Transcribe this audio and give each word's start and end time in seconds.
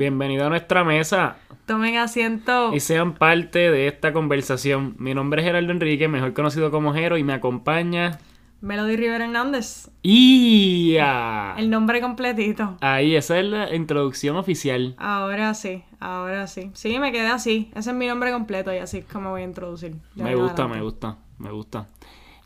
Bienvenido 0.00 0.46
a 0.46 0.48
nuestra 0.48 0.82
mesa 0.82 1.36
Tomen 1.66 1.98
asiento. 1.98 2.72
y 2.72 2.80
sean 2.80 3.12
parte 3.12 3.70
de 3.70 3.86
esta 3.86 4.14
conversación. 4.14 4.94
Mi 4.98 5.12
nombre 5.12 5.42
es 5.42 5.46
Gerardo 5.46 5.70
Enrique, 5.70 6.08
mejor 6.08 6.32
conocido 6.32 6.70
como 6.70 6.94
Jero, 6.94 7.18
y 7.18 7.22
me 7.22 7.34
acompaña. 7.34 8.18
Melody 8.62 8.96
Rivera 8.96 9.26
Hernández. 9.26 9.90
¡IA! 10.02 11.54
El 11.58 11.68
nombre 11.68 12.00
completito. 12.00 12.78
Ahí, 12.80 13.14
esa 13.14 13.38
es 13.38 13.44
la 13.44 13.74
introducción 13.74 14.38
oficial. 14.38 14.94
Ahora 14.96 15.52
sí, 15.52 15.84
ahora 16.00 16.46
sí. 16.46 16.70
Sí, 16.72 16.98
me 16.98 17.12
quedé 17.12 17.26
así. 17.26 17.70
Ese 17.74 17.90
es 17.90 17.96
mi 17.96 18.06
nombre 18.06 18.32
completo 18.32 18.72
y 18.72 18.78
así 18.78 19.00
es 19.00 19.04
como 19.04 19.32
voy 19.32 19.42
a 19.42 19.44
introducir. 19.44 19.96
Me 20.14 20.34
gusta, 20.34 20.62
adelante. 20.62 20.78
me 20.78 20.82
gusta, 20.82 21.18
me 21.36 21.50
gusta. 21.50 21.88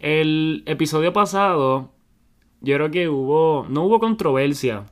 El 0.00 0.64
episodio 0.66 1.12
pasado, 1.12 1.92
yo 2.62 2.74
creo 2.74 2.90
que 2.90 3.08
hubo, 3.08 3.64
no 3.68 3.84
hubo 3.84 4.00
controversia, 4.00 4.86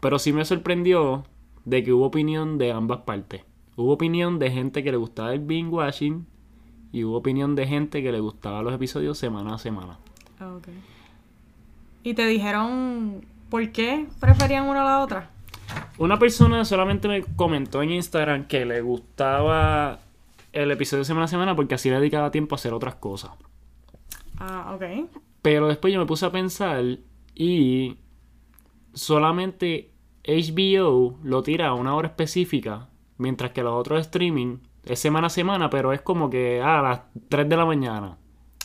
pero 0.00 0.18
sí 0.18 0.32
me 0.32 0.46
sorprendió 0.46 1.24
de 1.66 1.84
que 1.84 1.92
hubo 1.92 2.06
opinión 2.06 2.56
de 2.56 2.72
ambas 2.72 3.00
partes. 3.00 3.42
Hubo 3.76 3.92
opinión 3.92 4.38
de 4.38 4.50
gente 4.50 4.82
que 4.82 4.90
le 4.90 4.96
gustaba 4.96 5.34
el 5.34 5.40
binge 5.40 5.70
watching 5.70 6.26
y 6.92 7.04
hubo 7.04 7.18
opinión 7.18 7.54
de 7.54 7.66
gente 7.66 8.02
que 8.02 8.10
le 8.10 8.20
gustaba 8.20 8.62
los 8.62 8.72
episodios 8.72 9.18
semana 9.18 9.56
a 9.56 9.58
semana. 9.58 9.98
Ah, 10.40 10.54
ok. 10.54 10.68
¿Y 12.04 12.14
te 12.14 12.26
dijeron 12.26 13.26
por 13.50 13.70
qué 13.72 14.06
preferían 14.20 14.66
una 14.66 14.82
a 14.82 14.84
la 14.84 15.00
otra? 15.00 15.30
Una 15.98 16.18
persona 16.18 16.64
solamente 16.64 17.08
me 17.08 17.22
comentó 17.22 17.82
en 17.82 17.90
Instagram 17.90 18.46
que 18.46 18.64
le 18.64 18.80
gustaba 18.80 19.98
el 20.52 20.70
episodio 20.70 21.04
semana 21.04 21.24
a 21.24 21.28
semana 21.28 21.56
porque 21.56 21.74
así 21.74 21.90
le 21.90 21.96
dedicaba 21.96 22.30
tiempo 22.30 22.54
a 22.54 22.56
hacer 22.56 22.72
otras 22.72 22.94
cosas. 22.94 23.32
Ah, 24.38 24.72
ok. 24.74 25.10
Pero 25.42 25.66
después 25.66 25.92
yo 25.92 25.98
me 25.98 26.06
puse 26.06 26.24
a 26.24 26.30
pensar 26.30 26.84
y 27.34 27.98
solamente 28.94 29.90
HBO 30.26 31.16
lo 31.22 31.42
tira 31.42 31.68
a 31.68 31.74
una 31.74 31.94
hora 31.94 32.08
específica, 32.08 32.88
mientras 33.18 33.52
que 33.52 33.62
los 33.62 33.74
otros 33.74 34.00
streaming 34.00 34.58
es 34.84 34.98
semana 34.98 35.28
a 35.28 35.30
semana, 35.30 35.70
pero 35.70 35.92
es 35.92 36.00
como 36.00 36.30
que 36.30 36.60
ah, 36.62 36.80
a 36.80 36.82
las 36.82 37.00
3 37.28 37.48
de 37.48 37.56
la 37.56 37.64
mañana. 37.64 38.16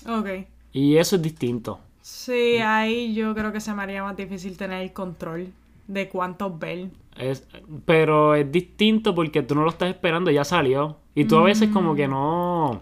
Ok. 0.08 0.28
Y 0.74 0.98
eso 0.98 1.16
es 1.18 1.22
distinto. 1.22 1.80
Sí, 2.02 2.58
ahí 2.58 3.14
yo 3.14 3.34
creo 3.36 3.52
que 3.52 3.60
se 3.60 3.74
me 3.74 3.84
haría 3.84 4.04
más 4.04 4.18
difícil 4.18 4.58
tener 4.58 4.82
el 4.82 4.94
control 4.94 5.48
de 5.88 6.10
cuántos 6.10 6.58
ver. 6.58 6.90
Es, 7.18 7.48
pero 7.86 8.36
es 8.36 8.52
distinto 8.52 9.14
porque 9.14 9.44
tú 9.44 9.54
no 9.56 9.64
lo 9.64 9.70
estás 9.70 9.90
esperando, 9.90 10.32
ya 10.32 10.44
salió. 10.44 10.98
Y 11.14 11.26
tú 11.26 11.38
a 11.38 11.44
veces 11.44 11.70
como 11.70 11.94
que 11.94 12.08
no, 12.08 12.82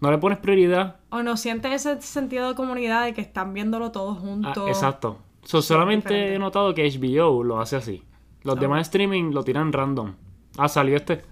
no 0.00 0.10
le 0.10 0.18
pones 0.18 0.38
prioridad. 0.38 0.96
O 1.10 1.22
no 1.22 1.36
sientes 1.36 1.72
ese 1.72 2.00
sentido 2.00 2.48
de 2.48 2.54
comunidad 2.54 3.04
de 3.04 3.14
que 3.14 3.20
están 3.20 3.52
viéndolo 3.52 3.90
todos 3.90 4.16
Ah, 4.18 4.20
juntos. 4.20 4.68
exacto. 4.68 5.18
So, 5.48 5.62
solamente 5.62 6.08
diferente. 6.12 6.34
he 6.34 6.38
notado 6.38 6.74
que 6.74 6.86
HBO 6.86 7.42
lo 7.42 7.58
hace 7.58 7.76
así. 7.76 8.02
Los 8.42 8.56
Ah. 8.58 8.60
demás 8.60 8.82
streaming 8.82 9.32
lo 9.32 9.42
tiran 9.44 9.72
random. 9.72 10.12
Ah, 10.58 10.68
salió 10.68 10.94
este. 10.96 11.22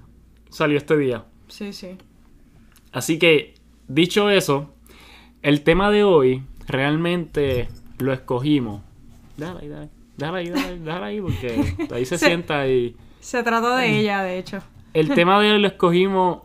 Salió 0.49 0.79
este 0.79 0.97
día. 0.97 1.25
Sí, 1.49 1.75
sí. 1.75 1.99
Así 2.93 3.19
que, 3.19 3.53
dicho 3.89 4.31
eso, 4.31 4.71
el 5.43 5.63
tema 5.63 5.91
de 5.91 6.03
hoy 6.03 6.43
realmente 6.67 7.69
lo 7.99 8.13
escogimos. 8.15 8.81
Déjala 9.37 9.61
ahí, 9.61 9.71
ahí. 9.73 9.91
Déjala 10.17 10.39
ahí, 10.39 10.49
ahí, 10.49 10.79
déjala 10.79 11.07
ahí, 11.07 11.21
porque 11.21 11.75
ahí 11.95 12.07
se 12.07 12.17
sienta 12.27 12.67
y... 12.69 12.97
Se 13.21 13.43
trata 13.43 13.77
de 13.77 14.01
ella, 14.01 14.23
de 14.23 14.39
hecho. 14.39 14.61
El 14.95 15.09
tema 15.15 15.39
de 15.43 15.53
hoy 15.53 15.61
lo 15.61 15.67
escogimos 15.69 16.39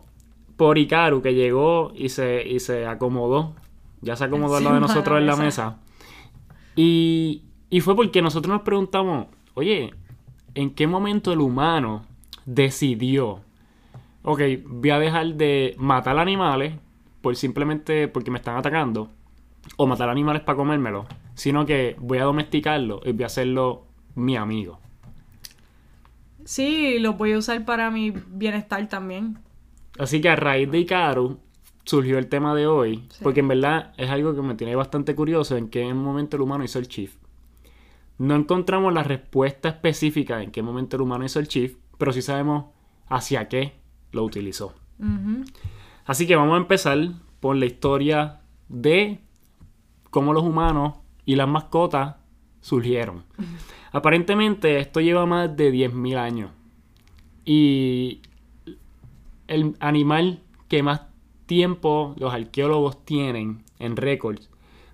por 0.58 0.76
Ikaru, 0.76 1.22
que 1.22 1.32
llegó 1.32 1.90
y 1.94 2.10
se, 2.10 2.46
y 2.46 2.60
se 2.60 2.84
acomodó. 2.86 3.54
Ya 4.02 4.14
se 4.14 4.24
acomodó 4.24 4.56
al 4.56 4.64
lado 4.64 4.74
de 4.74 4.80
nosotros 4.82 5.14
la 5.14 5.20
en 5.20 5.26
la 5.26 5.36
mesa. 5.36 5.64
mesa. 5.70 5.78
Y, 6.76 7.42
y 7.72 7.80
fue 7.80 7.96
porque 7.96 8.20
nosotros 8.20 8.52
nos 8.52 8.62
preguntamos, 8.62 9.28
oye, 9.54 9.94
¿en 10.54 10.74
qué 10.74 10.86
momento 10.86 11.32
el 11.32 11.40
humano 11.40 12.02
decidió, 12.44 13.40
ok, 14.22 14.40
voy 14.66 14.90
a 14.90 14.98
dejar 14.98 15.34
de 15.36 15.74
matar 15.78 16.18
animales 16.18 16.74
por 17.22 17.34
simplemente 17.34 18.08
porque 18.08 18.30
me 18.30 18.36
están 18.36 18.58
atacando, 18.58 19.08
o 19.78 19.86
matar 19.86 20.10
animales 20.10 20.42
para 20.42 20.56
comérmelos, 20.56 21.06
sino 21.34 21.64
que 21.64 21.96
voy 21.98 22.18
a 22.18 22.24
domesticarlo 22.24 23.00
y 23.06 23.12
voy 23.12 23.22
a 23.22 23.26
hacerlo 23.26 23.86
mi 24.16 24.36
amigo? 24.36 24.78
Sí, 26.44 26.98
lo 26.98 27.14
voy 27.14 27.32
a 27.32 27.38
usar 27.38 27.64
para 27.64 27.90
mi 27.90 28.10
bienestar 28.10 28.86
también. 28.90 29.38
Así 29.98 30.20
que 30.20 30.28
a 30.28 30.36
raíz 30.36 30.70
de 30.70 30.80
Ikaru 30.80 31.38
surgió 31.84 32.18
el 32.18 32.28
tema 32.28 32.54
de 32.54 32.66
hoy, 32.66 33.06
Sí. 33.08 33.20
porque 33.22 33.40
en 33.40 33.48
verdad 33.48 33.94
es 33.96 34.10
algo 34.10 34.34
que 34.34 34.42
me 34.42 34.56
tiene 34.56 34.74
bastante 34.76 35.14
curioso 35.14 35.56
en 35.56 35.68
qué 35.70 35.94
momento 35.94 36.36
el 36.36 36.42
humano 36.42 36.64
hizo 36.64 36.78
el 36.78 36.86
shift. 36.88 37.21
No 38.22 38.36
encontramos 38.36 38.94
la 38.94 39.02
respuesta 39.02 39.68
específica 39.68 40.44
en 40.44 40.52
qué 40.52 40.62
momento 40.62 40.94
el 40.94 41.02
humano 41.02 41.24
hizo 41.24 41.40
el 41.40 41.48
shift, 41.48 41.76
pero 41.98 42.12
sí 42.12 42.22
sabemos 42.22 42.66
hacia 43.08 43.48
qué 43.48 43.72
lo 44.12 44.22
utilizó. 44.22 44.74
Así 46.04 46.28
que 46.28 46.36
vamos 46.36 46.54
a 46.54 46.58
empezar 46.58 47.00
por 47.40 47.56
la 47.56 47.66
historia 47.66 48.42
de 48.68 49.18
cómo 50.10 50.32
los 50.32 50.44
humanos 50.44 50.98
y 51.24 51.34
las 51.34 51.48
mascotas 51.48 52.14
surgieron. 52.60 53.24
Aparentemente 53.90 54.78
esto 54.78 55.00
lleva 55.00 55.26
más 55.26 55.56
de 55.56 55.72
10.000 55.72 56.16
años. 56.16 56.52
Y 57.44 58.20
el 59.48 59.74
animal 59.80 60.44
que 60.68 60.84
más 60.84 61.08
tiempo 61.46 62.14
los 62.18 62.32
arqueólogos 62.32 63.04
tienen 63.04 63.64
en 63.80 63.96
récords 63.96 64.48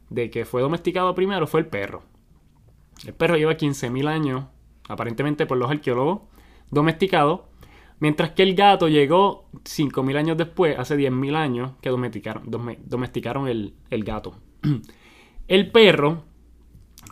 de 0.08 0.30
que 0.30 0.46
fue 0.46 0.62
domesticado 0.62 1.14
primero 1.14 1.46
fue 1.46 1.60
el 1.60 1.66
perro. 1.66 2.04
El 3.06 3.14
perro 3.14 3.36
lleva 3.36 3.54
15.000 3.56 4.08
años, 4.08 4.44
aparentemente 4.88 5.46
por 5.46 5.58
los 5.58 5.70
arqueólogos, 5.70 6.22
domesticado, 6.70 7.48
mientras 8.00 8.30
que 8.30 8.42
el 8.42 8.54
gato 8.54 8.88
llegó 8.88 9.48
5.000 9.64 10.16
años 10.16 10.36
después, 10.36 10.78
hace 10.78 10.96
10.000 10.96 11.36
años, 11.36 11.72
que 11.80 11.90
domesticaron, 11.90 12.44
dome- 12.50 12.78
domesticaron 12.84 13.48
el, 13.48 13.74
el 13.90 14.04
gato. 14.04 14.36
El 15.48 15.70
perro 15.70 16.24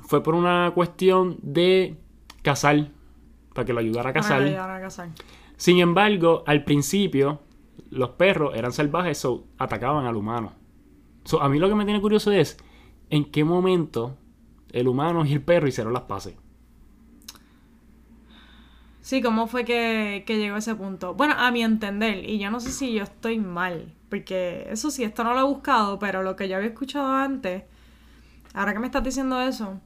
fue 0.07 0.23
por 0.23 0.35
una 0.35 0.71
cuestión 0.75 1.39
de 1.43 1.97
cazar, 2.43 2.89
para 3.55 3.65
que 3.65 3.73
lo 3.73 3.81
ayudara 3.81 4.11
a 4.11 4.13
cazar. 4.13 4.43
ayudar 4.43 4.71
a 4.71 4.81
cazar. 4.81 5.09
Sin 5.57 5.79
embargo, 5.81 6.45
al 6.47 6.63
principio, 6.65 7.41
los 7.89 8.11
perros 8.11 8.55
eran 8.55 8.73
salvajes, 8.73 9.17
so 9.17 9.47
atacaban 9.57 10.05
al 10.05 10.17
humano. 10.17 10.53
So, 11.25 11.41
a 11.41 11.49
mí 11.49 11.59
lo 11.59 11.69
que 11.71 11.75
me 11.75 11.87
tiene 11.87 12.01
curioso 12.03 12.31
es 12.31 12.59
en 13.09 13.25
qué 13.31 13.43
momento 13.43 14.19
el 14.77 14.89
humano 14.89 15.25
y 15.25 15.33
el 15.33 15.43
perro 15.43 15.67
hicieron 15.67 15.93
las 15.93 16.03
paces. 16.03 16.35
Sí, 19.01 19.23
¿cómo 19.23 19.47
fue 19.47 19.65
que, 19.65 20.25
que 20.27 20.37
llegó 20.37 20.57
a 20.57 20.59
ese 20.59 20.75
punto? 20.75 21.15
Bueno, 21.15 21.35
a 21.39 21.51
mi 21.53 21.63
entender, 21.63 22.29
y 22.29 22.39
yo 22.39 22.51
no 22.51 22.59
sé 22.59 22.73
si 22.73 22.93
yo 22.93 23.05
estoy 23.05 23.39
mal, 23.39 23.95
porque 24.11 24.67
eso 24.71 24.91
sí, 24.91 25.05
esto 25.05 25.23
no 25.23 25.33
lo 25.33 25.41
he 25.41 25.45
buscado, 25.45 25.99
pero 25.99 26.23
lo 26.23 26.35
que 26.35 26.49
yo 26.49 26.57
había 26.57 26.71
escuchado 26.71 27.13
antes, 27.13 27.63
ahora 28.53 28.73
que 28.73 28.81
me 28.81 28.87
estás 28.87 29.05
diciendo 29.05 29.41
eso, 29.41 29.81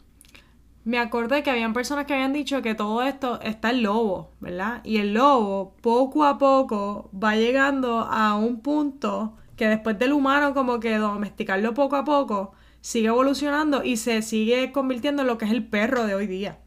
me 0.85 0.99
acordé 0.99 1.43
que 1.43 1.51
habían 1.51 1.75
personas 1.75 2.07
que 2.07 2.15
habían 2.15 2.33
dicho 2.33 2.63
que 2.63 2.75
todo 2.75 3.03
esto 3.03 3.41
está 3.43 3.71
el 3.71 3.83
lobo, 3.83 4.33
¿verdad? 4.41 4.81
Y 4.85 4.97
el 4.97 5.13
lobo 5.13 5.75
poco 5.83 6.25
a 6.25 6.39
poco 6.39 7.11
va 7.13 7.37
llegando 7.37 8.01
a 8.01 8.35
un 8.37 8.61
punto 8.61 9.37
que 9.57 9.69
después 9.69 9.99
del 9.99 10.15
humano 10.15 10.55
como 10.55 10.81
que 10.81 10.97
domesticarlo 10.97 11.75
poco 11.75 11.97
a 11.97 12.05
poco 12.05 12.53
sigue 12.81 13.09
evolucionando 13.09 13.85
y 13.85 13.97
se 13.97 14.23
sigue 14.23 14.73
convirtiendo 14.73 15.23
en 15.23 15.29
lo 15.29 15.39
que 15.39 15.45
es 15.45 15.51
el 15.51 15.67
perro 15.67 16.07
de 16.07 16.15
hoy 16.15 16.27
día. 16.27 16.59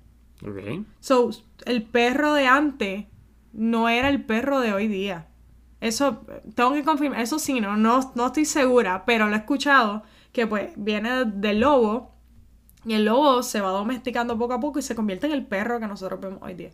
¿Ok? 0.46 0.86
So, 1.00 1.32
el 1.66 1.84
perro 1.84 2.34
de 2.34 2.48
antes 2.48 3.06
no 3.54 3.90
era 3.90 4.10
el 4.10 4.24
perro 4.24 4.60
de 4.60 4.74
hoy 4.74 4.88
día. 4.88 5.28
Eso, 5.82 6.26
tengo 6.56 6.74
que 6.74 6.84
confirmar, 6.84 7.20
eso 7.20 7.40
sí, 7.40 7.60
no, 7.60 7.76
no, 7.76 8.12
no 8.16 8.28
estoy 8.28 8.46
segura, 8.46 9.04
pero 9.06 9.28
lo 9.28 9.36
he 9.36 9.40
escuchado, 9.40 10.04
que 10.32 10.48
pues 10.48 10.72
viene 10.78 11.26
del 11.26 11.60
lobo, 11.60 12.14
y 12.86 12.94
el 12.94 13.06
lobo 13.06 13.44
se 13.44 13.62
va 13.62 13.70
domesticando 13.70 14.38
poco 14.38 14.54
a 14.54 14.60
poco 14.60 14.80
y 14.80 14.82
se 14.82 14.96
convierte 14.96 15.28
en 15.28 15.34
el 15.34 15.46
perro 15.46 15.80
que 15.80 15.88
nosotros 15.88 16.20
vemos 16.22 16.40
hoy 16.42 16.54
día. 16.54 16.70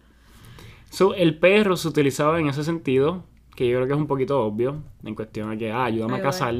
So, 0.89 1.13
el 1.13 1.37
perro 1.37 1.75
se 1.77 1.87
utilizaba 1.87 2.39
en 2.39 2.49
ese 2.49 2.63
sentido, 2.63 3.23
que 3.55 3.67
yo 3.67 3.77
creo 3.77 3.87
que 3.87 3.93
es 3.93 3.99
un 3.99 4.07
poquito 4.07 4.41
obvio, 4.41 4.83
en 5.03 5.15
cuestión 5.15 5.51
de 5.51 5.57
que, 5.57 5.71
ah, 5.71 5.85
ayúdame 5.85 6.17
a 6.17 6.21
cazar. 6.21 6.55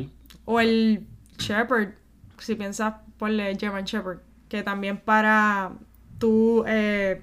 O 0.46 0.60
el 0.60 1.06
shepherd, 1.38 1.94
si 2.40 2.56
piensas 2.56 2.96
ponle 3.18 3.56
German 3.60 3.84
shepherd, 3.86 4.20
que 4.48 4.64
también 4.64 4.98
para 4.98 5.72
tú 6.20 6.64
eh, 6.68 7.22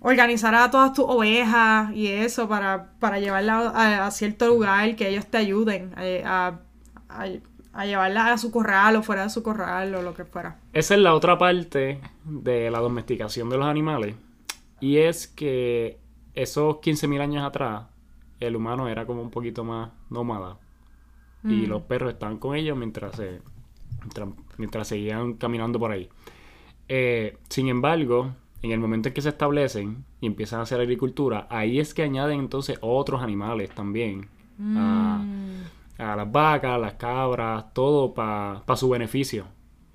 organizar 0.00 0.54
a 0.54 0.70
todas 0.70 0.92
tus 0.92 1.04
ovejas 1.08 1.92
y 1.94 2.06
eso 2.08 2.48
para, 2.48 2.92
para 3.00 3.18
llevarla 3.18 3.70
a, 3.70 4.06
a 4.06 4.10
cierto 4.10 4.46
lugar, 4.48 4.94
que 4.96 5.08
ellos 5.08 5.26
te 5.26 5.38
ayuden 5.38 5.92
eh, 5.98 6.22
a, 6.24 6.58
a, 7.08 7.26
a 7.72 7.86
llevarla 7.86 8.32
a 8.32 8.38
su 8.38 8.50
corral 8.50 8.96
o 8.96 9.02
fuera 9.02 9.22
de 9.24 9.30
su 9.30 9.42
corral 9.42 9.94
o 9.94 10.02
lo 10.02 10.14
que 10.14 10.24
fuera. 10.24 10.58
Esa 10.72 10.94
es 10.94 11.00
la 11.00 11.14
otra 11.14 11.38
parte 11.38 12.00
de 12.24 12.70
la 12.70 12.78
domesticación 12.80 13.48
de 13.48 13.58
los 13.58 13.66
animales. 13.66 14.14
Y 14.80 14.98
es 14.98 15.26
que 15.26 15.98
esos 16.34 16.76
15.000 16.76 17.20
años 17.22 17.44
atrás, 17.44 17.84
el 18.40 18.54
humano 18.56 18.88
era 18.88 19.06
como 19.06 19.22
un 19.22 19.30
poquito 19.30 19.64
más 19.64 19.90
nómada. 20.10 20.58
Y 21.44 21.66
Mm. 21.66 21.68
los 21.68 21.82
perros 21.82 22.12
estaban 22.12 22.38
con 22.38 22.54
ellos 22.56 22.76
mientras, 22.76 23.16
se, 23.16 23.40
mientras, 24.06 24.28
mientras 24.58 24.88
seguían 24.88 25.34
caminando 25.34 25.78
por 25.78 25.90
ahí. 25.92 26.08
Eh, 26.88 27.36
sin 27.48 27.68
embargo, 27.68 28.32
en 28.62 28.70
el 28.70 28.78
momento 28.78 29.08
en 29.08 29.14
que 29.14 29.20
se 29.22 29.28
establecen 29.30 30.04
y 30.20 30.26
empiezan 30.26 30.60
a 30.60 30.62
hacer 30.62 30.80
agricultura, 30.80 31.46
ahí 31.50 31.78
es 31.80 31.92
que 31.94 32.02
añaden 32.02 32.38
entonces 32.40 32.78
otros 32.80 33.22
animales 33.22 33.70
también. 33.70 34.28
A, 34.76 35.18
Mm. 35.22 36.00
a 36.00 36.16
las 36.16 36.32
vacas, 36.32 36.80
las 36.80 36.94
cabras, 36.94 37.74
todo 37.74 38.14
para 38.14 38.62
su 38.76 38.88
beneficio. 38.88 39.44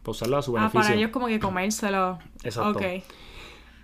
Para 0.04 0.12
usarlo 0.12 0.38
a 0.38 0.42
su 0.42 0.52
Ah, 0.56 0.60
beneficio. 0.62 0.81
para 0.81 0.96
ellos 0.96 1.12
como 1.12 1.28
que 1.28 1.40
comérselo. 1.40 2.19
Exacto. 2.44 2.80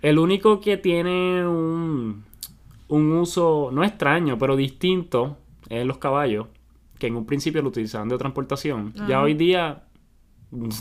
El 0.02 0.18
único 0.18 0.60
que 0.60 0.76
tiene 0.76 1.44
un, 1.46 2.24
un 2.88 3.12
uso, 3.12 3.70
no 3.72 3.82
extraño, 3.82 4.38
pero 4.38 4.54
distinto, 4.54 5.36
es 5.68 5.84
los 5.84 5.98
caballos, 5.98 6.46
que 7.00 7.08
en 7.08 7.16
un 7.16 7.26
principio 7.26 7.60
lo 7.62 7.68
utilizaban 7.68 8.08
de 8.08 8.16
transportación. 8.18 8.92
Ya 9.08 9.20
hoy 9.20 9.34
día 9.34 9.82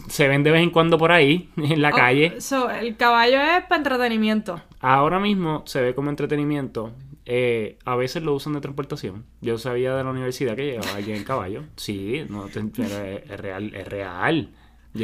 se 0.07 0.27
ven 0.27 0.43
de 0.43 0.51
vez 0.51 0.61
en 0.63 0.69
cuando 0.69 0.97
por 0.97 1.11
ahí, 1.11 1.49
en 1.57 1.81
la 1.81 1.89
Oh, 1.89 1.95
calle. 1.95 2.39
so, 2.41 2.69
el 2.69 2.95
caballo 2.97 3.39
es 3.41 3.63
para 3.63 3.77
entretenimiento. 3.77 4.61
Ahora 4.79 5.19
mismo 5.19 5.63
se 5.65 5.81
ve 5.81 5.93
como 5.95 6.09
entretenimiento. 6.09 6.91
Eh, 7.29 7.77
a 7.83 7.95
veces 7.97 8.23
lo 8.23 8.33
usan 8.33 8.53
de 8.53 8.61
transportación. 8.61 9.25
Yo 9.41 9.57
sabía 9.57 9.93
de 9.95 10.03
la 10.03 10.11
universidad 10.11 10.55
que 10.55 10.65
llegaba 10.65 10.95
alguien 10.95 11.17
en 11.17 11.23
caballo. 11.23 11.63
Sí, 11.75 12.23
no, 12.29 12.45
pero 12.53 12.85
es, 13.03 13.29
es 13.29 13.39
real, 13.39 13.73
es 13.75 13.87
real. 13.87 14.51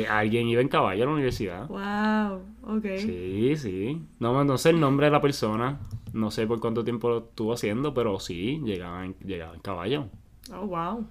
Alguien 0.09 0.47
iba 0.47 0.59
en 0.61 0.69
caballo 0.69 1.03
a 1.03 1.05
la 1.05 1.11
universidad. 1.11 1.67
Wow, 1.67 2.77
ok. 2.77 2.85
Sí, 2.97 3.55
sí. 3.57 4.01
No, 4.19 4.43
no 4.43 4.57
sé 4.57 4.71
el 4.71 4.79
nombre 4.79 5.05
de 5.07 5.11
la 5.11 5.21
persona. 5.21 5.81
No 6.13 6.31
sé 6.31 6.47
por 6.47 6.59
cuánto 6.59 6.83
tiempo 6.83 7.09
lo 7.09 7.17
estuvo 7.19 7.53
haciendo, 7.53 7.93
pero 7.93 8.19
sí, 8.19 8.59
llegaba 8.63 9.05
en, 9.05 9.15
llegaba 9.19 9.53
en 9.53 9.59
caballo. 9.61 10.07
Oh, 10.51 10.65
wow. 10.65 11.05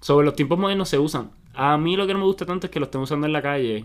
Sobre 0.00 0.24
los 0.24 0.34
tiempos 0.34 0.58
modernos 0.58 0.88
se 0.88 0.98
usan. 0.98 1.30
A 1.54 1.76
mí 1.78 1.96
lo 1.96 2.06
que 2.06 2.12
no 2.12 2.18
me 2.20 2.24
gusta 2.26 2.44
tanto 2.46 2.66
es 2.66 2.70
que 2.70 2.80
lo 2.80 2.86
estén 2.86 3.00
usando 3.00 3.26
en 3.26 3.32
la 3.32 3.42
calle, 3.42 3.84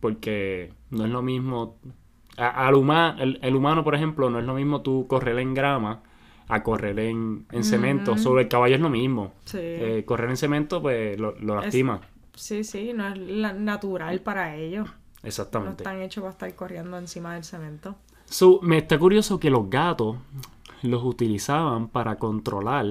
porque 0.00 0.72
no 0.90 1.04
es 1.04 1.10
lo 1.10 1.22
mismo. 1.22 1.76
a- 2.38 2.66
al 2.66 2.74
huma- 2.74 3.16
el, 3.18 3.38
el 3.42 3.56
humano, 3.56 3.82
por 3.82 3.94
ejemplo, 3.94 4.28
no 4.28 4.38
es 4.38 4.44
lo 4.44 4.52
mismo 4.54 4.82
tú 4.82 5.06
correr 5.08 5.38
en 5.38 5.54
grama 5.54 6.02
a 6.48 6.62
correr 6.62 6.98
en, 7.00 7.46
en 7.50 7.64
cemento. 7.64 8.18
Sobre 8.18 8.42
el 8.42 8.48
caballo 8.48 8.74
es 8.74 8.80
lo 8.80 8.90
mismo. 8.90 9.32
Sí. 9.46 9.58
Eh, 9.60 10.04
correr 10.06 10.28
en 10.30 10.36
cemento, 10.36 10.82
pues 10.82 11.18
lo, 11.18 11.34
lo 11.40 11.58
Es- 11.58 11.64
lastima. 11.64 12.00
Sí, 12.34 12.62
sí, 12.64 12.92
no 12.94 13.08
es 13.08 13.16
la- 13.18 13.54
natural 13.54 14.20
para 14.20 14.54
ellos. 14.54 14.86
No 14.86 15.28
Exactamente. 15.28 15.82
están 15.82 16.02
hechos 16.02 16.20
para 16.22 16.32
estar 16.32 16.54
corriendo 16.54 16.98
encima 16.98 17.34
del 17.34 17.44
cemento. 17.44 17.96
So, 18.26 18.60
me 18.62 18.76
está 18.78 18.98
curioso 18.98 19.40
que 19.40 19.48
los 19.50 19.70
gatos 19.70 20.16
los 20.82 21.02
utilizaban 21.04 21.88
para 21.88 22.16
controlar 22.16 22.84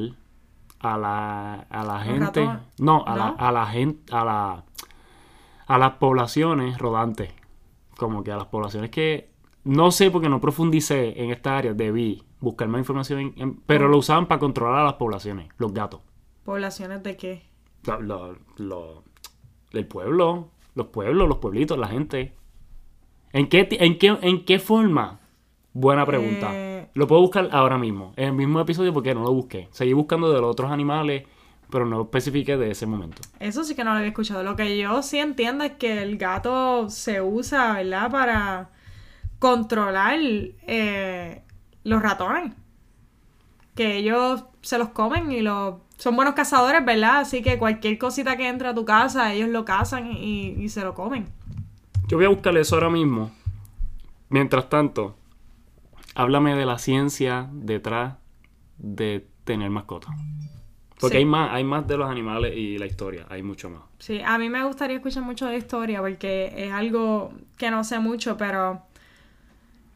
a 0.94 0.98
la, 0.98 1.54
a 1.70 1.84
la 1.84 1.94
¿Los 1.96 2.04
gente. 2.04 2.50
No, 2.80 3.04
a 3.06 3.16
la, 3.16 3.28
a 3.30 3.52
la 3.52 3.66
gente, 3.68 4.14
a 4.16 4.24
la 4.26 4.64
a 5.68 5.78
las 5.80 5.92
poblaciones 5.94 6.78
rodantes. 6.78 7.32
Como 7.98 8.24
que 8.24 8.32
a 8.32 8.38
las 8.38 8.46
poblaciones 8.48 8.92
que 8.92 9.32
no 9.64 9.90
sé 9.92 10.12
porque 10.12 10.30
no 10.30 10.40
profundicé 10.40 11.22
en 11.24 11.32
esta 11.32 11.58
área, 11.58 11.74
debí 11.74 12.24
buscar 12.40 12.68
más 12.68 12.80
información, 12.80 13.20
en- 13.20 13.34
en- 13.38 13.56
pero 13.66 13.88
lo 13.88 13.98
usaban 13.98 14.28
para 14.28 14.40
controlar 14.40 14.82
a 14.82 14.84
las 14.84 14.94
poblaciones, 14.94 15.48
los 15.58 15.74
gatos. 15.74 16.02
¿Poblaciones 16.44 17.02
de 17.02 17.18
qué? 17.18 17.46
Lo- 17.86 18.00
lo- 18.02 18.38
lo- 18.58 19.04
el 19.72 19.88
pueblo, 19.88 20.50
los 20.76 20.88
pueblos, 20.88 21.28
los 21.28 21.38
pueblitos, 21.40 21.78
la 21.80 21.88
gente. 21.88 22.36
¿En 23.34 23.48
qué, 23.50 23.68
en 23.72 23.98
qué, 23.98 24.18
en 24.22 24.46
qué 24.46 24.60
forma? 24.60 25.20
Buena 25.76 26.06
pregunta. 26.06 26.52
Eh, 26.54 26.88
Lo 26.94 27.06
puedo 27.06 27.20
buscar 27.20 27.50
ahora 27.52 27.78
mismo, 27.78 28.14
en 28.16 28.30
el 28.30 28.34
mismo 28.34 28.62
episodio 28.62 28.94
porque 28.94 29.14
no 29.14 29.24
lo 29.24 29.34
busqué. 29.34 29.68
Seguí 29.72 29.92
buscando 29.92 30.32
de 30.32 30.40
los 30.40 30.50
otros 30.50 30.72
animales, 30.72 31.24
pero 31.70 31.86
no 31.86 32.04
especifiqué 32.04 32.56
de 32.56 32.72
ese 32.72 32.86
momento. 32.86 33.22
Eso 33.42 33.66
sí 33.66 33.76
que 33.76 33.84
no 33.84 33.92
lo 33.92 33.98
había 33.98 34.08
escuchado. 34.08 34.42
Lo 34.42 34.56
que 34.56 34.78
yo 34.78 35.04
sí 35.04 35.20
entiendo 35.20 35.66
es 35.66 35.74
que 35.74 36.02
el 36.02 36.18
gato 36.18 36.90
se 36.90 37.22
usa, 37.22 37.74
¿verdad? 37.74 38.10
Para 38.10 38.70
controlar 39.38 40.18
eh, 40.22 41.42
los 41.84 42.02
ratones. 42.02 42.54
Que 43.76 43.98
ellos 43.98 44.46
se 44.62 44.78
los 44.78 44.90
comen 44.90 45.30
y 45.34 45.42
los... 45.42 45.76
Son 45.98 46.16
buenos 46.16 46.36
cazadores, 46.36 46.86
¿verdad? 46.86 47.20
Así 47.20 47.42
que 47.42 47.58
cualquier 47.58 47.98
cosita 47.98 48.38
que 48.38 48.48
entre 48.48 48.70
a 48.70 48.74
tu 48.74 48.86
casa, 48.86 49.34
ellos 49.34 49.50
lo 49.50 49.66
cazan 49.66 50.14
y, 50.14 50.56
y 50.58 50.70
se 50.70 50.86
lo 50.86 50.94
comen. 50.94 51.26
Yo 52.08 52.16
voy 52.16 52.28
a 52.28 52.30
buscar 52.30 52.56
eso 52.56 52.76
ahora 52.76 52.90
mismo. 52.90 53.30
Mientras 54.30 54.70
tanto, 54.70 55.18
háblame 56.16 56.56
de 56.56 56.66
la 56.66 56.78
ciencia 56.78 57.50
detrás 57.52 58.16
de 58.78 59.28
tener 59.44 59.70
mascota. 59.70 60.08
Porque 61.00 61.16
Sí. 61.16 61.20
hay 61.20 61.26
más, 61.26 61.52
hay 61.54 61.64
más 61.66 61.86
de 61.88 61.98
los 61.98 62.10
animales 62.10 62.56
y 62.56 62.78
la 62.78 62.86
historia, 62.86 63.26
hay 63.30 63.44
mucho 63.44 63.70
más. 63.70 63.82
Sí, 64.00 64.22
a 64.26 64.38
mí 64.38 64.50
me 64.50 64.64
gustaría 64.64 64.96
escuchar 64.96 65.24
mucho 65.24 65.46
de 65.46 65.58
historia 65.58 66.00
porque 66.02 66.54
es 66.58 66.72
algo 66.72 67.34
que 67.58 67.70
no 67.70 67.84
sé 67.84 68.00
mucho, 68.00 68.38
pero 68.38 68.82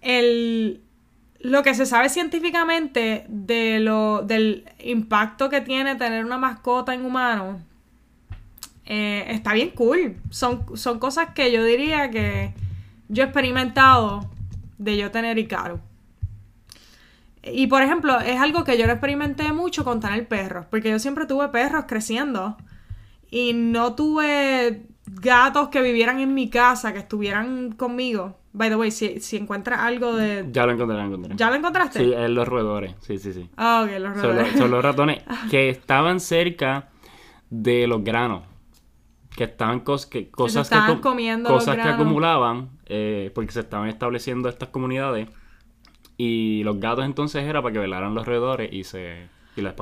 el, 0.02 0.82
lo 1.40 1.64
que 1.64 1.74
se 1.74 1.86
sabe 1.86 2.10
científicamente 2.10 3.26
de 3.30 3.80
lo, 3.80 4.24
del 4.24 4.66
impacto 4.84 5.50
que 5.50 5.62
tiene 5.62 5.96
tener 5.96 6.26
una 6.26 6.38
mascota 6.38 6.94
en 6.94 7.06
humanos 7.06 7.62
eh, 8.86 9.26
está 9.30 9.54
bien 9.54 9.70
cool. 9.70 10.18
Son, 10.32 10.66
son 10.76 11.00
cosas 11.00 11.30
que 11.34 11.52
yo 11.52 11.64
diría 11.64 12.10
que 12.10 12.54
yo 13.08 13.24
he 13.24 13.26
experimentado 13.26 14.30
de 14.78 14.98
yo 14.98 15.12
tener 15.12 15.38
Icaro. 15.38 15.80
Y 17.54 17.68
por 17.68 17.82
ejemplo, 17.82 18.20
es 18.20 18.40
algo 18.40 18.64
que 18.64 18.78
yo 18.78 18.86
no 18.88 18.94
experimenté 18.94 19.52
mucho 19.54 19.84
con 19.84 20.00
tener 20.00 20.28
perros, 20.28 20.66
porque 20.70 20.90
yo 20.90 21.00
siempre 21.00 21.26
tuve 21.26 21.48
perros 21.50 21.86
creciendo 21.88 22.58
y 23.32 23.54
no 23.54 23.96
tuve 23.96 24.88
gatos 25.06 25.70
que 25.70 25.82
vivieran 25.82 26.20
en 26.20 26.34
mi 26.34 26.50
casa, 26.50 26.94
que 26.94 27.00
estuvieran 27.00 27.72
conmigo. 27.74 28.38
By 28.54 28.70
the 28.70 28.76
way, 28.76 28.90
si, 28.92 29.20
si 29.20 29.38
encuentras 29.38 29.80
algo 29.82 30.16
de... 30.16 30.48
Ya 30.52 30.66
lo 30.66 30.72
encontré, 30.72 30.98
lo 30.98 31.04
encontré. 31.04 31.36
¿Ya 31.36 31.50
lo 31.50 31.56
encontraste? 31.56 32.00
Sí, 32.00 32.14
es 32.14 32.30
los 32.30 32.48
roedores, 32.48 32.96
sí, 33.02 33.18
sí, 33.20 33.34
sí. 33.34 33.50
Ah, 33.58 33.84
ok, 33.86 33.92
los 34.00 34.14
Son, 34.14 34.22
roedores. 34.24 34.52
los, 34.52 34.60
son 34.60 34.72
los 34.72 34.84
ratones 34.84 35.24
que 35.52 35.70
estaban 35.70 36.20
cerca 36.20 36.90
de 37.50 37.86
los 37.88 38.04
granos. 38.04 38.44
Que 39.36 39.44
estaban 39.46 39.84
cos- 39.86 40.08
que, 40.10 40.30
cosas, 40.32 40.68
que, 40.70 40.76
estaban 40.76 40.98
acum- 40.98 41.02
comiendo 41.02 41.50
los 41.50 41.60
cosas 41.60 41.76
que 41.78 41.88
acumulaban 41.90 42.70
eh, 42.88 43.32
porque 43.36 43.52
se 43.52 43.62
estaban 43.62 43.88
estableciendo 43.88 44.50
estas 44.50 44.70
comunidades. 44.70 45.30
Y 46.22 46.64
los 46.66 46.80
gatos 46.82 47.06
entonces 47.06 47.46
era 47.46 47.62
para 47.62 47.72
que 47.72 47.80
velaran 47.80 48.14
los 48.14 48.26
roedores 48.28 48.72
y 48.74 48.84
se 48.84 49.28
y 49.56 49.62
la 49.62 49.74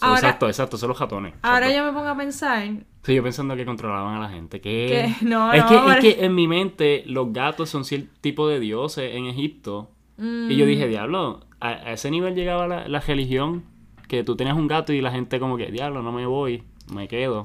Ahora- 0.00 0.18
exacto, 0.20 0.46
exacto, 0.46 0.76
son 0.76 0.90
los 0.90 0.98
ratones. 1.00 1.34
Ahora 1.42 1.70
yo 1.74 1.82
me 1.84 1.92
pongo 1.92 2.08
a 2.08 2.16
pensar 2.16 2.68
Sí, 3.02 3.14
yo 3.14 3.22
pensando 3.22 3.56
que 3.56 3.64
controlaban 3.64 4.14
a 4.16 4.20
la 4.20 4.28
gente. 4.28 4.60
Que, 4.60 5.14
no, 5.22 5.50
es, 5.52 5.62
no, 5.64 5.68
que, 5.86 6.08
es 6.08 6.16
que 6.16 6.24
en 6.26 6.34
mi 6.34 6.46
mente 6.46 7.04
los 7.06 7.32
gatos 7.32 7.70
son 7.70 7.84
cierto 7.86 8.10
tipo 8.20 8.46
de 8.48 8.60
dioses 8.60 9.14
en 9.16 9.24
Egipto. 9.26 9.90
Y 10.18 10.56
yo 10.56 10.64
Mm. 10.66 10.68
dije, 10.68 10.88
diablo, 10.88 11.40
a, 11.60 11.68
a 11.68 11.92
ese 11.92 12.10
nivel 12.10 12.34
llegaba 12.34 12.66
la, 12.68 12.86
la 12.88 13.00
religión, 13.00 13.64
que 14.08 14.24
tú 14.24 14.36
tenías 14.36 14.56
un 14.56 14.66
gato 14.68 14.92
y 14.92 15.00
la 15.00 15.10
gente 15.10 15.40
como 15.40 15.56
que, 15.56 15.70
diablo, 15.70 16.02
no 16.02 16.12
me 16.12 16.26
voy, 16.26 16.64
me 16.92 17.08
quedo. 17.08 17.44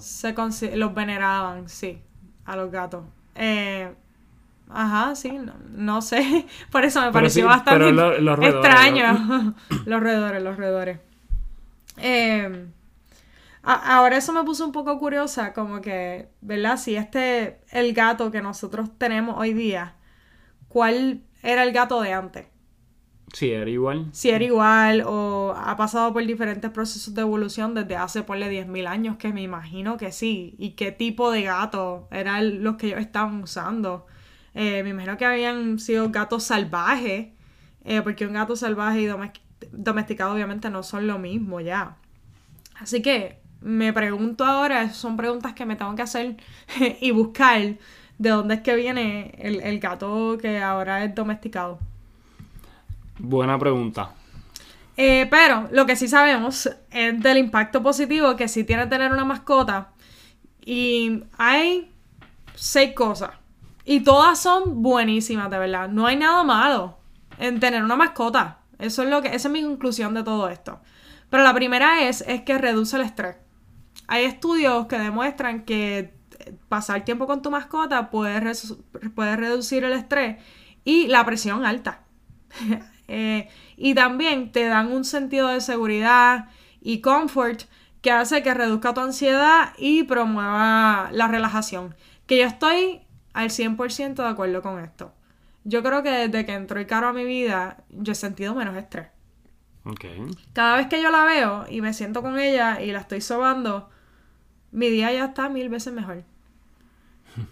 se 0.52 0.76
los 0.76 0.94
veneraban, 0.94 1.70
sí, 1.70 2.00
a 2.46 2.56
los 2.58 2.72
gatos. 2.72 3.04
Eh, 3.36 3.94
ajá, 4.74 5.16
sí, 5.16 5.32
no, 5.32 5.54
no 5.72 6.02
sé. 6.02 6.46
Por 6.72 6.84
eso 6.86 7.00
me 7.02 7.08
Pero 7.08 7.14
pareció 7.14 7.44
sí, 7.44 7.48
bastante 7.50 7.92
lo- 7.92 8.18
los 8.20 8.40
extraño. 8.46 9.56
los 9.86 10.00
roedores, 10.02 10.44
los 10.44 10.58
roedores. 10.58 11.00
Eh, 11.98 12.68
a- 13.64 13.98
ahora 13.98 14.18
eso 14.18 14.34
me 14.34 14.44
puso 14.44 14.66
un 14.66 14.72
poco 14.72 14.98
curiosa, 15.00 15.54
como 15.54 15.82
que, 15.82 16.30
¿verdad? 16.42 16.78
Si 16.78 16.96
este, 16.96 17.60
el 17.72 17.94
gato 17.94 18.32
que 18.32 18.42
nosotros 18.42 18.90
tenemos 18.98 19.36
hoy 19.38 19.54
día, 19.54 19.96
¿cuál 20.68 21.22
era 21.44 21.64
el 21.64 21.72
gato 21.74 22.02
de 22.02 22.14
antes? 22.14 22.48
Sí, 23.34 23.50
era 23.52 23.68
igual. 23.70 24.10
si 24.12 24.30
era 24.30 24.44
igual 24.44 25.04
o 25.08 25.56
ha 25.58 25.76
pasado 25.76 26.14
por 26.14 26.24
diferentes 26.24 26.70
procesos 26.70 27.16
de 27.16 27.22
evolución 27.22 27.74
desde 27.74 27.96
hace, 27.96 28.22
ponle 28.22 28.48
10.000 28.48 28.86
años, 28.86 29.18
que 29.18 29.34
me 29.34 29.42
imagino 29.42 29.98
que 29.98 30.12
sí. 30.12 30.56
¿Y 30.60 30.72
qué 30.72 30.92
tipo 30.92 31.32
de 31.32 31.42
gato 31.44 32.08
eran 32.12 32.64
los 32.64 32.76
que 32.76 32.88
ellos 32.88 33.00
estaban 33.00 33.42
usando? 33.42 34.06
Eh, 34.56 34.84
me 34.84 34.90
imagino 34.90 35.18
que 35.18 35.26
habían 35.26 35.80
sido 35.80 36.10
gatos 36.10 36.44
salvajes, 36.44 37.28
eh, 37.86 38.02
porque 38.02 38.26
un 38.28 38.34
gato 38.34 38.56
salvaje 38.56 39.02
y 39.02 39.10
domesticado 39.72 40.34
obviamente 40.34 40.70
no 40.70 40.84
son 40.84 41.08
lo 41.08 41.20
mismo 41.20 41.60
ya. 41.60 41.96
Así 42.76 43.02
que 43.02 43.40
me 43.62 43.94
pregunto 43.94 44.46
ahora, 44.46 44.92
son 44.92 45.18
preguntas 45.18 45.54
que 45.54 45.66
me 45.66 45.76
tengo 45.76 45.96
que 45.96 46.02
hacer 46.02 46.38
y 47.02 47.12
buscar 47.12 47.62
de 48.18 48.30
dónde 48.30 48.56
es 48.56 48.62
que 48.62 48.76
viene 48.76 49.36
el, 49.40 49.62
el 49.62 49.80
gato 49.80 50.38
que 50.40 50.60
ahora 50.60 51.04
es 51.04 51.16
domesticado. 51.16 51.80
Buena 53.18 53.58
pregunta. 53.58 54.12
Eh, 54.96 55.28
pero 55.30 55.68
lo 55.72 55.86
que 55.86 55.96
sí 55.96 56.08
sabemos 56.08 56.70
es 56.92 57.20
del 57.20 57.38
impacto 57.38 57.82
positivo 57.82 58.36
que 58.36 58.48
sí 58.48 58.64
tiene 58.64 58.88
tener 58.88 59.12
una 59.12 59.26
mascota. 59.26 59.90
Y 60.66 61.24
hay 61.38 61.92
seis 62.56 62.94
cosas. 62.94 63.32
Y 63.86 64.02
todas 64.02 64.40
son 64.40 64.82
buenísimas, 64.82 65.50
de 65.50 65.58
verdad. 65.58 65.90
No 65.90 66.06
hay 66.06 66.16
nada 66.16 66.44
malo 66.44 66.98
en 67.38 67.60
tener 67.60 67.84
una 67.84 67.96
mascota. 67.96 68.60
Eso 68.80 69.04
es 69.04 69.10
lo 69.10 69.22
que, 69.22 69.30
esa 69.30 69.48
es 69.48 69.52
mi 69.52 69.64
conclusión 69.64 70.14
de 70.14 70.24
todo 70.24 70.50
esto. 70.50 70.82
Pero 71.30 71.44
la 71.44 71.54
primera 71.54 72.04
es, 72.04 72.22
es 72.28 72.42
que 72.42 72.58
reduce 72.58 72.96
el 72.96 73.04
estrés. 73.04 73.38
Hay 74.08 74.26
estudios 74.26 74.88
que 74.88 75.00
demuestran 75.00 75.64
que 75.66 76.00
eh, 76.00 76.56
pasar 76.70 77.06
tiempo 77.06 77.28
con 77.28 77.42
tu 77.42 77.52
mascota 77.52 78.10
puede, 78.10 78.40
puede 79.16 79.36
reducir 79.36 79.84
el 79.84 79.94
estrés 79.94 80.38
y 80.84 81.08
la 81.08 81.26
presión 81.26 81.66
alta. 81.66 82.04
Eh, 83.10 83.50
y 83.76 83.94
también 83.96 84.54
te 84.54 84.66
dan 84.66 84.92
un 84.92 85.04
sentido 85.04 85.50
de 85.50 85.60
seguridad 85.60 86.48
y 86.82 87.02
comfort 87.02 87.64
que 88.02 88.12
hace 88.12 88.42
que 88.42 88.54
reduzca 88.54 88.94
tu 88.94 89.02
ansiedad 89.02 89.74
y 89.78 90.04
promueva 90.04 91.10
la 91.12 91.28
relajación. 91.28 91.94
Que 92.26 92.40
yo 92.40 92.46
estoy 92.46 93.02
al 93.34 93.50
100% 93.50 94.16
de 94.16 94.28
acuerdo 94.28 94.62
con 94.62 94.80
esto. 94.80 95.14
Yo 95.64 95.82
creo 95.82 96.04
que 96.04 96.10
desde 96.10 96.46
que 96.46 96.54
entró 96.54 96.80
Icaro 96.80 97.08
a 97.08 97.14
mi 97.14 97.26
vida, 97.26 97.84
yo 97.90 98.12
he 98.12 98.16
sentido 98.16 98.54
menos 98.54 98.76
estrés. 98.76 99.08
Cada 100.54 100.78
vez 100.78 100.88
que 100.88 101.02
yo 101.02 101.12
la 101.12 101.26
veo 101.26 101.66
y 101.70 101.82
me 101.82 101.94
siento 101.94 102.22
con 102.22 102.40
ella 102.40 102.82
y 102.82 102.92
la 102.92 103.00
estoy 103.00 103.22
sobando, 103.22 103.90
mi 104.72 104.90
día 104.90 105.12
ya 105.12 105.26
está 105.26 105.50
mil 105.50 105.70
veces 105.70 105.94
mejor. 105.94 106.24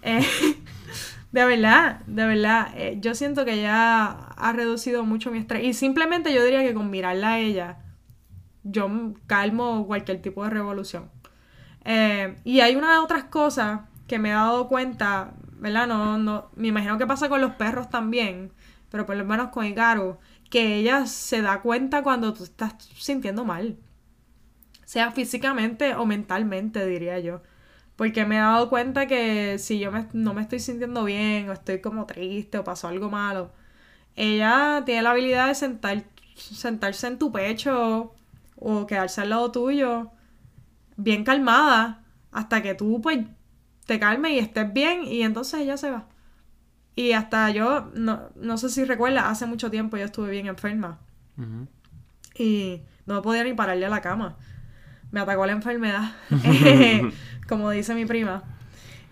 Eh, 0.03 0.23
de 1.31 1.45
verdad, 1.45 2.01
de 2.05 2.25
verdad, 2.27 2.67
eh, 2.75 2.97
yo 3.01 3.15
siento 3.15 3.45
que 3.45 3.59
ya 3.59 4.11
ha 4.11 4.53
reducido 4.53 5.03
mucho 5.03 5.31
mi 5.31 5.39
estrés. 5.39 5.63
Y 5.63 5.73
simplemente 5.73 6.31
yo 6.33 6.43
diría 6.43 6.61
que 6.61 6.75
con 6.75 6.91
mirarla 6.91 7.29
a 7.29 7.39
ella, 7.39 7.79
yo 8.63 8.87
calmo 9.25 9.87
cualquier 9.87 10.21
tipo 10.21 10.43
de 10.43 10.51
revolución. 10.51 11.09
Eh, 11.83 12.35
y 12.43 12.59
hay 12.59 12.75
una 12.75 12.91
de 12.91 12.99
otras 12.99 13.23
cosas 13.23 13.81
que 14.07 14.19
me 14.19 14.29
he 14.29 14.33
dado 14.33 14.67
cuenta, 14.67 15.33
¿verdad? 15.61 15.87
No, 15.87 16.17
no, 16.17 16.49
me 16.55 16.69
imagino 16.69 16.97
que 16.97 17.05
pasa 17.05 17.29
con 17.29 17.39
los 17.39 17.53
perros 17.53 17.89
también, 17.89 18.51
pero 18.89 19.05
por 19.05 19.15
lo 19.15 19.23
menos 19.23 19.49
con 19.49 19.65
Icaro, 19.65 20.19
que 20.49 20.77
ella 20.77 21.05
se 21.05 21.41
da 21.43 21.61
cuenta 21.61 22.01
cuando 22.01 22.33
tú 22.33 22.43
estás 22.43 22.73
sintiendo 22.97 23.45
mal. 23.45 23.77
Sea 24.85 25.11
físicamente 25.11 25.93
o 25.95 26.05
mentalmente, 26.05 26.85
diría 26.87 27.19
yo. 27.19 27.43
Porque 27.95 28.25
me 28.25 28.37
he 28.37 28.39
dado 28.39 28.69
cuenta 28.69 29.05
que 29.05 29.59
si 29.59 29.79
yo 29.79 29.91
no 30.13 30.33
me 30.33 30.41
estoy 30.41 30.59
sintiendo 30.59 31.03
bien 31.03 31.49
o 31.49 31.53
estoy 31.53 31.79
como 31.79 32.07
triste 32.07 32.57
o 32.57 32.63
pasó 32.63 32.87
algo 32.87 33.11
malo, 33.11 33.51
ella 34.15 34.81
tiene 34.85 35.03
la 35.03 35.11
habilidad 35.11 35.47
de 35.47 35.55
sentar, 35.55 36.03
sentarse 36.35 37.07
en 37.07 37.19
tu 37.19 37.31
pecho 37.31 38.15
o 38.55 38.87
quedarse 38.87 39.21
al 39.21 39.29
lado 39.29 39.51
tuyo 39.51 40.11
bien 40.97 41.23
calmada 41.23 42.03
hasta 42.31 42.61
que 42.63 42.73
tú 42.73 43.01
pues 43.01 43.19
te 43.91 43.99
calmes 43.99 44.31
y 44.31 44.39
estés 44.39 44.71
bien 44.71 45.03
y 45.03 45.21
entonces 45.23 45.59
ella 45.59 45.75
se 45.75 45.91
va. 45.91 46.05
Y 46.95 47.11
hasta 47.11 47.49
yo, 47.49 47.91
no, 47.93 48.57
sé 48.57 48.69
si 48.69 48.85
recuerdas, 48.85 49.25
hace 49.25 49.45
mucho 49.45 49.69
tiempo 49.69 49.97
yo 49.97 50.05
estuve 50.05 50.31
bien 50.31 50.47
enferma. 50.47 50.99
Y 52.33 52.83
no 53.05 53.21
podía 53.21 53.43
ni 53.43 53.53
pararle 53.53 53.85
a 53.85 53.89
la 53.89 53.99
cama. 53.99 54.37
Me 55.11 55.19
atacó 55.19 55.45
la 55.45 55.51
enfermedad. 55.51 56.13
como 57.49 57.69
dice 57.69 57.93
mi 57.93 58.05
prima. 58.05 58.43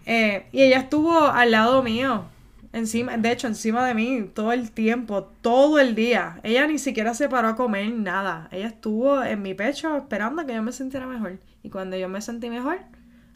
Eh, 0.05 0.47
y 0.53 0.61
ella 0.61 0.79
estuvo 0.79 1.27
al 1.27 1.51
lado 1.51 1.83
mío, 1.83 2.23
encima, 2.71 3.17
de 3.17 3.33
hecho, 3.33 3.47
encima 3.47 3.85
de 3.85 3.95
mí, 3.95 4.31
todo 4.33 4.53
el 4.53 4.71
tiempo, 4.71 5.25
todo 5.41 5.77
el 5.77 5.93
día. 5.93 6.39
Ella 6.43 6.67
ni 6.67 6.79
siquiera 6.79 7.13
se 7.13 7.27
paró 7.27 7.49
a 7.49 7.55
comer 7.57 7.91
nada. 7.91 8.47
Ella 8.51 8.67
estuvo 8.67 9.21
en 9.21 9.41
mi 9.41 9.55
pecho 9.55 9.97
esperando 9.97 10.45
que 10.45 10.53
yo 10.53 10.63
me 10.63 10.71
sintiera 10.71 11.05
mejor. 11.05 11.37
Y 11.63 11.69
cuando 11.69 11.97
yo 11.97 12.07
me 12.07 12.21
sentí 12.21 12.49
mejor, 12.49 12.79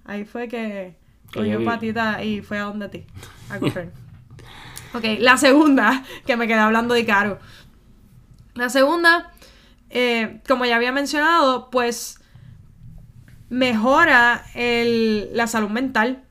ahí 0.05 0.23
fue 0.23 0.47
que 0.47 1.02
cogió 1.33 1.63
patita 1.63 2.23
y 2.23 2.41
fue 2.41 2.59
a 2.59 2.63
donde 2.63 2.89
ti, 2.89 3.05
a 3.49 3.59
coger. 3.59 3.91
ok, 4.93 5.03
la 5.19 5.37
segunda, 5.37 6.03
que 6.25 6.37
me 6.37 6.47
quedé 6.47 6.59
hablando 6.59 6.93
de 6.93 7.05
Caro. 7.05 7.39
La 8.53 8.69
segunda, 8.69 9.31
eh, 9.89 10.41
como 10.47 10.65
ya 10.65 10.75
había 10.75 10.91
mencionado, 10.91 11.69
pues 11.69 12.19
mejora 13.49 14.45
la 14.53 15.47
salud 15.47 15.69
mental. 15.69 16.23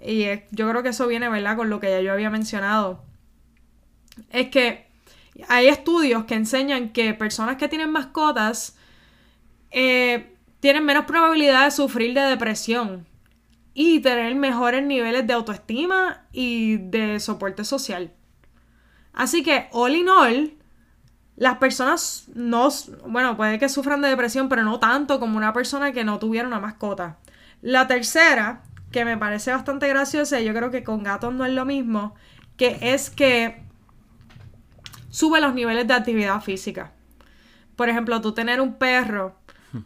Y 0.00 0.24
yo 0.50 0.68
creo 0.70 0.82
que 0.82 0.90
eso 0.90 1.06
viene, 1.06 1.28
¿verdad? 1.28 1.56
Con 1.56 1.68
lo 1.68 1.80
que 1.80 1.90
ya 1.90 2.00
yo 2.00 2.12
había 2.12 2.30
mencionado. 2.30 3.04
Es 4.30 4.48
que 4.48 4.86
hay 5.48 5.68
estudios 5.68 6.24
que 6.24 6.34
enseñan 6.34 6.90
que 6.90 7.12
personas 7.14 7.56
que 7.56 7.68
tienen 7.68 7.90
mascotas 7.90 8.76
eh, 9.70 10.34
tienen 10.60 10.84
menos 10.84 11.04
probabilidad 11.04 11.64
de 11.64 11.70
sufrir 11.70 12.14
de 12.14 12.22
depresión 12.22 13.06
y 13.78 14.00
tener 14.00 14.34
mejores 14.36 14.82
niveles 14.82 15.26
de 15.26 15.34
autoestima 15.34 16.24
y 16.32 16.78
de 16.78 17.20
soporte 17.20 17.62
social. 17.62 18.10
Así 19.12 19.42
que, 19.42 19.68
all 19.70 19.94
in 19.94 20.08
all, 20.08 20.54
las 21.36 21.58
personas 21.58 22.24
no, 22.34 22.70
bueno, 23.06 23.36
puede 23.36 23.58
que 23.58 23.68
sufran 23.68 24.00
de 24.00 24.08
depresión, 24.08 24.48
pero 24.48 24.64
no 24.64 24.80
tanto 24.80 25.20
como 25.20 25.36
una 25.36 25.52
persona 25.52 25.92
que 25.92 26.04
no 26.04 26.18
tuviera 26.18 26.48
una 26.48 26.58
mascota. 26.58 27.18
La 27.60 27.86
tercera, 27.86 28.62
que 28.92 29.04
me 29.04 29.18
parece 29.18 29.50
bastante 29.50 29.88
graciosa, 29.88 30.40
y 30.40 30.46
yo 30.46 30.54
creo 30.54 30.70
que 30.70 30.82
con 30.82 31.02
gatos 31.02 31.34
no 31.34 31.44
es 31.44 31.52
lo 31.52 31.66
mismo, 31.66 32.14
que 32.56 32.78
es 32.80 33.10
que 33.10 33.62
sube 35.10 35.38
los 35.42 35.52
niveles 35.52 35.86
de 35.86 35.92
actividad 35.92 36.40
física. 36.40 36.92
Por 37.76 37.90
ejemplo, 37.90 38.22
tú 38.22 38.32
tener 38.32 38.62
un 38.62 38.76
perro 38.76 39.35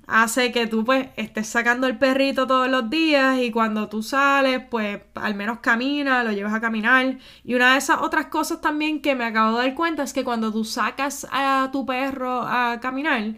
hace 0.06 0.52
que 0.52 0.66
tú 0.66 0.84
pues 0.84 1.08
estés 1.16 1.46
sacando 1.48 1.86
el 1.86 1.98
perrito 1.98 2.46
todos 2.46 2.68
los 2.68 2.90
días 2.90 3.38
y 3.40 3.50
cuando 3.50 3.88
tú 3.88 4.02
sales 4.02 4.62
pues 4.70 5.00
al 5.14 5.34
menos 5.34 5.58
camina, 5.60 6.22
lo 6.24 6.32
llevas 6.32 6.54
a 6.54 6.60
caminar. 6.60 7.18
Y 7.44 7.54
una 7.54 7.72
de 7.72 7.78
esas 7.78 8.00
otras 8.00 8.26
cosas 8.26 8.60
también 8.60 9.02
que 9.02 9.14
me 9.14 9.24
acabo 9.24 9.58
de 9.58 9.66
dar 9.66 9.74
cuenta 9.74 10.02
es 10.02 10.12
que 10.12 10.24
cuando 10.24 10.52
tú 10.52 10.64
sacas 10.64 11.26
a 11.30 11.70
tu 11.72 11.86
perro 11.86 12.42
a 12.42 12.78
caminar, 12.80 13.34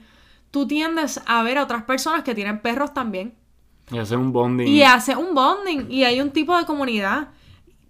tú 0.51 0.67
tiendes 0.67 1.21
a 1.27 1.43
ver 1.43 1.59
a 1.59 1.65
otras 1.65 1.85
personas 1.85 2.23
que 2.23 2.35
tienen 2.35 2.61
perros 2.61 2.95
también. 2.95 3.35
Y 3.91 3.99
hace 3.99 4.17
un 4.17 4.33
bonding. 4.33 4.67
Y 4.67 4.83
hace 4.83 5.17
un 5.17 5.35
bonding 5.35 5.91
y 5.91 6.05
hay 6.05 6.21
un 6.21 6.31
tipo 6.31 6.57
de 6.57 6.65
comunidad 6.65 7.29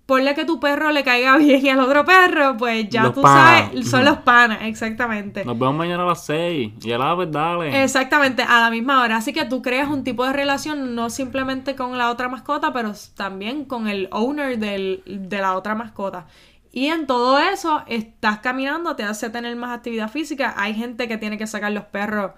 ponle 0.06 0.35
que 0.35 0.44
tu 0.44 0.59
perro 0.61 0.90
le 0.90 1.04
caiga 1.04 1.37
bien 1.38 1.64
y 1.64 1.68
al 1.68 1.80
otro 1.80 2.04
perro, 2.04 2.56
pues 2.56 2.88
ya 2.88 3.12
tú 3.12 3.23
sabes, 3.23 3.88
son 3.88 4.04
los 4.04 4.18
panas, 4.18 4.59
exactamente. 4.62 5.44
Nos 5.44 5.59
vemos 5.59 5.75
mañana 5.75 6.02
a 6.02 6.06
las 6.06 6.25
6 6.26 6.73
y 6.82 6.92
a 6.92 6.99
la 6.99 7.14
vez 7.14 7.30
dale. 7.30 7.82
Exactamente, 7.82 8.42
a 8.42 8.61
la 8.61 8.71
misma 8.71 9.02
hora. 9.02 9.16
Así 9.16 9.32
que 9.32 9.44
tú 9.44 9.62
creas 9.62 9.88
un 9.88 10.04
tipo 10.04 10.25
de 10.26 10.32
relación 10.32 10.94
no 10.94 11.11
simplemente 11.11 11.75
con 11.75 11.97
la 11.99 12.11
otra 12.11 12.28
mascota, 12.28 12.73
pero 12.73 12.92
también 13.16 13.64
con 13.64 13.88
el 13.88 14.09
owner 14.11 14.59
del, 14.59 15.02
de 15.06 15.38
la 15.38 15.56
otra 15.56 15.75
mascota. 15.75 16.26
Y 16.75 16.87
en 16.87 17.06
todo 17.06 17.38
eso, 17.38 17.82
estás 17.87 18.38
caminando, 18.38 18.97
te 18.97 19.02
hace 19.02 19.28
tener 19.28 19.54
más 19.56 19.76
actividad 19.76 20.11
física. 20.11 20.54
Hay 20.56 20.75
gente 20.75 21.06
que 21.06 21.18
tiene 21.18 21.37
que 21.37 21.47
sacar 21.47 21.71
los 21.71 21.85
perros 21.85 22.32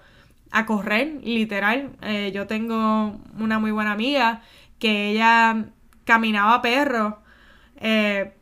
a 0.51 0.65
correr, 0.65 1.19
literal. 1.23 1.91
Eh, 2.01 2.31
yo 2.33 2.45
tengo 2.45 3.17
una 3.39 3.59
muy 3.59 3.71
buena 3.71 3.93
amiga 3.93 4.41
que 4.77 5.11
ella 5.11 5.65
caminaba 6.03 6.61
perros 6.61 7.15
eh, 7.77 8.33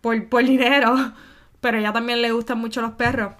por, 0.00 0.28
por 0.28 0.44
dinero, 0.44 1.12
pero 1.60 1.78
ella 1.78 1.92
también 1.92 2.22
le 2.22 2.32
gustan 2.32 2.58
mucho 2.58 2.80
los 2.80 2.92
perros. 2.92 3.34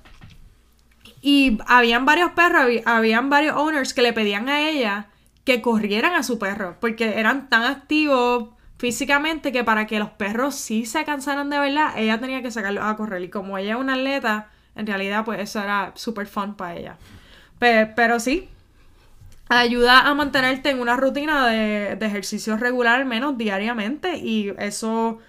Y 1.21 1.59
habían 1.67 2.05
varios 2.05 2.33
perros, 2.33 2.67
habían 2.85 3.31
varios 3.31 3.57
owners 3.57 3.95
que 3.95 4.03
le 4.03 4.13
pedían 4.13 4.49
a 4.49 4.69
ella 4.69 5.09
que 5.45 5.63
corrieran 5.63 6.15
a 6.15 6.23
su 6.23 6.39
perro, 6.39 6.77
porque 6.81 7.19
eran 7.21 7.49
tan 7.49 7.63
activos 7.63 8.51
físicamente 8.79 9.53
que 9.53 9.65
para 9.65 9.87
que 9.87 9.99
los 9.99 10.11
perros 10.11 10.55
sí 10.55 10.87
se 10.87 11.05
cansaran 11.05 11.51
de 11.51 11.59
verdad, 11.59 11.95
ella 11.97 12.19
tenía 12.19 12.43
que 12.43 12.51
sacarlos 12.51 12.85
a 12.85 12.97
correr. 12.97 13.23
Y 13.23 13.31
como 13.31 13.57
ella 13.57 13.75
es 13.75 13.81
una 13.81 13.95
atleta, 13.95 14.51
en 14.75 14.87
realidad 14.87 15.25
pues 15.25 15.41
eso 15.41 15.63
era 15.63 15.93
súper 15.95 16.27
fun 16.27 16.55
para 16.55 16.77
ella. 16.77 16.97
Pero, 17.59 18.21
sí, 18.21 18.49
ayuda 19.49 20.01
a 20.01 20.15
mantenerte 20.15 20.71
en 20.71 20.81
una 20.81 20.97
rutina 20.97 21.47
de, 21.49 21.97
de 21.97 22.07
ejercicio 22.07 22.57
regular, 22.57 23.01
al 23.01 23.07
menos 23.07 23.39
diariamente, 23.39 24.19
y 24.19 24.53
eso 24.59 25.21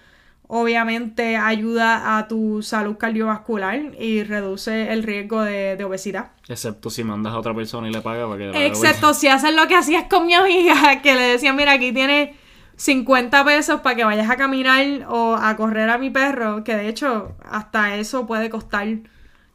obviamente 0.48 1.36
ayuda 1.36 2.18
a 2.18 2.26
tu 2.26 2.62
salud 2.62 2.96
cardiovascular 2.96 3.92
y 3.98 4.24
reduce 4.24 4.92
el 4.92 5.02
riesgo 5.02 5.42
de, 5.42 5.82
obesidad. 5.84 6.30
Excepto 6.48 6.90
si 6.90 7.04
mandas 7.04 7.34
a 7.34 7.38
otra 7.38 7.54
persona 7.54 7.88
y 7.88 7.92
le 7.92 8.00
pagas 8.00 8.26
para 8.26 8.38
que 8.38 8.66
Excepto 8.66 9.14
si 9.14 9.28
haces 9.28 9.54
lo 9.54 9.68
que 9.68 9.76
hacías 9.76 10.04
con 10.04 10.26
mi 10.26 10.34
amiga, 10.34 11.00
que 11.02 11.14
le 11.14 11.22
decía, 11.22 11.52
mira, 11.52 11.72
aquí 11.72 11.92
tienes 11.92 12.34
50 12.76 13.44
pesos 13.44 13.80
para 13.82 13.94
que 13.94 14.04
vayas 14.04 14.28
a 14.30 14.36
caminar 14.36 15.06
o 15.08 15.36
a 15.36 15.54
correr 15.56 15.90
a 15.90 15.98
mi 15.98 16.08
perro, 16.10 16.64
que 16.64 16.74
de 16.74 16.88
hecho 16.88 17.36
hasta 17.44 17.96
eso 17.96 18.26
puede 18.26 18.48
costar 18.48 18.88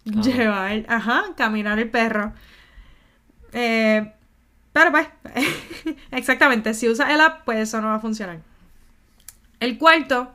llevar, 0.06 0.86
ajá, 0.88 1.24
caminar 1.36 1.80
el 1.80 1.90
perro. 1.90 2.34
Eh, 3.52 4.14
pero 4.74 4.92
pues, 4.92 5.08
exactamente, 6.12 6.74
si 6.74 6.90
usas 6.90 7.12
el 7.12 7.22
app, 7.22 7.46
pues 7.46 7.60
eso 7.60 7.80
no 7.80 7.88
va 7.88 7.96
a 7.96 8.00
funcionar. 8.00 8.42
El 9.60 9.78
cuarto 9.78 10.34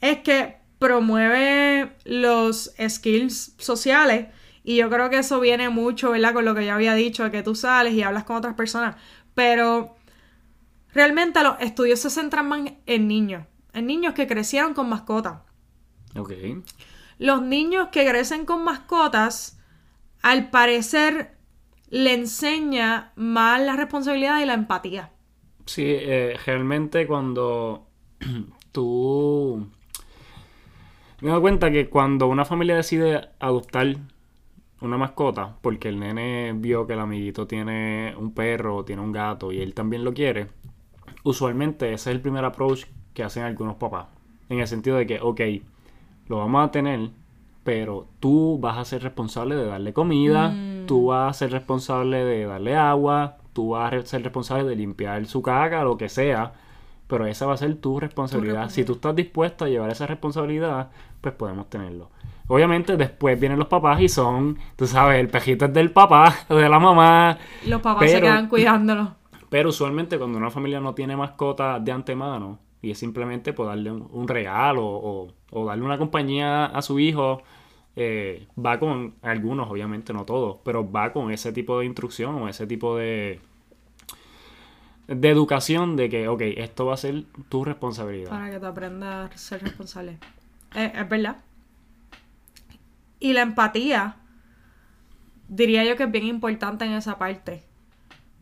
es 0.00 0.18
que 0.18 0.56
promueve 0.78 1.92
los 2.04 2.72
skills 2.88 3.54
sociales 3.58 4.26
y 4.64 4.76
yo 4.76 4.90
creo 4.90 5.08
que 5.08 5.18
eso 5.18 5.40
viene 5.40 5.70
mucho, 5.70 6.10
¿verdad? 6.10 6.34
Con 6.34 6.44
lo 6.44 6.54
que 6.54 6.66
ya 6.66 6.74
había 6.74 6.94
dicho, 6.94 7.30
que 7.30 7.42
tú 7.42 7.54
sales 7.54 7.94
y 7.94 8.02
hablas 8.02 8.24
con 8.24 8.36
otras 8.36 8.54
personas, 8.54 8.96
pero 9.34 9.96
realmente 10.92 11.42
los 11.42 11.54
estudios 11.60 12.00
se 12.00 12.10
centran 12.10 12.48
más 12.48 12.72
en 12.84 13.08
niños, 13.08 13.46
en 13.72 13.86
niños 13.86 14.12
que 14.12 14.26
crecieron 14.26 14.74
con 14.74 14.88
mascotas. 14.88 15.38
Ok. 16.16 16.32
Los 17.18 17.42
niños 17.42 17.88
que 17.90 18.06
crecen 18.06 18.44
con 18.44 18.62
mascotas, 18.62 19.58
al 20.20 20.50
parecer, 20.50 21.37
le 21.90 22.14
enseña 22.14 23.12
más 23.16 23.60
la 23.60 23.76
responsabilidad 23.76 24.40
y 24.40 24.46
la 24.46 24.54
empatía. 24.54 25.10
Sí, 25.66 25.84
eh, 25.86 26.36
realmente 26.46 27.06
cuando 27.06 27.86
tú 28.72 29.68
Me 31.20 31.30
doy 31.30 31.40
cuenta 31.40 31.70
que 31.70 31.88
cuando 31.88 32.26
una 32.28 32.44
familia 32.44 32.76
decide 32.76 33.30
adoptar 33.40 33.96
una 34.80 34.96
mascota, 34.96 35.56
porque 35.60 35.88
el 35.88 35.98
nene 35.98 36.52
vio 36.54 36.86
que 36.86 36.92
el 36.92 37.00
amiguito 37.00 37.46
tiene 37.46 38.14
un 38.16 38.32
perro 38.32 38.84
tiene 38.84 39.02
un 39.02 39.12
gato 39.12 39.50
y 39.52 39.60
él 39.60 39.74
también 39.74 40.04
lo 40.04 40.14
quiere, 40.14 40.48
usualmente 41.24 41.86
ese 41.92 42.10
es 42.10 42.16
el 42.16 42.20
primer 42.20 42.44
approach 42.44 42.84
que 43.14 43.24
hacen 43.24 43.42
algunos 43.44 43.76
papás. 43.76 44.06
En 44.48 44.60
el 44.60 44.68
sentido 44.68 44.96
de 44.96 45.06
que, 45.06 45.20
ok, 45.20 45.40
lo 46.28 46.38
vamos 46.38 46.66
a 46.66 46.70
tener, 46.70 47.10
pero 47.68 48.06
tú 48.18 48.58
vas 48.58 48.78
a 48.78 48.84
ser 48.86 49.02
responsable 49.02 49.54
de 49.54 49.66
darle 49.66 49.92
comida, 49.92 50.48
Mm. 50.48 50.86
tú 50.86 51.08
vas 51.08 51.28
a 51.36 51.38
ser 51.38 51.50
responsable 51.52 52.24
de 52.24 52.46
darle 52.46 52.74
agua, 52.74 53.36
tú 53.52 53.70
vas 53.72 53.92
a 53.92 54.00
ser 54.06 54.22
responsable 54.22 54.64
de 54.64 54.74
limpiar 54.74 55.26
su 55.26 55.42
caca, 55.42 55.84
lo 55.84 55.98
que 55.98 56.08
sea, 56.08 56.54
pero 57.08 57.26
esa 57.26 57.44
va 57.44 57.52
a 57.52 57.56
ser 57.58 57.74
tu 57.76 58.00
responsabilidad. 58.00 58.70
Si 58.70 58.84
tú 58.86 58.92
estás 58.94 59.14
dispuesto 59.14 59.66
a 59.66 59.68
llevar 59.68 59.90
esa 59.90 60.06
responsabilidad, 60.06 60.88
pues 61.20 61.34
podemos 61.34 61.68
tenerlo. 61.68 62.08
Obviamente 62.46 62.96
después 62.96 63.38
vienen 63.38 63.58
los 63.58 63.68
papás 63.68 64.00
y 64.00 64.08
son, 64.08 64.56
tú 64.76 64.86
sabes, 64.86 65.20
el 65.20 65.28
pejito 65.28 65.66
es 65.66 65.72
del 65.74 65.90
papá, 65.90 66.34
de 66.48 66.70
la 66.70 66.78
mamá, 66.78 67.36
Los 67.66 67.82
papás 67.82 68.10
se 68.10 68.18
quedan 68.22 68.48
cuidándolo. 68.48 69.12
pero 69.50 69.68
usualmente 69.68 70.16
cuando 70.16 70.38
una 70.38 70.48
familia 70.50 70.80
no 70.80 70.94
tiene 70.94 71.16
mascota 71.18 71.78
de 71.80 71.92
antemano 71.92 72.60
y 72.80 72.92
es 72.92 72.98
simplemente 72.98 73.52
por 73.52 73.66
darle 73.66 73.90
un, 73.92 74.08
un 74.10 74.26
regalo 74.26 74.86
o, 74.86 75.28
o 75.50 75.66
darle 75.66 75.84
una 75.84 75.98
compañía 75.98 76.64
a 76.64 76.80
su 76.80 76.98
hijo, 76.98 77.42
eh, 78.00 78.46
va 78.56 78.78
con 78.78 79.16
algunos, 79.22 79.68
obviamente 79.68 80.12
no 80.12 80.24
todos, 80.24 80.58
pero 80.64 80.88
va 80.90 81.12
con 81.12 81.32
ese 81.32 81.52
tipo 81.52 81.80
de 81.80 81.86
instrucción 81.86 82.36
o 82.36 82.48
ese 82.48 82.66
tipo 82.66 82.96
de 82.96 83.40
de 85.08 85.30
educación 85.30 85.96
de 85.96 86.08
que, 86.10 86.28
ok, 86.28 86.42
esto 86.58 86.86
va 86.86 86.94
a 86.94 86.98
ser 86.98 87.24
tu 87.48 87.64
responsabilidad. 87.64 88.30
Para 88.30 88.50
que 88.50 88.60
te 88.60 88.66
aprendas 88.66 89.34
a 89.34 89.38
ser 89.38 89.62
responsable. 89.62 90.18
Eh, 90.74 90.92
es 90.94 91.08
verdad. 91.08 91.38
Y 93.18 93.32
la 93.32 93.40
empatía, 93.40 94.16
diría 95.48 95.82
yo 95.84 95.96
que 95.96 96.04
es 96.04 96.10
bien 96.12 96.26
importante 96.26 96.84
en 96.84 96.92
esa 96.92 97.18
parte. 97.18 97.64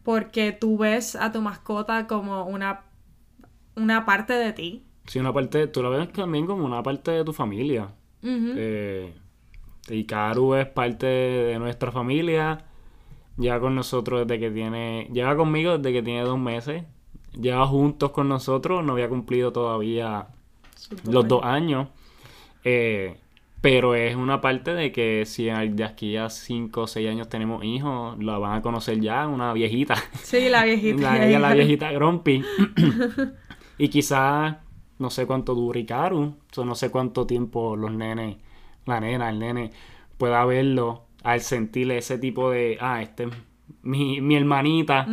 Porque 0.03 0.53
tú 0.53 0.77
ves 0.77 1.15
a 1.17 1.33
tu 1.33 1.41
mascota 1.41 2.07
como 2.09 2.45
una, 2.45 2.83
una 3.77 4.05
parte 4.05 4.33
de 4.33 4.53
ti. 4.53 4.85
Sí, 5.07 5.21
una 5.21 5.33
parte, 5.33 5.69
tú 5.69 5.83
lo 5.83 5.91
ves 5.91 6.13
también 6.13 6.47
como 6.47 6.65
una 6.65 6.83
parte 6.83 7.13
de 7.13 7.25
tu 7.25 7.33
familia. 7.33 7.93
Eh, 8.23 9.15
y 9.89 10.05
Karu 10.05 10.55
es 10.55 10.67
parte 10.67 11.07
de 11.07 11.59
nuestra 11.59 11.93
familia. 11.93 12.65
Lleva 13.39 13.61
con 13.61 13.75
nosotros 13.75 14.27
desde 14.27 14.41
que 14.41 14.51
tiene. 14.51 15.09
Lleva 15.13 15.37
conmigo 15.37 15.79
desde 15.79 15.93
que 15.93 16.03
tiene 16.03 16.23
dos 16.23 16.39
meses. 16.39 16.85
Lleva 17.39 17.67
juntos 17.67 18.11
con 18.11 18.29
nosotros. 18.29 18.85
No 18.85 18.93
había 18.95 19.09
cumplido 19.09 19.53
todavía 19.53 20.29
los 21.05 21.29
dos 21.29 21.45
años. 21.45 21.89
Eh, 22.65 23.17
pero 23.61 23.95
es 23.95 24.15
una 24.17 24.41
parte 24.41 24.75
de 24.75 24.93
que 24.93 25.25
si 25.27 25.47
de 25.47 25.85
aquí 25.85 26.17
a 26.17 26.31
cinco 26.31 26.83
o 26.83 26.87
seis 26.87 27.09
años 27.09 27.29
tenemos 27.29 27.65
hijos, 27.65 28.23
la 28.23 28.39
van 28.39 28.59
a 28.59 28.63
conocer 28.63 29.01
ya, 29.01 29.27
una 29.27 29.53
viejita. 29.53 29.97
Sí, 30.23 30.49
la 30.49 30.65
viejita. 30.65 31.01
La, 31.01 31.27
ella, 31.27 31.39
la 31.39 31.55
viejita 31.55 31.91
Grumpy. 31.93 32.45
y 33.79 33.89
quizás 33.89 34.57
no 34.99 35.11
sé 35.11 35.27
cuánto 35.27 35.55
dure 35.55 35.81
Ikaru. 35.81 36.37
o 36.57 36.65
no 36.65 36.75
sé 36.75 36.91
cuánto 36.91 37.27
tiempo 37.27 37.77
los 37.77 37.93
nenes, 37.93 38.37
la 38.87 39.01
nena, 39.01 39.29
el 39.31 39.39
nene, 39.39 39.71
pueda 40.19 40.45
verlo 40.45 41.05
al 41.23 41.41
sentirle 41.41 41.99
ese 41.99 42.19
tipo 42.19 42.51
de, 42.51 42.79
ah, 42.81 43.03
este 43.03 43.25
es 43.25 43.31
mi, 43.83 44.21
mi 44.21 44.37
hermanita. 44.37 45.07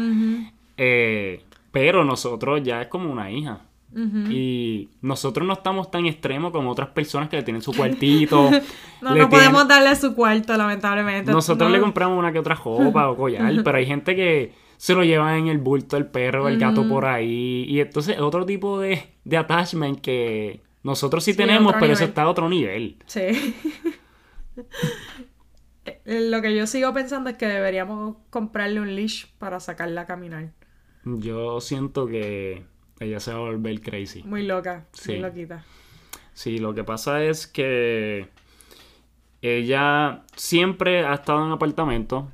Eh, 0.77 1.41
pero 1.71 2.03
nosotros 2.03 2.61
ya 2.63 2.81
es 2.83 2.87
como 2.87 3.11
una 3.11 3.31
hija. 3.31 3.61
Y 3.95 4.89
nosotros 5.01 5.45
no 5.45 5.53
estamos 5.53 5.91
tan 5.91 6.07
extremos 6.07 6.51
como 6.51 6.71
otras 6.71 6.89
personas 6.89 7.29
que 7.29 7.43
tienen 7.43 7.61
su 7.61 7.73
cuartito. 7.73 8.49
No, 9.01 9.13
le 9.13 9.19
no 9.21 9.27
tienen- 9.27 9.29
podemos 9.29 9.67
darle 9.67 9.95
su 9.97 10.15
cuarto, 10.15 10.55
lamentablemente. 10.55 11.29
nosotros 11.31 11.69
No. 11.69 11.75
le 11.75 11.81
compramos 11.81 12.17
una 12.17 12.31
que 12.31 12.39
otra 12.39 12.55
jopa 12.55 13.09
o 13.09 13.17
collar, 13.17 13.53
pero 13.65 13.77
hay 13.77 13.85
gente 13.85 14.15
que 14.15 14.53
se 14.77 14.95
lo 14.95 15.03
lleva 15.03 15.37
en 15.37 15.47
el 15.47 15.57
bulto 15.57 15.97
el 15.97 16.05
perro, 16.07 16.47
el 16.47 16.57
gato 16.57 16.87
por 16.87 17.05
ahí. 17.05 17.65
Y 17.67 17.81
entonces 17.81 18.17
otro 18.19 18.45
tipo 18.45 18.79
de, 18.79 19.03
de 19.25 19.37
attachment 19.37 19.99
que 19.99 20.61
nosotros 20.83 21.23
sí, 21.23 21.31
Sí, 21.31 21.37
tenemos, 21.37 21.73
pero 21.79 21.93
eso 21.93 22.03
está 22.03 22.23
a 22.23 22.29
otro 22.29 22.49
nivel. 22.49 22.97
Sí. 23.07 23.55
Lo 26.05 26.41
que 26.41 26.55
yo 26.55 26.65
sigo 26.67 26.93
pensando 26.93 27.29
es 27.29 27.37
que 27.37 27.47
deberíamos 27.47 28.15
comprarle 28.29 28.79
un 28.79 28.95
leash 28.95 29.25
para 29.37 29.59
sacarla 29.59 30.01
a 30.01 30.05
caminar. 30.05 30.51
Yo 31.03 31.59
siento 31.59 32.05
que 32.07 32.63
ella 32.99 33.19
se 33.19 33.31
va 33.33 33.37
a 33.39 33.41
volver 33.41 33.81
crazy. 33.81 34.23
Muy 34.23 34.43
loca, 34.43 34.85
Sí. 34.93 35.13
muy 35.13 35.21
loquita. 35.21 35.65
Sí, 36.33 36.57
lo 36.57 36.73
que 36.73 36.83
pasa 36.83 37.23
es 37.23 37.47
que 37.47 38.29
ella 39.41 40.23
siempre 40.35 41.05
ha 41.05 41.13
estado 41.15 41.45
en 41.45 41.51
apartamento, 41.51 42.31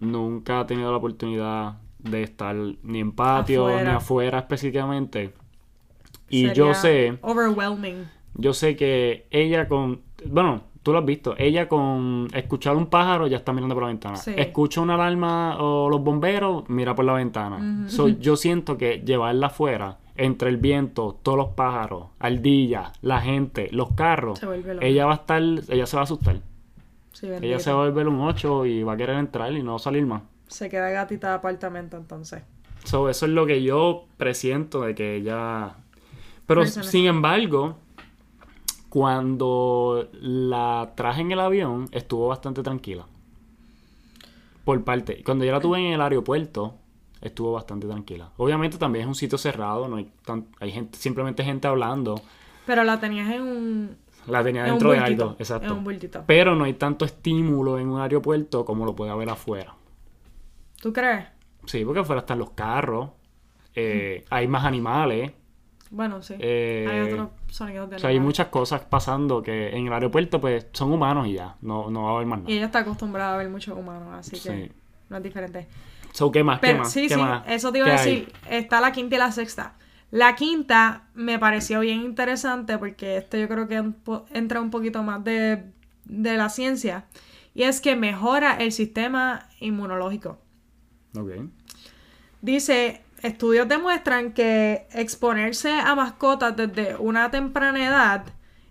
nunca 0.00 0.60
ha 0.60 0.66
tenido 0.66 0.90
la 0.90 0.96
oportunidad 0.98 1.78
de 2.00 2.22
estar 2.24 2.56
ni 2.82 3.00
en 3.00 3.12
patio 3.12 3.68
Afuera. 3.68 3.88
ni 3.90 3.96
afuera 3.96 4.38
específicamente. 4.40 5.32
Y 6.28 6.40
Sería 6.48 6.54
yo 6.54 6.74
sé, 6.74 7.18
Overwhelming. 7.22 8.08
yo 8.34 8.52
sé 8.52 8.76
que 8.76 9.26
ella 9.30 9.68
con, 9.68 10.02
bueno, 10.26 10.62
tú 10.82 10.92
lo 10.92 10.98
has 10.98 11.04
visto, 11.04 11.34
ella 11.38 11.68
con 11.68 12.28
escuchar 12.34 12.76
un 12.76 12.86
pájaro 12.86 13.26
ya 13.26 13.36
está 13.38 13.52
mirando 13.52 13.74
por 13.74 13.82
la 13.84 13.88
ventana. 13.88 14.16
Sí. 14.16 14.34
Escucha 14.36 14.80
una 14.80 14.94
alarma 14.94 15.58
o 15.58 15.88
los 15.88 16.02
bomberos, 16.02 16.64
mira 16.68 16.94
por 16.94 17.04
la 17.04 17.14
ventana. 17.14 17.88
So, 17.88 18.08
yo 18.08 18.36
siento 18.36 18.76
que 18.78 19.02
llevarla 19.04 19.48
afuera, 19.48 19.98
entre 20.16 20.50
el 20.50 20.56
viento, 20.56 21.18
todos 21.22 21.38
los 21.38 21.48
pájaros, 21.50 22.08
ardillas, 22.18 22.92
la 23.02 23.20
gente, 23.20 23.68
los 23.70 23.92
carros, 23.92 24.40
Se 24.40 24.46
ella 24.80 25.06
va 25.06 25.12
a 25.12 25.16
estar, 25.16 25.42
ella 25.42 25.86
se 25.86 25.96
va 25.96 26.02
a 26.02 26.04
asustar. 26.04 26.40
Sí, 27.12 27.26
Ella 27.40 27.58
se 27.58 27.72
va 27.72 27.82
a 27.82 27.88
volver 27.88 28.06
un 28.06 28.20
8 28.20 28.66
y 28.66 28.82
va 28.84 28.92
a 28.92 28.96
querer 28.96 29.16
entrar 29.16 29.52
y 29.52 29.62
no 29.62 29.78
salir 29.78 30.06
más. 30.06 30.22
Se 30.46 30.68
queda 30.68 30.88
gatita 30.90 31.28
de 31.28 31.34
apartamento 31.34 31.96
entonces. 31.96 32.42
So, 32.84 33.08
eso 33.08 33.26
es 33.26 33.32
lo 33.32 33.44
que 33.44 33.62
yo 33.62 34.06
presiento 34.16 34.82
de 34.82 34.94
que 34.94 35.16
ella... 35.16 35.76
Pero 36.48 36.64
sin 36.64 37.04
embargo, 37.04 37.76
cuando 38.88 40.08
la 40.14 40.92
traje 40.94 41.20
en 41.20 41.30
el 41.30 41.40
avión, 41.40 41.88
estuvo 41.92 42.28
bastante 42.28 42.62
tranquila. 42.62 43.04
Por 44.64 44.82
parte. 44.82 45.22
Cuando 45.22 45.44
yo 45.44 45.52
la 45.52 45.60
tuve 45.60 45.78
en 45.78 45.92
el 45.92 46.00
aeropuerto, 46.00 46.74
estuvo 47.20 47.52
bastante 47.52 47.86
tranquila. 47.86 48.30
Obviamente 48.38 48.78
también 48.78 49.02
es 49.02 49.08
un 49.08 49.14
sitio 49.14 49.36
cerrado, 49.36 49.88
no 49.88 49.96
hay 49.96 50.10
tan, 50.24 50.46
hay 50.58 50.72
gente, 50.72 50.98
simplemente 50.98 51.44
gente 51.44 51.68
hablando. 51.68 52.18
Pero 52.64 52.82
la 52.82 52.98
tenías 52.98 53.30
en 53.30 53.42
un, 53.42 53.96
La 54.26 54.42
tenía 54.42 54.62
en 54.62 54.72
un 54.72 54.78
dentro 54.78 54.92
de 54.92 54.98
algo, 55.00 55.36
exacto. 55.38 55.66
En 55.66 55.72
un 55.74 55.84
bultito. 55.84 56.24
Pero 56.26 56.54
no 56.54 56.64
hay 56.64 56.72
tanto 56.74 57.04
estímulo 57.04 57.78
en 57.78 57.90
un 57.90 58.00
aeropuerto 58.00 58.64
como 58.64 58.86
lo 58.86 58.96
puede 58.96 59.10
haber 59.10 59.28
afuera. 59.28 59.74
¿Tú 60.80 60.94
crees? 60.94 61.26
Sí, 61.66 61.84
porque 61.84 62.00
afuera 62.00 62.20
están 62.20 62.38
los 62.38 62.52
carros, 62.52 63.10
eh, 63.74 64.24
hay 64.30 64.48
más 64.48 64.64
animales. 64.64 65.32
Bueno, 65.90 66.20
sí. 66.22 66.34
Eh, 66.38 66.86
hay 66.90 67.00
otros 67.00 67.28
sonidos 67.48 67.88
de 67.90 67.96
O 67.96 67.98
sea, 67.98 68.10
hay 68.10 68.20
muchas 68.20 68.48
cosas 68.48 68.82
pasando 68.82 69.42
que 69.42 69.70
en 69.70 69.86
el 69.86 69.92
aeropuerto 69.92 70.40
pues 70.40 70.66
son 70.72 70.92
humanos 70.92 71.26
y 71.28 71.34
ya, 71.34 71.56
no, 71.62 71.90
no 71.90 72.04
va 72.04 72.10
a 72.10 72.14
haber 72.14 72.26
más 72.26 72.38
Y 72.40 72.42
nada. 72.42 72.52
ella 72.54 72.66
está 72.66 72.78
acostumbrada 72.80 73.34
a 73.34 73.36
ver 73.38 73.48
muchos 73.48 73.76
humanos, 73.76 74.08
así 74.12 74.38
que 74.38 74.70
no 75.08 75.16
es 75.16 75.22
diferente. 75.22 75.66
So, 76.12 76.30
¿qué 76.30 76.42
más? 76.44 76.60
¿Qué 76.60 76.66
Pero 76.68 76.78
más? 76.80 76.92
sí, 76.92 77.08
¿Qué 77.08 77.14
sí, 77.14 77.20
más? 77.20 77.42
eso 77.48 77.72
te 77.72 77.78
iba 77.78 77.88
a 77.88 77.92
decir. 77.92 78.32
Está 78.50 78.80
la 78.80 78.92
quinta 78.92 79.16
y 79.16 79.18
la 79.18 79.32
sexta. 79.32 79.74
La 80.10 80.34
quinta 80.36 81.04
me 81.14 81.38
pareció 81.38 81.80
bien 81.80 82.00
interesante 82.00 82.78
porque 82.78 83.18
esto 83.18 83.36
yo 83.36 83.46
creo 83.48 83.68
que 83.68 83.92
entra 84.32 84.60
un 84.60 84.70
poquito 84.70 85.02
más 85.02 85.22
de, 85.24 85.64
de 86.04 86.36
la 86.36 86.48
ciencia. 86.48 87.04
Y 87.54 87.64
es 87.64 87.80
que 87.80 87.94
mejora 87.96 88.56
el 88.56 88.72
sistema 88.72 89.48
inmunológico. 89.60 90.38
Ok. 91.18 91.30
Dice, 92.40 93.02
estudios 93.22 93.68
demuestran 93.68 94.32
que 94.32 94.86
exponerse 94.92 95.72
a 95.72 95.94
mascotas 95.94 96.56
desde 96.56 96.96
una 96.96 97.30
temprana 97.30 97.86
edad 97.86 98.26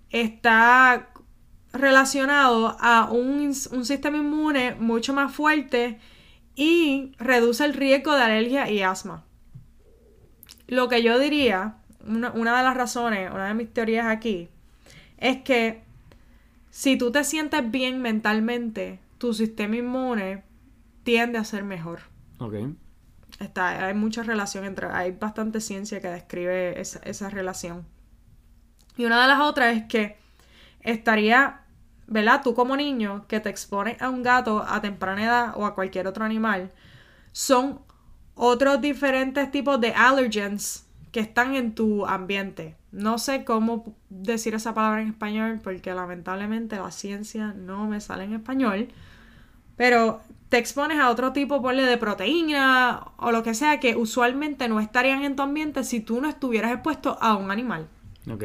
está 0.09 1.09
relacionado 1.73 2.77
a 2.79 3.09
un, 3.11 3.53
sistema 3.53 4.17
inmune 4.17 4.75
mucho 4.75 5.13
más 5.13 5.33
fuerte 5.33 5.99
y 6.55 7.11
reduce 7.19 7.65
el 7.65 7.73
riesgo 7.73 8.15
de 8.15 8.23
alergia 8.23 8.69
y 8.69 8.81
asma. 8.81 9.23
Lo 10.67 10.89
que 10.89 11.03
yo 11.03 11.19
diría, 11.19 11.77
una, 12.05 12.31
una 12.31 12.57
de 12.57 12.63
las 12.63 12.75
razones, 12.75 13.29
una 13.31 13.47
de 13.47 13.53
mis 13.53 13.73
teorías 13.73 14.07
aquí, 14.07 14.49
es 15.17 15.41
que 15.41 15.83
si 16.69 16.97
tú 16.97 17.11
te 17.11 17.23
sientes 17.23 17.69
bien 17.69 18.01
mentalmente, 18.01 18.99
tu 19.17 19.33
sistema 19.33 19.77
inmune 19.77 20.43
tiende 21.03 21.37
a 21.37 21.43
ser 21.43 21.63
mejor. 21.63 22.01
Ok. 22.39 22.55
Está, 23.39 23.85
hay 23.85 23.93
mucha 23.93 24.23
relación 24.23 24.65
entre, 24.65 24.87
hay 24.87 25.11
bastante 25.11 25.61
ciencia 25.61 26.01
que 26.01 26.07
describe 26.07 26.79
esa, 26.79 26.99
esa 26.99 27.29
relación. 27.29 27.85
Y 28.97 29.05
una 29.05 29.21
de 29.21 29.27
las 29.27 29.39
otras 29.41 29.77
es 29.77 29.83
que 29.85 30.17
estaría, 30.81 31.61
¿verdad? 32.07 32.41
Tú 32.43 32.55
como 32.55 32.75
niño 32.75 33.25
que 33.27 33.39
te 33.39 33.49
expones 33.49 34.01
a 34.01 34.09
un 34.09 34.23
gato 34.23 34.65
a 34.67 34.81
temprana 34.81 35.23
edad 35.23 35.53
o 35.55 35.65
a 35.65 35.75
cualquier 35.75 36.07
otro 36.07 36.25
animal, 36.25 36.71
son 37.31 37.81
otros 38.33 38.81
diferentes 38.81 39.51
tipos 39.51 39.79
de 39.79 39.93
allergens 39.93 40.87
que 41.11 41.19
están 41.19 41.55
en 41.55 41.73
tu 41.73 42.05
ambiente. 42.05 42.75
No 42.91 43.17
sé 43.17 43.43
cómo 43.43 43.95
decir 44.09 44.55
esa 44.55 44.73
palabra 44.73 45.01
en 45.01 45.09
español 45.09 45.59
porque 45.63 45.93
lamentablemente 45.93 46.77
la 46.77 46.91
ciencia 46.91 47.53
no 47.53 47.87
me 47.87 48.01
sale 48.01 48.23
en 48.23 48.33
español. 48.33 48.89
Pero 49.77 50.21
te 50.49 50.57
expones 50.57 50.99
a 50.99 51.09
otro 51.09 51.33
tipo 51.33 51.61
ponle, 51.61 51.83
de 51.83 51.97
proteína 51.97 53.03
o 53.17 53.31
lo 53.31 53.43
que 53.43 53.53
sea 53.53 53.79
que 53.79 53.95
usualmente 53.95 54.67
no 54.67 54.79
estarían 54.79 55.23
en 55.23 55.35
tu 55.35 55.43
ambiente 55.43 55.83
si 55.83 55.99
tú 56.01 56.19
no 56.21 56.27
estuvieras 56.29 56.71
expuesto 56.71 57.17
a 57.21 57.35
un 57.35 57.51
animal. 57.51 57.87
Ok. 58.31 58.43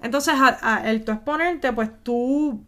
Entonces, 0.00 0.34
a- 0.34 0.58
a- 0.76 0.90
el 0.90 1.04
tú 1.04 1.12
exponerte, 1.12 1.72
pues 1.72 1.90
tú 2.02 2.64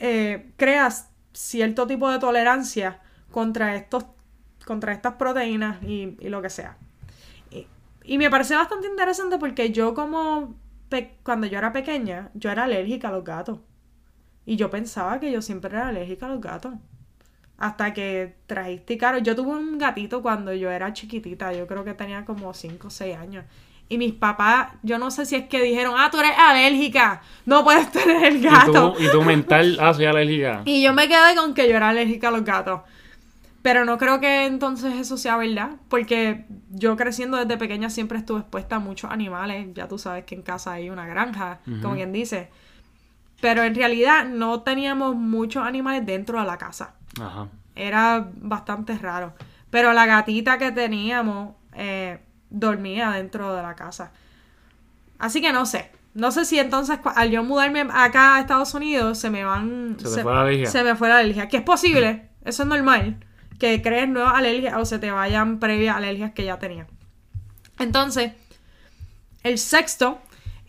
eh, 0.00 0.52
creas 0.56 1.08
cierto 1.32 1.86
tipo 1.86 2.10
de 2.10 2.18
tolerancia 2.18 3.00
contra 3.30 3.74
estos, 3.76 4.04
contra 4.64 4.92
estas 4.92 5.14
proteínas 5.14 5.82
y, 5.82 6.16
y 6.20 6.28
lo 6.28 6.40
que 6.42 6.50
sea. 6.50 6.76
Y, 7.50 7.66
y 8.04 8.18
me 8.18 8.30
parece 8.30 8.54
bastante 8.54 8.86
interesante 8.86 9.38
porque 9.38 9.72
yo 9.72 9.94
como 9.94 10.54
cuando 11.24 11.46
yo 11.46 11.58
era 11.58 11.72
pequeña, 11.72 12.30
yo 12.34 12.50
era 12.50 12.64
alérgica 12.64 13.08
a 13.08 13.12
los 13.12 13.24
gatos. 13.24 13.58
Y 14.44 14.56
yo 14.56 14.70
pensaba 14.70 15.18
que 15.18 15.32
yo 15.32 15.42
siempre 15.42 15.70
era 15.70 15.88
alérgica 15.88 16.26
a 16.26 16.28
los 16.28 16.40
gatos. 16.40 16.74
Hasta 17.58 17.94
que 17.94 18.34
trajiste 18.46 18.98
caro. 18.98 19.18
Yo 19.18 19.34
tuve 19.34 19.50
un 19.50 19.78
gatito 19.78 20.22
cuando 20.22 20.52
yo 20.52 20.70
era 20.70 20.92
chiquitita. 20.92 21.52
Yo 21.52 21.66
creo 21.66 21.84
que 21.84 21.94
tenía 21.94 22.24
como 22.24 22.52
5 22.52 22.86
o 22.86 22.90
6 22.90 23.16
años. 23.16 23.44
Y 23.88 23.98
mis 23.98 24.12
papás, 24.14 24.70
yo 24.82 24.98
no 24.98 25.10
sé 25.10 25.26
si 25.26 25.36
es 25.36 25.48
que 25.48 25.62
dijeron, 25.62 25.94
ah, 25.96 26.08
tú 26.10 26.18
eres 26.18 26.32
alérgica. 26.36 27.22
No 27.44 27.62
puedes 27.62 27.90
tener 27.92 28.24
el 28.24 28.36
¿Y 28.38 28.40
gato. 28.40 28.94
y 28.98 29.08
tú 29.10 29.22
mental, 29.22 29.78
ah, 29.80 29.94
soy 29.94 30.06
alérgica. 30.06 30.62
Y 30.64 30.82
yo 30.82 30.92
me 30.92 31.06
quedé 31.08 31.36
con 31.36 31.54
que 31.54 31.68
yo 31.68 31.76
era 31.76 31.90
alérgica 31.90 32.28
a 32.28 32.30
los 32.32 32.44
gatos. 32.44 32.80
Pero 33.62 33.84
no 33.84 33.96
creo 33.98 34.20
que 34.20 34.46
entonces 34.46 34.94
eso 34.94 35.16
sea 35.16 35.36
verdad, 35.36 35.70
porque 35.88 36.44
yo 36.70 36.96
creciendo 36.96 37.36
desde 37.36 37.56
pequeña 37.56 37.90
siempre 37.90 38.18
estuve 38.18 38.40
expuesta 38.40 38.76
a 38.76 38.78
muchos 38.80 39.10
animales. 39.10 39.68
Ya 39.74 39.88
tú 39.88 39.98
sabes 39.98 40.24
que 40.24 40.34
en 40.34 40.42
casa 40.42 40.72
hay 40.72 40.90
una 40.90 41.06
granja, 41.06 41.60
como 41.82 41.94
quien 41.94 42.12
dice. 42.12 42.48
Pero 43.40 43.62
en 43.64 43.74
realidad 43.74 44.24
no 44.24 44.62
teníamos 44.62 45.14
muchos 45.14 45.64
animales 45.64 46.06
dentro 46.06 46.40
de 46.40 46.46
la 46.46 46.58
casa. 46.58 46.94
Ajá. 47.20 47.48
Era 47.74 48.30
bastante 48.34 48.96
raro. 48.98 49.34
Pero 49.70 49.92
la 49.92 50.06
gatita 50.06 50.58
que 50.58 50.72
teníamos 50.72 51.54
eh, 51.74 52.20
dormía 52.50 53.10
dentro 53.10 53.54
de 53.54 53.62
la 53.62 53.74
casa. 53.74 54.12
Así 55.18 55.40
que 55.40 55.52
no 55.52 55.66
sé. 55.66 55.90
No 56.14 56.32
sé 56.32 56.46
si 56.46 56.58
entonces 56.58 56.98
al 57.04 57.30
yo 57.30 57.44
mudarme 57.44 57.86
acá 57.92 58.36
a 58.36 58.40
Estados 58.40 58.72
Unidos 58.72 59.18
se 59.18 59.28
me 59.28 59.44
van... 59.44 59.96
Se 59.98 60.16
te 60.16 60.22
fue 60.22 60.32
la. 60.32 60.70
Se 60.70 60.82
me 60.82 60.96
fue 60.96 61.08
la 61.08 61.18
alergia. 61.18 61.48
Que 61.48 61.58
es 61.58 61.62
posible. 61.62 62.30
Eso 62.44 62.62
es 62.62 62.68
normal. 62.68 63.18
Que 63.58 63.82
crees 63.82 64.08
nuevas 64.08 64.34
alergias 64.34 64.74
o 64.78 64.84
se 64.86 64.98
te 64.98 65.10
vayan 65.10 65.58
previas 65.58 65.96
alergias 65.96 66.32
que 66.32 66.44
ya 66.44 66.58
tenía. 66.58 66.86
Entonces, 67.78 68.32
el 69.42 69.58
sexto 69.58 70.18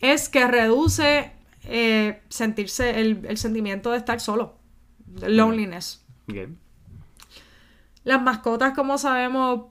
es 0.02 0.28
que 0.28 0.46
reduce 0.48 1.32
eh, 1.64 2.22
sentirse 2.28 3.00
el, 3.00 3.26
el 3.26 3.38
sentimiento 3.38 3.92
de 3.92 3.98
estar 3.98 4.20
solo. 4.20 4.58
Loneliness. 5.22 6.06
Ok. 6.30 6.50
Las 8.04 8.22
mascotas, 8.22 8.74
como 8.74 8.98
sabemos, 8.98 9.66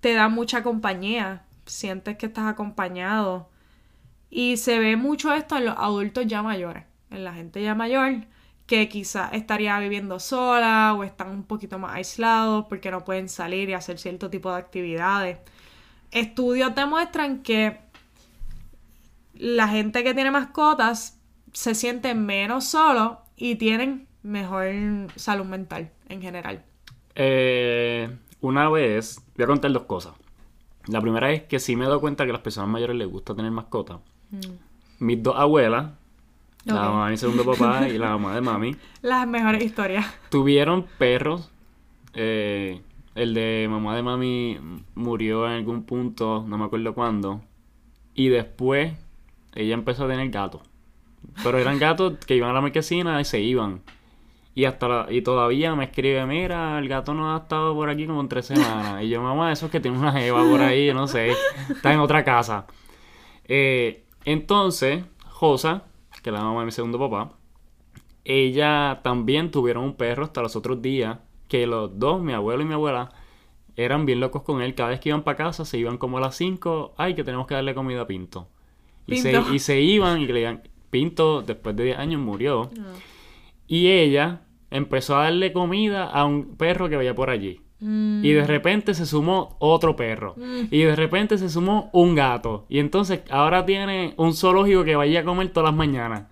te 0.00 0.14
dan 0.14 0.32
mucha 0.32 0.62
compañía. 0.62 1.44
Sientes 1.66 2.16
que 2.16 2.26
estás 2.26 2.46
acompañado. 2.46 3.50
Y 4.30 4.56
se 4.56 4.78
ve 4.78 4.96
mucho 4.96 5.32
esto 5.32 5.56
en 5.56 5.66
los 5.66 5.76
adultos 5.78 6.26
ya 6.26 6.42
mayores. 6.42 6.84
En 7.10 7.24
la 7.24 7.32
gente 7.34 7.62
ya 7.62 7.74
mayor 7.74 8.26
que 8.66 8.88
quizás 8.88 9.32
estaría 9.32 9.78
viviendo 9.78 10.18
sola 10.18 10.94
o 10.94 11.04
están 11.04 11.30
un 11.30 11.44
poquito 11.44 11.78
más 11.78 11.94
aislados 11.94 12.66
porque 12.68 12.90
no 12.90 13.04
pueden 13.04 13.28
salir 13.28 13.68
y 13.68 13.74
hacer 13.74 13.98
cierto 13.98 14.28
tipo 14.28 14.50
de 14.50 14.58
actividades. 14.58 15.38
Estudios 16.10 16.74
demuestran 16.74 17.42
que 17.42 17.78
la 19.34 19.68
gente 19.68 20.02
que 20.02 20.14
tiene 20.14 20.30
mascotas 20.30 21.20
se 21.52 21.74
siente 21.74 22.14
menos 22.14 22.64
solo 22.64 23.22
y 23.36 23.54
tienen 23.54 24.08
mejor 24.26 24.66
salud 25.16 25.44
mental 25.46 25.90
en 26.08 26.20
general. 26.20 26.64
Eh, 27.14 28.10
una 28.40 28.68
vez, 28.68 29.22
voy 29.36 29.44
a 29.44 29.46
contar 29.46 29.72
dos 29.72 29.84
cosas. 29.84 30.14
La 30.86 31.00
primera 31.00 31.30
es 31.32 31.42
que 31.44 31.58
sí 31.58 31.74
me 31.76 31.84
he 31.84 31.88
dado 31.88 32.00
cuenta 32.00 32.24
que 32.24 32.30
a 32.30 32.34
las 32.34 32.42
personas 32.42 32.68
mayores 32.68 32.96
les 32.96 33.08
gusta 33.08 33.34
tener 33.34 33.50
mascotas. 33.50 33.98
Mis 34.98 35.22
dos 35.22 35.34
abuelas, 35.36 35.92
la 36.64 36.74
mamá 36.74 37.06
de 37.06 37.10
mi 37.12 37.16
segundo 37.16 37.44
papá 37.44 37.88
y 37.88 37.98
la 37.98 38.10
mamá 38.10 38.34
de 38.34 38.40
mami, 38.40 38.76
Las 39.02 39.26
mejores 39.26 39.64
historias. 39.64 40.06
tuvieron 40.30 40.86
perros. 40.98 41.50
Eh, 42.14 42.80
el 43.14 43.34
de 43.34 43.66
mamá 43.70 43.96
de 43.96 44.02
mami 44.02 44.58
murió 44.94 45.46
en 45.46 45.52
algún 45.52 45.84
punto, 45.84 46.44
no 46.46 46.58
me 46.58 46.64
acuerdo 46.64 46.94
cuándo. 46.94 47.40
Y 48.14 48.28
después 48.28 48.92
ella 49.54 49.74
empezó 49.74 50.04
a 50.04 50.08
tener 50.08 50.28
gatos. 50.30 50.62
Pero 51.42 51.58
eran 51.58 51.78
gatos 51.78 52.14
que 52.24 52.36
iban 52.36 52.50
a 52.50 52.54
la 52.54 52.60
marquesina 52.60 53.20
y 53.20 53.24
se 53.24 53.40
iban. 53.40 53.80
Y 54.56 54.64
hasta 54.64 54.88
la- 54.88 55.06
y 55.12 55.20
todavía 55.20 55.74
me 55.76 55.84
escribe, 55.84 56.24
mira, 56.26 56.78
el 56.78 56.88
gato 56.88 57.12
no 57.14 57.34
ha 57.34 57.38
estado 57.40 57.74
por 57.74 57.90
aquí 57.90 58.06
como 58.06 58.22
en 58.22 58.28
tres 58.28 58.46
semanas. 58.46 59.02
Y 59.04 59.08
yo, 59.10 59.20
mamá, 59.22 59.52
eso 59.52 59.66
es 59.66 59.72
que 59.72 59.80
tiene 59.80 59.98
una 59.98 60.10
jeva 60.12 60.42
por 60.48 60.60
ahí, 60.62 60.86
yo 60.86 60.94
no 60.94 61.06
sé, 61.06 61.32
está 61.68 61.92
en 61.92 62.00
otra 62.00 62.24
casa. 62.24 62.66
Eh, 63.44 64.04
entonces, 64.24 65.04
Josa, 65.28 65.84
que 66.22 66.30
es 66.30 66.34
la 66.34 66.42
mamá 66.42 66.60
de 66.60 66.66
mi 66.66 66.72
segundo 66.72 66.98
papá, 66.98 67.32
ella 68.24 69.00
también 69.04 69.50
tuvieron 69.50 69.84
un 69.84 69.94
perro 69.94 70.24
hasta 70.24 70.42
los 70.42 70.56
otros 70.56 70.82
días, 70.82 71.18
que 71.48 71.66
los 71.66 71.98
dos, 71.98 72.20
mi 72.22 72.32
abuelo 72.32 72.62
y 72.62 72.66
mi 72.66 72.74
abuela, 72.74 73.10
eran 73.76 74.06
bien 74.06 74.20
locos 74.20 74.42
con 74.42 74.62
él. 74.62 74.74
Cada 74.74 74.88
vez 74.88 75.00
que 75.00 75.10
iban 75.10 75.22
para 75.22 75.36
casa, 75.36 75.64
se 75.64 75.78
iban 75.78 75.98
como 75.98 76.18
a 76.18 76.20
las 76.20 76.34
5, 76.34 76.94
ay, 76.96 77.14
que 77.14 77.24
tenemos 77.24 77.46
que 77.46 77.54
darle 77.54 77.74
comida 77.74 78.00
a 78.00 78.06
Pinto. 78.06 78.48
Y, 79.06 79.16
se, 79.18 79.32
y 79.54 79.58
se 79.58 79.80
iban 79.82 80.20
y 80.20 80.26
le 80.26 80.32
digan, 80.32 80.62
Pinto, 80.90 81.42
después 81.42 81.76
de 81.76 81.84
10 81.84 81.98
años, 81.98 82.20
murió. 82.20 82.70
Y 83.68 83.88
ella 83.88 84.40
empezó 84.70 85.16
a 85.16 85.24
darle 85.24 85.52
comida 85.52 86.04
a 86.04 86.24
un 86.24 86.56
perro 86.56 86.88
que 86.88 86.96
veía 86.96 87.14
por 87.14 87.30
allí. 87.30 87.60
Y 87.78 88.32
de 88.32 88.46
repente 88.46 88.94
se 88.94 89.04
sumó 89.04 89.56
otro 89.58 89.96
perro. 89.96 90.34
Y 90.70 90.80
de 90.82 90.96
repente 90.96 91.36
se 91.36 91.50
sumó 91.50 91.90
un 91.92 92.14
gato. 92.14 92.64
Y 92.70 92.78
entonces 92.78 93.20
ahora 93.30 93.66
tiene 93.66 94.14
un 94.16 94.34
zoológico 94.34 94.82
que 94.84 94.96
vaya 94.96 95.20
a 95.20 95.24
comer 95.24 95.50
todas 95.50 95.70
las 95.70 95.76
mañanas. 95.76 96.24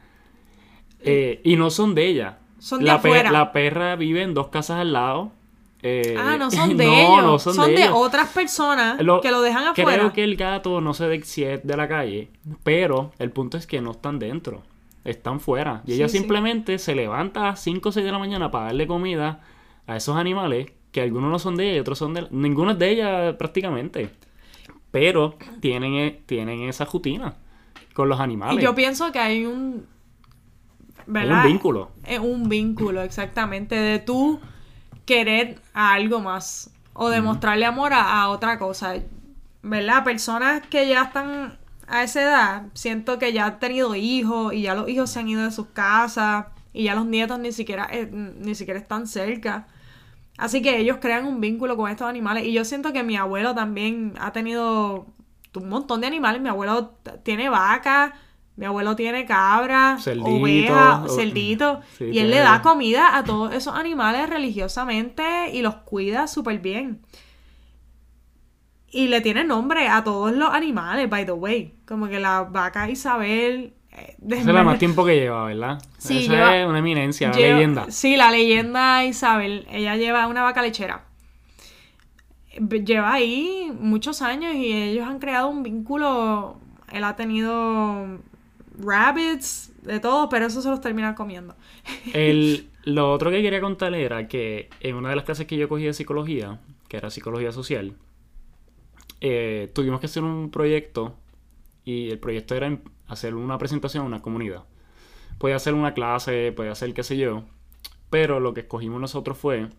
Eh, 1.01 1.41
y 1.45 1.57
no 1.57 1.71
son 1.71 1.95
de 1.95 2.07
ella. 2.07 2.39
Son 2.59 2.79
de 2.81 2.87
la, 2.87 2.95
afuera. 2.95 3.31
la 3.31 3.53
perra 3.53 3.95
vive 3.97 4.23
en 4.23 4.33
dos 4.33 4.49
casas 4.49 4.81
al 4.81 4.93
lado. 4.95 5.33
Eh, 5.83 6.17
Ah, 6.19 6.37
no 6.39 6.51
son 6.51 6.77
de 6.79 6.87
no, 6.87 6.93
ellos. 6.95 7.23
no 7.25 7.39
son, 7.39 7.55
son, 7.55 7.67
de, 7.67 7.73
de, 7.77 7.83
ellos. 7.83 7.93
otras 7.95 8.31
personas 8.31 9.03
Lo- 9.03 9.21
que 9.21 9.31
lo 9.31 9.43
dejan 9.43 9.67
afuera. 9.69 9.99
Creo 9.99 10.13
que 10.15 10.25
el 10.25 10.37
gato 10.37 10.81
no 10.81 10.95
sé 10.95 11.09
de 11.09 11.23
si 11.25 11.45
es 11.45 11.63
de 11.67 11.77
la 11.77 11.87
calle, 11.89 12.31
pero 12.63 13.13
el 13.19 13.31
punto 13.31 13.59
es 13.59 13.67
que 13.67 13.83
no 13.83 13.91
están 13.91 14.19
dentro, 14.19 14.63
están 15.05 15.41
fuera. 15.41 15.83
Y 15.87 15.95
ella 15.95 16.09
sí. 16.09 16.19
simplemente 16.19 16.79
se 16.79 16.95
levanta 16.95 17.41
a 17.41 17.45
las 17.51 17.61
5 17.61 17.89
o 17.89 17.93
6 17.93 18.05
de 18.05 18.13
la 18.13 18.19
mañana 18.19 18.51
para 18.51 18.67
darle 18.67 18.87
comida 18.87 19.41
a 19.87 19.97
esos 19.97 20.17
animales, 20.17 20.73
que 20.93 21.03
algunos 21.03 21.31
no 21.31 21.39
son 21.39 21.57
de 21.57 21.69
ella 21.69 21.77
y 21.77 21.81
otros 21.81 21.99
son 21.99 22.15
de... 22.15 22.27
Ninguno 22.31 22.73
es 22.73 22.79
de 22.79 22.91
ella 22.91 23.39
prácticamente. 23.39 24.11
Pero 24.91 25.37
tienen, 25.61 25.95
e- 25.95 26.23
tienen 26.27 26.63
esa 26.63 26.85
rutina 26.85 27.35
con 27.95 28.09
los 28.09 28.21
animales. 28.21 28.61
Y 28.61 28.63
yo 28.63 28.75
pienso 28.75 29.11
que 29.11 29.19
hay 29.19 29.45
un. 29.45 29.87
Hay 30.99 31.05
¿verdad? 31.07 31.45
un 31.45 31.53
vínculo. 31.53 31.91
Es 32.05 32.21
un 32.21 32.49
vínculo, 32.49 33.03
exactamente. 33.03 33.75
De 33.75 33.99
tú 33.99 34.41
querer 35.05 35.61
a 35.73 35.95
algo 35.95 36.21
más. 36.21 36.71
O 36.93 37.09
demostrarle 37.09 37.67
amor 37.67 37.93
a, 37.93 38.23
a 38.23 38.29
otra 38.29 38.59
cosa. 38.61 38.95
¿Verdad? 39.63 40.05
Personas 40.05 40.65
que 40.69 40.89
ya 40.89 41.03
están 41.03 41.59
a 41.89 42.03
esa 42.03 42.23
edad, 42.23 42.63
siento 42.75 43.19
que 43.19 43.33
ya 43.33 43.47
han 43.47 43.59
tenido 43.59 43.95
hijos 43.95 44.53
y 44.55 44.63
ya 44.63 44.75
los 44.75 44.89
hijos 44.89 45.11
se 45.11 45.21
han 45.21 45.29
ido 45.29 45.43
de 45.43 45.51
sus 45.51 45.67
casas 45.69 46.47
y 46.73 46.85
ya 46.85 46.95
los 46.95 47.07
nietos 47.07 47.39
ni 47.39 47.53
siquiera, 47.53 47.89
eh, 47.91 48.09
ni 48.13 48.55
siquiera 48.55 48.81
están 48.81 49.07
cerca. 49.07 49.67
Así 50.37 50.63
que 50.63 50.79
ellos 50.79 50.99
crean 51.01 51.27
un 51.27 51.41
vínculo 51.41 51.77
con 51.77 51.91
estos 51.91 52.09
animales. 52.09 52.45
Y 52.45 52.53
yo 52.53 52.65
siento 52.65 52.93
que 52.93 53.03
mi 53.05 53.17
abuelo 53.17 53.55
también 53.55 54.15
ha 54.19 54.33
tenido 54.33 55.07
un 55.55 55.69
montón 55.69 56.01
de 56.01 56.09
animales. 56.09 56.43
Mi 56.43 56.49
abuelo 56.49 56.97
tiene 57.23 57.49
vaca, 57.49 58.15
mi 58.57 58.67
abuelo 58.67 58.97
tiene 58.97 59.27
cabra, 59.27 59.97
Cerdito, 60.01 60.27
oveja, 60.31 61.03
o- 61.05 61.09
cerdito. 61.09 61.81
Sí, 61.99 62.07
y 62.13 62.19
él 62.19 62.31
le 62.31 62.39
da 62.41 62.63
comida 62.63 63.17
a 63.17 63.23
todos 63.25 63.55
esos 63.55 63.75
animales 63.77 64.29
religiosamente 64.29 65.51
y 65.53 65.63
los 65.63 65.77
cuida 65.77 66.27
súper 66.27 66.59
bien. 66.59 67.01
Y 68.97 69.09
le 69.09 69.21
tiene 69.21 69.43
nombre 69.43 69.89
a 69.89 70.05
todos 70.05 70.33
los 70.37 70.51
animales, 70.51 71.11
by 71.11 71.27
the 71.27 71.33
way. 71.33 71.75
Como 71.85 72.07
que 72.07 72.21
la 72.21 72.43
vaca 72.45 72.89
Isabel. 72.89 73.73
eh, 73.91 74.17
Esa 74.29 74.37
es 74.41 74.47
la 74.47 74.63
más 74.63 74.79
tiempo 74.85 75.05
que 75.05 75.17
lleva, 75.17 75.47
¿verdad? 75.47 75.83
Sí, 75.99 76.25
Esa 76.27 76.33
lleva- 76.33 76.57
es 76.59 76.67
una 76.69 76.79
eminencia, 76.79 77.29
una 77.31 77.37
Lleva- 77.37 77.55
leyenda. 77.57 77.87
Sí, 77.91 78.17
la 78.17 78.31
leyenda 78.31 79.05
Isabel. 79.05 79.67
Ella 79.71 79.97
lleva 79.97 80.29
una 80.29 80.43
vaca 80.43 80.63
lechera. 80.63 81.03
Lleva 82.85 83.13
ahí 83.15 83.73
muchos 83.81 84.23
años 84.23 84.55
y 84.55 84.73
ellos 84.73 85.09
han 85.09 85.19
creado 85.19 85.49
un 85.49 85.65
vínculo. 85.65 86.61
Él 86.93 87.03
ha 87.03 87.17
tenido 87.17 88.21
rabbits, 88.79 89.73
de 89.83 89.99
todo, 89.99 90.29
pero 90.29 90.47
eso 90.47 90.63
se 90.63 90.69
los 90.69 90.81
termina 90.81 91.17
comiendo. 91.17 91.57
El, 92.15 92.69
lo 92.85 93.11
otro 93.13 93.31
que 93.33 93.43
quería 93.43 93.61
contarle 93.61 94.05
era 94.05 94.29
que 94.29 94.71
en 94.81 94.95
una 94.95 95.11
de 95.11 95.17
las 95.17 95.25
clases 95.25 95.47
que 95.49 95.57
yo 95.57 95.69
cogí 95.69 95.83
de 95.85 95.93
psicología, 95.95 96.61
que 96.89 96.97
era 96.97 97.11
psicología 97.11 97.51
social, 97.51 97.95
eh, 99.27 99.71
tuvimos 99.73 100.01
que 100.01 100.07
hacer 100.07 100.23
un 100.23 100.51
proyecto 100.51 101.15
y 101.83 102.11
el 102.11 102.19
proyecto 102.19 102.55
era 102.57 102.79
hacer 103.07 103.35
una 103.35 103.57
presentación 103.57 104.05
a 104.05 104.07
una 104.07 104.21
comunidad. 104.21 104.65
Podía 105.39 105.57
hacer 105.57 105.73
una 105.73 105.95
clase, 105.95 106.53
podía 106.53 106.73
hacer 106.73 106.93
qué 106.93 107.03
sé 107.03 107.17
yo, 107.17 107.45
pero 108.11 108.39
lo 108.39 108.53
que 108.53 108.61
escogimos 108.61 109.01
nosotros 109.01 109.39
fue 109.39 109.71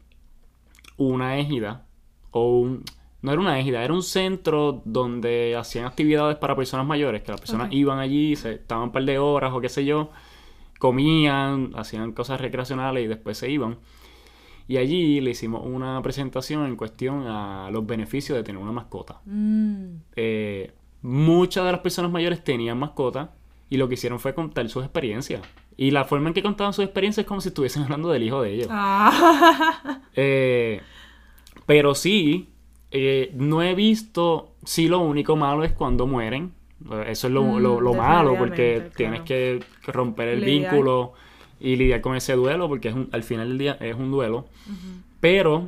una 0.98 1.38
égida 1.38 1.86
o 2.32 2.58
un... 2.58 2.84
No 3.22 3.34
era 3.34 3.40
una 3.40 3.60
égida, 3.60 3.84
era 3.84 3.94
un 3.94 4.02
centro 4.02 4.82
donde 4.84 5.56
hacían 5.56 5.86
actividades 5.86 6.38
para 6.38 6.56
personas 6.56 6.88
mayores, 6.88 7.22
que 7.22 7.32
las 7.32 7.40
personas 7.40 7.72
iban 7.72 8.00
allí, 8.00 8.36
se 8.36 8.54
estaban 8.54 8.86
un 8.86 8.92
par 8.92 9.06
de 9.06 9.20
horas 9.20 9.54
o 9.54 9.62
qué 9.62 9.70
sé 9.70 9.86
yo, 9.86 10.10
comían, 10.80 11.72
hacían 11.76 12.14
cosas 12.14 12.42
recreacionales 12.42 13.06
y 13.06 13.08
después 13.08 13.38
se 13.38 13.52
iban. 13.52 13.78
Y 14.68 14.78
allí 14.78 15.22
le 15.22 15.32
hicimos 15.32 15.62
una 15.64 16.02
presentación 16.02 16.66
en 16.66 16.76
cuestión 16.76 17.28
a 17.28 17.70
los 17.72 17.86
beneficios 17.86 18.36
de 18.38 18.44
tener 18.44 18.62
una 18.62 18.72
mascota. 18.72 19.22
Mm, 19.26 19.86
Eh, 20.16 20.72
muchas 21.02 21.66
de 21.66 21.72
las 21.72 21.82
personas 21.82 22.12
mayores 22.12 22.44
tenían 22.44 22.80
mascotas 22.80 23.30
y 23.70 23.78
lo 23.78 23.88
que 23.88 23.94
hicieron 23.94 24.20
fue 24.20 24.34
contar 24.34 24.68
sus 24.70 24.84
experiencias. 24.84 25.42
Y 25.78 25.92
la 25.92 26.06
forma 26.06 26.30
en 26.30 26.34
que 26.34 26.42
contaban 26.42 26.74
sus 26.74 26.84
experiencias 26.86 27.26
es 27.26 27.28
como 27.28 27.42
si 27.42 27.50
estuviesen 27.50 27.84
hablando 27.84 28.10
del 28.10 28.24
hijo 28.24 28.42
de 28.42 28.54
ellos. 28.54 28.68
Ah, 28.72 30.02
Eh, 30.16 30.82
pero 31.66 31.96
sí, 31.96 32.50
eh, 32.92 33.32
no 33.36 33.62
he 33.62 33.76
visto, 33.76 34.52
sí 34.64 34.88
lo 34.88 35.00
único 35.00 35.36
malo 35.36 35.64
es 35.64 35.74
cuando 35.74 36.08
mueren. 36.08 36.54
Eh, 36.92 37.06
Eso 37.10 37.28
es 37.28 37.34
lo, 37.34 37.44
Mm, 37.44 37.58
lo- 37.60 37.82
lo 37.82 37.94
malo 37.94 38.32
porque 38.40 38.76
tienes 38.96 39.22
que 39.22 39.60
romper 39.92 40.30
el 40.30 40.40
vínculo 40.70 41.14
y 41.60 41.76
lidiar 41.76 42.02
con 42.02 42.16
ese 42.16 42.34
duelo 42.34 42.68
porque 42.68 42.90
es 42.90 42.96
un- 42.96 43.10
al 43.12 43.24
final 43.24 43.48
del 43.50 43.58
día 43.58 43.78
es 43.80 43.96
un 43.96 44.12
duelo. 44.12 44.46
Pero 45.20 45.68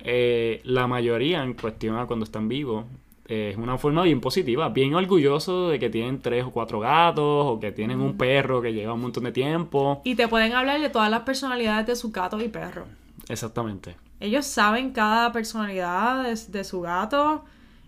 eh, 0.00 0.60
la 0.64 0.86
mayoría 0.86 1.42
en 1.42 1.54
cuestión 1.54 1.96
a 1.96 2.06
cuando 2.06 2.24
están 2.24 2.48
vivos 2.48 2.84
eh, 3.28 3.50
es 3.52 3.56
una 3.56 3.76
forma 3.76 4.02
bien 4.04 4.20
positiva, 4.20 4.68
bien 4.68 4.94
orgulloso 4.94 5.68
de 5.70 5.78
que 5.80 5.90
tienen 5.90 6.20
tres 6.20 6.44
o 6.44 6.50
cuatro 6.52 6.78
gatos 6.80 7.24
o 7.46 7.58
que 7.58 7.72
tienen 7.72 8.00
un 8.00 8.16
perro 8.16 8.62
que 8.62 8.72
lleva 8.72 8.92
un 8.94 9.00
montón 9.00 9.24
de 9.24 9.32
tiempo. 9.32 10.00
y 10.04 10.14
te 10.14 10.28
pueden 10.28 10.52
hablar 10.52 10.80
de 10.80 10.88
todas 10.90 11.10
las 11.10 11.22
personalidades 11.22 11.86
de 11.88 11.96
su 11.96 12.12
gato 12.12 12.40
y 12.40 12.48
perro. 12.48 12.84
Exactamente. 13.28 13.96
Ellos 14.20 14.46
saben 14.46 14.92
cada 14.92 15.32
personalidad 15.32 16.22
de, 16.22 16.38
de 16.58 16.64
su 16.64 16.80
gato 16.80 17.44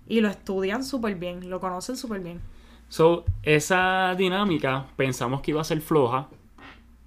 y 0.08 0.20
lo 0.20 0.28
estudian 0.28 0.82
súper 0.82 1.14
bien, 1.14 1.48
lo 1.48 1.60
conocen 1.60 1.96
súper 1.96 2.20
bien. 2.20 2.40
So, 2.88 3.24
esa 3.44 4.14
dinámica 4.18 4.86
pensamos 4.96 5.40
que 5.42 5.52
iba 5.52 5.60
a 5.60 5.64
ser 5.64 5.80
floja, 5.80 6.28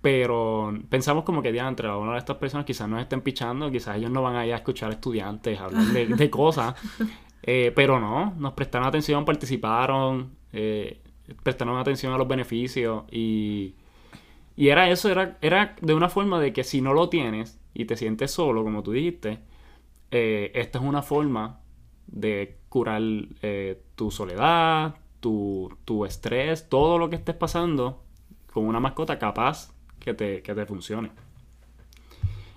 pero 0.02 0.74
pensamos 0.90 1.24
como 1.24 1.42
que 1.42 1.52
diantre, 1.52 1.90
una 1.90 2.14
de 2.14 2.20
estas 2.20 2.38
personas 2.38 2.66
quizás 2.66 2.90
nos 2.90 3.02
estén 3.02 3.22
pichando, 3.22 3.70
quizás 3.72 3.98
ellos 3.98 4.12
no 4.12 4.22
van 4.22 4.36
a 4.36 4.46
ir 4.46 4.54
a 4.54 4.58
escuchar 4.58 4.92
estudiantes 4.92 5.60
hablar 5.60 5.84
de, 5.86 6.08
de 6.08 6.30
cosas, 6.32 6.76
Eh, 7.44 7.72
pero 7.76 8.00
no, 8.00 8.36
nos 8.38 8.54
prestaron 8.54 8.88
atención, 8.88 9.26
participaron, 9.26 10.36
eh, 10.54 11.02
prestaron 11.44 11.78
atención 11.78 12.14
a 12.14 12.18
los 12.18 12.28
beneficios 12.28 13.04
y, 13.12 13.76
y 14.56 14.70
era 14.70 14.90
eso, 14.90 15.10
era, 15.10 15.38
era 15.42 15.76
de 15.82 15.94
una 15.94 16.10
forma 16.10 16.40
de 16.40 16.54
que 16.54 16.64
si 16.64 16.82
no 16.82 16.94
lo 16.94 17.10
tienes 17.10 17.60
y 17.74 17.86
te 17.86 17.98
sientes 17.98 18.32
solo, 18.32 18.64
como 18.64 18.84
tú 18.84 18.92
dijiste, 18.92 19.40
eh, 20.12 20.52
esta 20.56 20.80
es 20.80 20.86
una 20.86 21.02
forma 21.02 21.62
de 22.08 22.58
curar 22.70 23.02
tu 23.96 24.12
soledad, 24.12 24.96
tu, 25.20 25.70
tu 25.86 26.06
estrés, 26.06 26.70
todo 26.70 26.98
lo 26.98 27.10
que 27.10 27.16
estés 27.16 27.36
pasando 27.36 28.04
con 28.54 28.66
una 28.66 28.80
mascota 28.80 29.18
capaz 29.20 29.74
que 30.04 30.14
te, 30.14 30.42
que 30.42 30.54
te 30.54 30.66
funcione. 30.66 31.12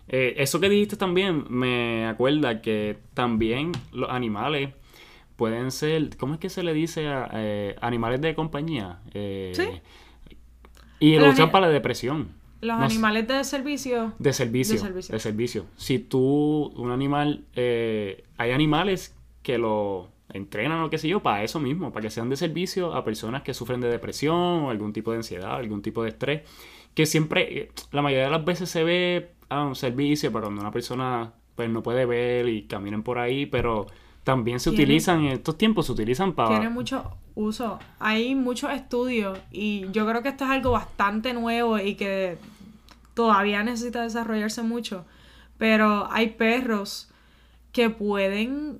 Eh, 0.08 0.34
eso 0.38 0.60
que 0.60 0.68
dijiste 0.68 0.96
también 0.96 1.44
me 1.48 2.06
acuerda 2.06 2.60
que 2.60 2.98
también 3.14 3.72
los 3.92 4.10
animales 4.10 4.70
pueden 5.36 5.70
ser, 5.70 6.16
¿cómo 6.16 6.34
es 6.34 6.40
que 6.40 6.50
se 6.50 6.62
le 6.62 6.74
dice 6.74 7.08
a 7.08 7.30
eh, 7.32 7.76
animales 7.80 8.20
de 8.20 8.34
compañía? 8.34 9.00
Eh, 9.14 9.52
Sí. 9.54 9.68
Y 11.00 11.16
lo 11.18 11.30
usan 11.30 11.50
para 11.50 11.66
la 11.66 11.72
depresión. 11.72 12.28
Los 12.60 12.78
No 12.78 12.84
animales 12.84 13.28
de 13.28 13.44
servicio. 13.44 14.14
De 14.18 14.32
servicio, 14.32 14.76
De 14.76 14.80
servicio. 14.80 15.12
de 15.12 15.18
servicio. 15.18 15.66
Si 15.76 15.98
tú, 15.98 16.72
un 16.76 16.90
animal, 16.92 17.44
eh, 17.56 18.24
hay 18.38 18.52
animales 18.52 19.14
que 19.42 19.58
lo 19.58 20.08
entrenan 20.32 20.80
o 20.80 20.88
qué 20.88 20.96
sé 20.96 21.08
yo, 21.08 21.20
para 21.20 21.42
eso 21.42 21.60
mismo, 21.60 21.92
para 21.92 22.04
que 22.04 22.10
sean 22.10 22.30
de 22.30 22.36
servicio 22.36 22.94
a 22.94 23.04
personas 23.04 23.42
que 23.42 23.52
sufren 23.52 23.80
de 23.82 23.88
depresión 23.88 24.34
o 24.34 24.70
algún 24.70 24.94
tipo 24.94 25.10
de 25.10 25.18
ansiedad, 25.18 25.56
algún 25.56 25.82
tipo 25.82 26.02
de 26.02 26.08
estrés, 26.10 26.42
que 26.94 27.06
siempre, 27.06 27.70
la 27.92 28.02
mayoría 28.02 28.24
de 28.24 28.30
las 28.30 28.44
veces 28.44 28.70
se 28.70 28.84
ve 28.84 29.34
a 29.48 29.62
un 29.64 29.74
servicio 29.74 30.32
para 30.32 30.44
cuando 30.46 30.60
una 30.62 30.70
persona 30.72 31.32
pues 31.54 31.68
no 31.70 31.82
puede 31.82 32.06
ver 32.06 32.48
y 32.48 32.66
caminan 32.66 33.02
por 33.02 33.18
ahí, 33.18 33.46
pero 33.46 33.86
también 34.24 34.58
se 34.58 34.70
Tiene- 34.70 34.84
utilizan, 34.84 35.20
en 35.24 35.32
estos 35.32 35.56
tiempos 35.58 35.86
se 35.86 35.92
utilizan 35.92 36.32
para... 36.32 36.48
Tiene 36.48 36.68
mucho 36.70 37.16
uso. 37.34 37.78
Hay 37.98 38.34
muchos 38.34 38.72
estudios 38.72 39.38
y 39.50 39.86
yo 39.92 40.06
creo 40.06 40.22
que 40.22 40.30
esto 40.30 40.44
es 40.44 40.50
algo 40.50 40.70
bastante 40.72 41.32
nuevo 41.34 41.78
y 41.78 41.94
que 41.94 42.38
todavía 43.14 43.62
necesita 43.62 44.02
desarrollarse 44.02 44.62
mucho. 44.62 45.04
Pero 45.58 46.08
hay 46.10 46.30
perros 46.30 47.10
que 47.70 47.90
pueden 47.90 48.78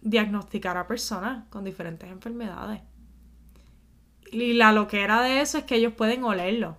diagnosticar 0.00 0.76
a 0.76 0.86
personas 0.88 1.44
con 1.50 1.64
diferentes 1.64 2.10
enfermedades. 2.10 2.80
Y 4.32 4.54
la 4.54 4.72
loquera 4.72 5.20
de 5.22 5.40
eso 5.42 5.58
es 5.58 5.64
que 5.64 5.76
ellos 5.76 5.92
pueden 5.92 6.24
olerlo. 6.24 6.78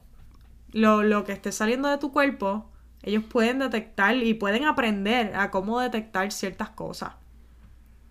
Lo, 0.73 1.03
lo 1.03 1.23
que 1.23 1.31
esté 1.31 1.51
saliendo 1.51 1.87
de 1.87 1.97
tu 1.97 2.11
cuerpo, 2.11 2.69
ellos 3.03 3.23
pueden 3.23 3.59
detectar 3.59 4.15
y 4.15 4.33
pueden 4.33 4.65
aprender 4.65 5.35
a 5.35 5.51
cómo 5.51 5.79
detectar 5.79 6.31
ciertas 6.31 6.69
cosas 6.69 7.13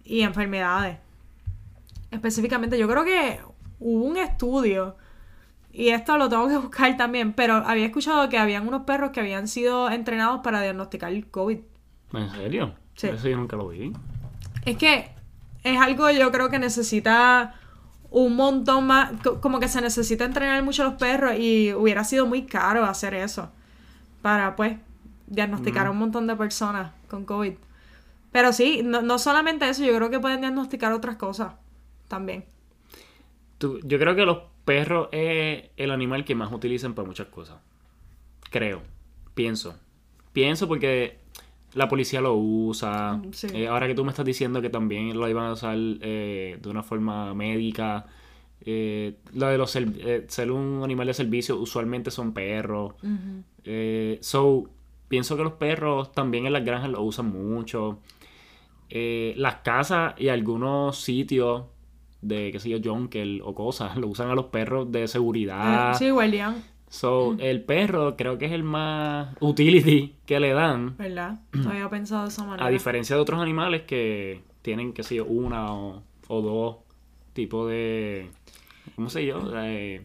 y 0.04 0.22
enfermedades. 0.22 0.98
Específicamente, 2.10 2.78
yo 2.78 2.88
creo 2.88 3.04
que 3.04 3.40
hubo 3.80 4.04
un 4.04 4.16
estudio, 4.16 4.96
y 5.72 5.88
esto 5.88 6.18
lo 6.18 6.28
tengo 6.28 6.48
que 6.48 6.56
buscar 6.58 6.96
también, 6.96 7.32
pero 7.32 7.54
había 7.54 7.86
escuchado 7.86 8.28
que 8.28 8.38
habían 8.38 8.68
unos 8.68 8.82
perros 8.82 9.10
que 9.10 9.20
habían 9.20 9.48
sido 9.48 9.90
entrenados 9.90 10.40
para 10.42 10.60
diagnosticar 10.60 11.12
el 11.12 11.28
COVID. 11.28 11.58
¿En 12.12 12.30
serio? 12.30 12.74
Sí. 12.94 13.08
Eso 13.08 13.28
yo 13.28 13.36
nunca 13.36 13.56
lo 13.56 13.68
vi. 13.68 13.92
Es 14.66 14.76
que 14.76 15.10
es 15.64 15.80
algo 15.80 16.10
yo 16.10 16.30
creo 16.30 16.50
que 16.50 16.58
necesita 16.58 17.54
un 18.12 18.36
montón 18.36 18.86
más, 18.86 19.10
co- 19.22 19.40
como 19.40 19.58
que 19.60 19.68
se 19.68 19.80
necesita 19.80 20.24
entrenar 20.24 20.62
mucho 20.62 20.82
a 20.82 20.86
los 20.86 20.94
perros 20.94 21.34
y 21.38 21.72
hubiera 21.74 22.04
sido 22.04 22.26
muy 22.26 22.42
caro 22.44 22.84
hacer 22.84 23.14
eso 23.14 23.50
para 24.22 24.54
pues 24.56 24.76
diagnosticar 25.26 25.86
a 25.86 25.90
un 25.90 25.98
montón 25.98 26.26
de 26.26 26.36
personas 26.36 26.92
con 27.08 27.24
COVID. 27.24 27.54
Pero 28.30 28.52
sí, 28.52 28.82
no, 28.84 29.02
no 29.02 29.18
solamente 29.18 29.68
eso, 29.68 29.84
yo 29.84 29.94
creo 29.96 30.10
que 30.10 30.20
pueden 30.20 30.40
diagnosticar 30.40 30.92
otras 30.92 31.16
cosas 31.16 31.54
también. 32.08 32.44
Tú- 33.58 33.80
yo 33.82 33.98
creo 33.98 34.14
que 34.14 34.24
los 34.26 34.38
perros 34.64 35.08
es 35.12 35.64
el 35.76 35.90
animal 35.90 36.24
que 36.24 36.34
más 36.34 36.52
utilizan 36.52 36.94
para 36.94 37.06
muchas 37.06 37.28
cosas. 37.28 37.56
Creo. 38.50 38.82
Pienso. 39.34 39.78
Pienso 40.32 40.68
porque 40.68 41.18
la 41.74 41.88
policía 41.88 42.20
lo 42.20 42.34
usa. 42.34 43.14
Mm, 43.14 43.32
sí. 43.32 43.46
Eh, 43.54 43.68
ahora 43.68 43.86
que 43.86 43.94
tú 43.94 44.04
me 44.04 44.10
estás 44.10 44.24
diciendo 44.24 44.60
que 44.60 44.70
también 44.70 45.18
lo 45.18 45.28
iban 45.28 45.46
a 45.46 45.52
usar 45.52 45.76
eh, 45.78 46.58
de 46.60 46.68
una 46.68 46.82
forma 46.82 47.34
médica. 47.34 48.06
eh, 48.64 49.16
lo 49.34 49.46
de 49.48 49.58
los 49.58 49.70
ser, 49.70 49.88
eh, 49.98 50.24
ser 50.28 50.52
un 50.52 50.82
animal 50.84 51.06
de 51.08 51.14
servicio 51.14 51.56
usualmente 51.56 52.10
son 52.10 52.32
perros. 52.32 52.94
So, 54.20 54.70
pienso 55.08 55.36
que 55.36 55.42
los 55.42 55.54
perros 55.54 56.12
también 56.12 56.46
en 56.46 56.52
las 56.52 56.64
granjas 56.64 56.90
lo 56.90 57.02
usan 57.02 57.26
mucho. 57.26 57.98
Las 58.90 59.56
casas 59.56 60.14
y 60.18 60.28
algunos 60.28 60.98
sitios 60.98 61.64
de, 62.22 62.50
qué 62.52 62.60
sé 62.60 62.70
yo, 62.70 62.78
jungle 62.82 63.40
o 63.42 63.54
cosas, 63.54 63.96
lo 63.98 64.06
usan 64.06 64.30
a 64.30 64.34
los 64.34 64.46
perros 64.46 64.90
de 64.90 65.06
seguridad. 65.08 65.90
Eh, 65.90 65.94
sí, 65.98 66.10
guardián, 66.10 66.62
So, 66.92 67.34
el 67.38 67.62
perro 67.62 68.16
creo 68.18 68.36
que 68.36 68.44
es 68.44 68.52
el 68.52 68.64
más 68.64 69.34
utility 69.40 70.14
que 70.26 70.38
le 70.40 70.52
dan, 70.52 70.94
¿verdad? 70.98 71.40
No 71.52 71.70
había 71.70 71.88
pensado 71.88 72.24
de 72.24 72.28
esa 72.28 72.44
manera. 72.44 72.66
a 72.66 72.68
diferencia 72.68 73.16
de 73.16 73.22
otros 73.22 73.40
animales 73.40 73.82
que 73.82 74.42
tienen, 74.60 74.92
qué 74.92 75.02
sé 75.02 75.14
yo, 75.14 75.24
una 75.24 75.72
o, 75.72 76.02
o 76.28 76.42
dos 76.42 76.76
tipos 77.32 77.70
de, 77.70 78.28
¿cómo 78.94 79.08
sé 79.08 79.24
yo? 79.24 79.40
De, 79.40 80.04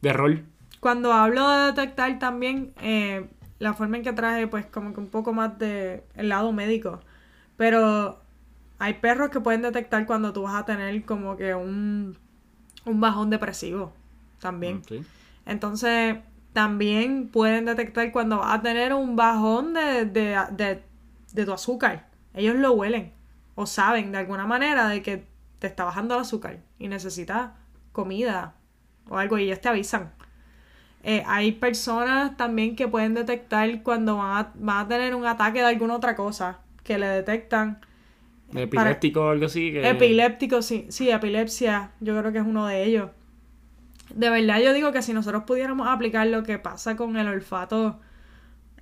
de 0.00 0.12
rol. 0.14 0.46
Cuando 0.80 1.12
hablo 1.12 1.46
de 1.50 1.66
detectar 1.66 2.18
también, 2.18 2.72
eh, 2.80 3.26
la 3.58 3.74
forma 3.74 3.98
en 3.98 4.02
que 4.02 4.14
traje, 4.14 4.46
pues 4.46 4.64
como 4.64 4.94
que 4.94 5.00
un 5.00 5.08
poco 5.08 5.34
más 5.34 5.58
de 5.58 6.02
el 6.16 6.30
lado 6.30 6.50
médico. 6.52 7.00
Pero 7.58 8.18
hay 8.78 8.94
perros 8.94 9.28
que 9.28 9.40
pueden 9.40 9.60
detectar 9.60 10.06
cuando 10.06 10.32
tú 10.32 10.42
vas 10.44 10.54
a 10.54 10.64
tener 10.64 11.04
como 11.04 11.36
que 11.36 11.54
un, 11.54 12.16
un 12.86 13.00
bajón 13.02 13.28
depresivo 13.28 13.92
también. 14.40 14.82
Sí. 14.88 15.02
Entonces, 15.46 16.16
también 16.52 17.28
pueden 17.28 17.64
detectar 17.64 18.12
cuando 18.12 18.38
vas 18.38 18.58
a 18.58 18.62
tener 18.62 18.92
un 18.94 19.16
bajón 19.16 19.74
de, 19.74 20.04
de, 20.04 20.38
de, 20.52 20.82
de 21.32 21.44
tu 21.44 21.52
azúcar. 21.52 22.08
Ellos 22.34 22.56
lo 22.56 22.72
huelen 22.72 23.12
o 23.54 23.66
saben 23.66 24.12
de 24.12 24.18
alguna 24.18 24.46
manera 24.46 24.88
de 24.88 25.02
que 25.02 25.26
te 25.58 25.66
está 25.66 25.84
bajando 25.84 26.14
el 26.14 26.20
azúcar 26.22 26.58
y 26.78 26.88
necesitas 26.88 27.50
comida 27.92 28.54
o 29.08 29.18
algo 29.18 29.38
y 29.38 29.44
ellos 29.44 29.60
te 29.60 29.68
avisan. 29.68 30.12
Eh, 31.04 31.22
hay 31.26 31.52
personas 31.52 32.36
también 32.36 32.76
que 32.76 32.86
pueden 32.86 33.14
detectar 33.14 33.82
cuando 33.82 34.18
van 34.18 34.36
a, 34.36 34.52
van 34.54 34.86
a 34.86 34.88
tener 34.88 35.14
un 35.14 35.26
ataque 35.26 35.58
de 35.58 35.66
alguna 35.66 35.96
otra 35.96 36.14
cosa, 36.14 36.60
que 36.84 36.98
le 36.98 37.06
detectan 37.06 37.80
epiléptico 38.54 39.22
o 39.22 39.30
algo 39.30 39.46
así. 39.46 39.72
Que... 39.72 39.88
Epiléptico, 39.88 40.62
sí. 40.62 40.86
Sí, 40.90 41.10
epilepsia. 41.10 41.90
Yo 42.00 42.18
creo 42.18 42.32
que 42.32 42.38
es 42.38 42.44
uno 42.46 42.66
de 42.66 42.84
ellos. 42.84 43.10
De 44.14 44.30
verdad, 44.30 44.60
yo 44.60 44.72
digo 44.72 44.92
que 44.92 45.02
si 45.02 45.12
nosotros 45.12 45.44
pudiéramos 45.44 45.88
aplicar 45.88 46.26
lo 46.26 46.42
que 46.42 46.58
pasa 46.58 46.96
con 46.96 47.16
el 47.16 47.28
olfato 47.28 48.00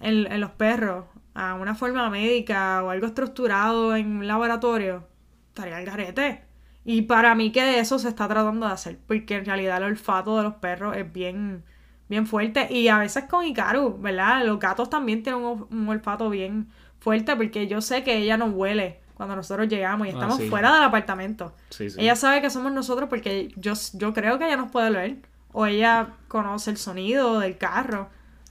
en, 0.00 0.30
en 0.30 0.40
los 0.40 0.50
perros 0.52 1.06
a 1.34 1.54
una 1.54 1.74
forma 1.74 2.08
médica 2.10 2.82
o 2.82 2.90
algo 2.90 3.06
estructurado 3.06 3.96
en 3.96 4.18
un 4.18 4.26
laboratorio, 4.26 5.06
estaría 5.48 5.78
el 5.78 5.86
garete. 5.86 6.50
Y 6.84 7.02
para 7.02 7.34
mí 7.34 7.52
que 7.52 7.78
eso 7.78 7.98
se 7.98 8.08
está 8.08 8.26
tratando 8.28 8.66
de 8.66 8.72
hacer, 8.72 8.98
porque 9.06 9.36
en 9.36 9.44
realidad 9.44 9.78
el 9.78 9.84
olfato 9.84 10.36
de 10.36 10.44
los 10.44 10.54
perros 10.54 10.96
es 10.96 11.12
bien, 11.12 11.64
bien 12.08 12.26
fuerte. 12.26 12.68
Y 12.72 12.88
a 12.88 12.98
veces 12.98 13.24
con 13.24 13.44
Icaru, 13.44 13.98
¿verdad? 14.00 14.44
Los 14.44 14.58
gatos 14.58 14.90
también 14.90 15.22
tienen 15.22 15.42
un, 15.42 15.88
olfato 15.88 16.30
bien 16.30 16.68
fuerte, 16.98 17.36
porque 17.36 17.68
yo 17.68 17.80
sé 17.80 18.02
que 18.02 18.16
ella 18.16 18.36
no 18.36 18.46
huele 18.46 18.99
cuando 19.20 19.36
nosotros 19.36 19.68
llegamos 19.68 20.06
y 20.06 20.10
ah, 20.12 20.14
estamos 20.14 20.42
fuera 20.44 20.72
del 20.72 20.82
apartamento. 20.82 21.52
Ella 21.78 22.16
sabe 22.16 22.40
que 22.40 22.48
somos 22.48 22.72
nosotros 22.72 23.10
porque 23.10 23.52
yo, 23.54 23.74
yo 23.92 24.14
creo 24.14 24.38
que 24.38 24.46
ella 24.46 24.56
nos 24.56 24.70
puede 24.70 24.90
leer. 24.90 25.16
O 25.52 25.66
ella 25.66 26.14
conoce 26.26 26.70
el 26.70 26.78
sonido 26.78 27.38
del 27.38 27.58
carro. 27.58 28.08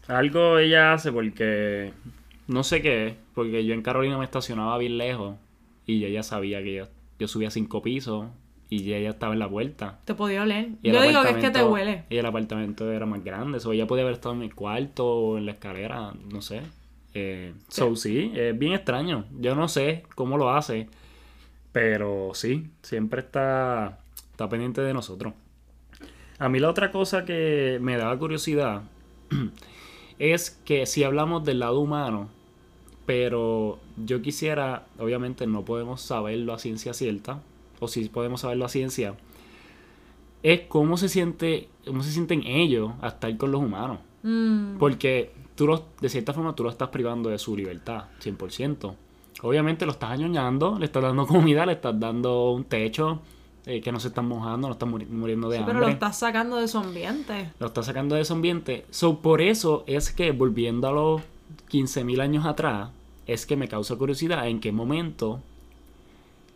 Algo 0.07 0.59
ella 0.59 0.93
hace 0.93 1.11
porque 1.11 1.91
no 2.45 2.63
sé 2.63 2.83
qué 2.83 3.17
porque 3.33 3.65
yo 3.65 3.73
en 3.73 3.81
Carolina 3.81 4.19
me 4.19 4.25
estacionaba 4.25 4.77
bien 4.77 4.99
lejos 4.99 5.37
y 5.87 6.05
ella 6.05 6.21
sabía 6.21 6.61
que 6.61 6.75
yo, 6.75 6.87
yo 7.17 7.27
subía 7.27 7.49
cinco 7.49 7.81
pisos 7.81 8.27
y 8.69 8.93
ella 8.93 9.09
estaba 9.09 9.33
en 9.33 9.39
la 9.39 9.49
puerta. 9.49 9.97
Te 10.05 10.13
podía 10.13 10.43
oler. 10.43 10.69
Yo 10.83 11.01
digo 11.01 11.23
que 11.23 11.29
es 11.31 11.37
que 11.37 11.49
te 11.49 11.63
huele. 11.63 12.03
Y 12.11 12.17
el 12.17 12.27
apartamento 12.27 12.91
era 12.91 13.07
más 13.07 13.23
grande, 13.23 13.57
o 13.65 13.73
ella 13.73 13.87
podía 13.87 14.03
haber 14.03 14.13
estado 14.13 14.35
en 14.35 14.41
mi 14.41 14.51
cuarto 14.51 15.07
o 15.07 15.37
en 15.39 15.47
la 15.47 15.53
escalera, 15.53 16.13
no 16.31 16.43
sé. 16.43 16.61
Eh, 17.13 17.53
So 17.67 17.95
sí, 17.95 18.31
es 18.35 18.57
bien 18.57 18.73
extraño. 18.73 19.25
Yo 19.39 19.55
no 19.55 19.67
sé 19.67 20.03
cómo 20.15 20.37
lo 20.37 20.51
hace, 20.51 20.87
pero 21.71 22.31
sí, 22.33 22.69
siempre 22.81 23.21
está, 23.21 23.99
está 24.31 24.49
pendiente 24.49 24.81
de 24.81 24.93
nosotros. 24.93 25.33
A 26.37 26.49
mí 26.49 26.59
la 26.59 26.69
otra 26.69 26.91
cosa 26.91 27.25
que 27.25 27.79
me 27.81 27.97
daba 27.97 28.17
curiosidad 28.17 28.83
es 30.19 30.51
que 30.65 30.85
si 30.85 31.03
hablamos 31.03 31.43
del 31.43 31.59
lado 31.59 31.79
humano, 31.79 32.29
pero 33.05 33.79
yo 33.97 34.21
quisiera, 34.21 34.85
obviamente 34.99 35.47
no 35.47 35.65
podemos 35.65 36.01
saberlo 36.01 36.53
a 36.53 36.59
ciencia 36.59 36.93
cierta, 36.93 37.41
o 37.79 37.87
si 37.87 38.07
podemos 38.07 38.41
saberlo 38.41 38.65
a 38.65 38.69
ciencia, 38.69 39.15
es 40.43 40.61
cómo 40.67 40.95
se 40.95 41.09
siente, 41.09 41.69
cómo 41.85 42.03
se 42.03 42.11
sienten 42.11 42.43
ellos 42.45 42.91
a 43.01 43.09
estar 43.09 43.35
con 43.37 43.51
los 43.51 43.61
humanos. 43.61 43.99
Mm. 44.23 44.77
Porque 44.77 45.31
tú 45.59 45.67
los, 45.67 45.81
de 45.99 46.07
cierta 46.07 46.31
forma 46.31 46.55
tú 46.55 46.63
lo 46.63 46.69
estás 46.69 46.87
privando 46.87 47.29
de 47.29 47.37
su 47.37 47.53
libertad, 47.53 48.05
100%. 48.23 48.93
Obviamente 49.41 49.85
lo 49.85 49.91
estás 49.91 50.11
añoñando, 50.11 50.79
le 50.79 50.85
estás 50.85 51.03
dando 51.03 51.27
comida, 51.27 51.65
le 51.65 51.73
estás 51.73 51.99
dando 51.99 52.51
un 52.51 52.63
techo, 52.63 53.19
eh, 53.65 53.81
que 53.81 53.91
no 53.91 53.99
se 53.99 54.07
están 54.07 54.25
mojando, 54.25 54.69
no 54.69 54.71
están 54.71 54.89
muriendo 54.89 55.49
de 55.49 55.57
hambre. 55.57 55.73
Pero 55.73 55.85
lo 55.85 55.91
estás 55.91 56.17
sacando 56.17 56.55
de 56.55 56.69
su 56.69 56.77
ambiente. 56.77 57.51
Lo 57.59 57.67
estás 57.67 57.87
sacando 57.87 58.15
de 58.15 58.23
su 58.23 58.31
ambiente. 58.31 58.85
So, 58.89 59.19
por 59.19 59.41
eso 59.41 59.83
es 59.85 60.13
que 60.13 60.31
volviendo 60.31 60.87
a 60.87 60.93
los 60.93 61.21
15.000 61.69 62.21
años 62.21 62.45
atrás, 62.45 62.91
es 63.27 63.45
que 63.45 63.57
me 63.57 63.67
causa 63.67 63.97
curiosidad 63.97 64.47
en 64.47 64.61
qué 64.61 64.71
momento 64.71 65.41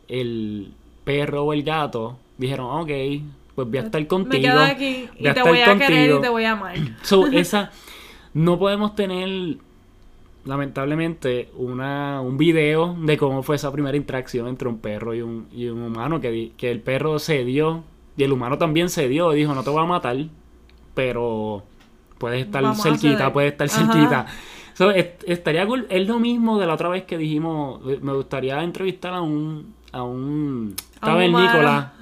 el 0.08 0.72
perro 1.04 1.44
o 1.44 1.52
el 1.52 1.64
gato 1.64 2.18
dijeron, 2.38 2.68
ok, 2.68 2.92
pues 3.54 3.68
voy 3.68 3.78
a 3.80 3.82
estar 3.82 4.08
contigo. 4.08 4.32
Me 4.32 4.42
quedo 4.42 4.62
aquí 4.62 5.10
y 5.20 5.24
te 5.24 5.44
voy 5.44 5.60
a 5.60 5.78
querer 5.78 6.16
y 6.16 6.22
te 6.22 6.30
voy 6.30 6.46
a 6.46 6.54
amar. 6.54 6.78
So, 7.02 7.28
esa, 7.28 7.70
no 8.34 8.60
podemos 8.60 8.96
tener, 8.96 9.58
lamentablemente, 10.46 11.50
una, 11.56 12.22
un 12.22 12.38
video 12.38 12.96
de 13.00 13.18
cómo 13.18 13.44
fue 13.44 13.56
esa 13.56 13.72
primera 13.72 13.98
interacción 13.98 14.48
entre 14.48 14.68
un 14.68 14.80
perro 14.80 15.14
y 15.14 15.22
un, 15.22 15.48
y 15.54 15.68
un 15.68 15.82
humano, 15.82 16.20
que, 16.20 16.52
que 16.58 16.72
el 16.72 16.82
perro 16.82 17.20
cedió 17.20 17.84
y 18.18 18.24
el 18.24 18.32
humano 18.32 18.58
también 18.58 18.90
cedió 18.90 19.34
y 19.34 19.38
dijo, 19.38 19.54
no 19.56 19.64
te 19.64 19.70
voy 19.70 19.84
a 19.84 19.88
matar, 19.88 20.18
pero 20.94 21.64
puedes 22.18 22.46
estar 22.46 22.76
cerquita, 22.76 23.34
puedes 23.34 23.52
estar 23.52 23.70
cerquita 23.70 24.28
estaría 25.26 25.66
cool. 25.66 25.86
Es 25.90 26.08
lo 26.08 26.20
mismo 26.20 26.60
de 26.60 26.68
la 26.68 26.74
otra 26.74 26.90
vez 26.90 27.04
que 27.04 27.18
dijimos. 27.18 27.82
Me 28.02 28.14
gustaría 28.14 28.62
entrevistar 28.64 29.14
a 29.14 29.22
un. 29.22 29.74
a 29.92 30.04
un 30.04 30.76
cavernícola. 31.00 31.94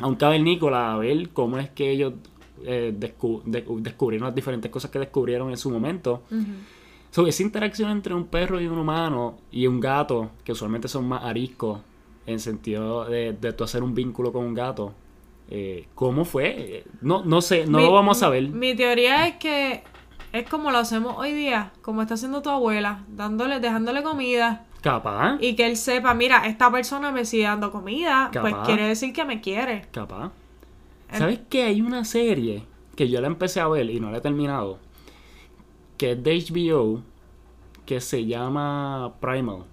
A 0.00 0.06
un 0.06 0.16
cavernícola 0.16 0.94
a 0.94 0.96
ver 0.98 1.30
cómo 1.30 1.58
es 1.58 1.70
que 1.70 1.90
ellos 1.90 2.14
eh, 2.64 2.94
descubrieron 2.94 4.26
las 4.26 4.34
diferentes 4.34 4.70
cosas 4.70 4.90
que 4.90 4.98
descubrieron 4.98 5.50
en 5.50 5.56
su 5.56 5.70
momento. 5.70 6.22
esa 6.30 7.42
interacción 7.42 7.90
entre 7.90 8.14
un 8.14 8.26
perro 8.26 8.60
y 8.60 8.66
un 8.66 8.78
humano 8.78 9.38
y 9.50 9.66
un 9.66 9.80
gato, 9.80 10.30
que 10.44 10.52
usualmente 10.52 10.88
son 10.88 11.06
más 11.08 11.24
ariscos, 11.24 11.80
en 12.26 12.38
sentido 12.38 13.04
de, 13.04 13.32
de 13.32 13.52
tú 13.52 13.64
hacer 13.64 13.82
un 13.82 13.94
vínculo 13.94 14.32
con 14.32 14.44
un 14.44 14.54
gato. 14.54 14.94
Eh, 15.50 15.88
¿Cómo 15.94 16.24
fue? 16.24 16.84
No, 17.00 17.24
no 17.24 17.42
sé, 17.42 17.66
no 17.66 17.80
lo 17.80 17.92
vamos 17.92 18.22
a 18.22 18.28
ver. 18.30 18.48
Mi 18.48 18.74
teoría 18.74 19.26
es 19.26 19.36
que 19.36 19.82
es 20.32 20.48
como 20.48 20.70
lo 20.70 20.78
hacemos 20.78 21.14
hoy 21.18 21.32
día, 21.32 21.72
como 21.82 22.00
está 22.00 22.14
haciendo 22.14 22.40
tu 22.40 22.48
abuela, 22.48 23.04
dándole, 23.08 23.60
dejándole 23.60 24.02
comida. 24.02 24.64
Capaz. 24.80 25.36
Y 25.40 25.54
que 25.54 25.66
él 25.66 25.76
sepa, 25.76 26.14
mira, 26.14 26.46
esta 26.46 26.70
persona 26.72 27.12
me 27.12 27.24
sigue 27.24 27.44
dando 27.44 27.70
comida, 27.70 28.30
pues 28.32 28.54
quiere 28.64 28.88
decir 28.88 29.12
que 29.12 29.24
me 29.24 29.40
quiere. 29.40 29.86
Capaz. 29.92 30.32
¿Sabes 31.12 31.40
que 31.48 31.64
hay 31.64 31.80
una 31.80 32.04
serie 32.04 32.64
que 32.96 33.08
yo 33.08 33.20
la 33.20 33.26
empecé 33.26 33.60
a 33.60 33.68
ver 33.68 33.88
y 33.90 34.00
no 34.00 34.10
la 34.10 34.18
he 34.18 34.20
terminado? 34.20 34.78
Que 35.96 36.12
es 36.12 36.22
de 36.22 36.38
HBO, 36.38 37.02
que 37.86 38.00
se 38.00 38.24
llama 38.26 39.14
Primal. 39.20 39.64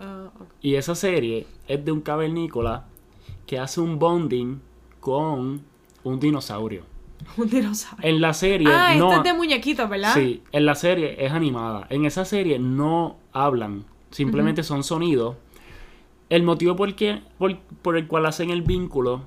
Ah, 0.00 0.30
y 0.60 0.74
esa 0.74 0.94
serie 0.94 1.46
es 1.66 1.84
de 1.84 1.92
un 1.92 2.00
cavernícola 2.00 2.86
que 3.46 3.58
hace 3.58 3.80
un 3.80 3.98
bonding 3.98 4.60
con 5.00 5.62
un 6.04 6.20
dinosaurio. 6.20 6.82
Un 7.36 7.50
dinosaurio. 7.50 8.08
En 8.08 8.20
la 8.20 8.32
serie. 8.32 8.68
Ah, 8.70 8.94
no, 8.94 9.08
este 9.08 9.16
es 9.16 9.24
de 9.24 9.38
muñequitos, 9.38 9.90
¿verdad? 9.90 10.14
Sí, 10.14 10.42
en 10.52 10.64
la 10.64 10.76
serie 10.76 11.16
es 11.18 11.32
animada. 11.32 11.86
En 11.90 12.04
esa 12.04 12.24
serie 12.24 12.60
no 12.60 13.16
hablan, 13.32 13.84
simplemente 14.10 14.62
son 14.62 14.84
sonidos. 14.84 15.36
El 16.30 16.44
motivo 16.44 16.76
por, 16.76 16.94
por, 17.82 17.96
el 17.96 18.06
cual 18.06 18.26
hacen 18.26 18.50
el 18.50 18.62
vínculo 18.62 19.22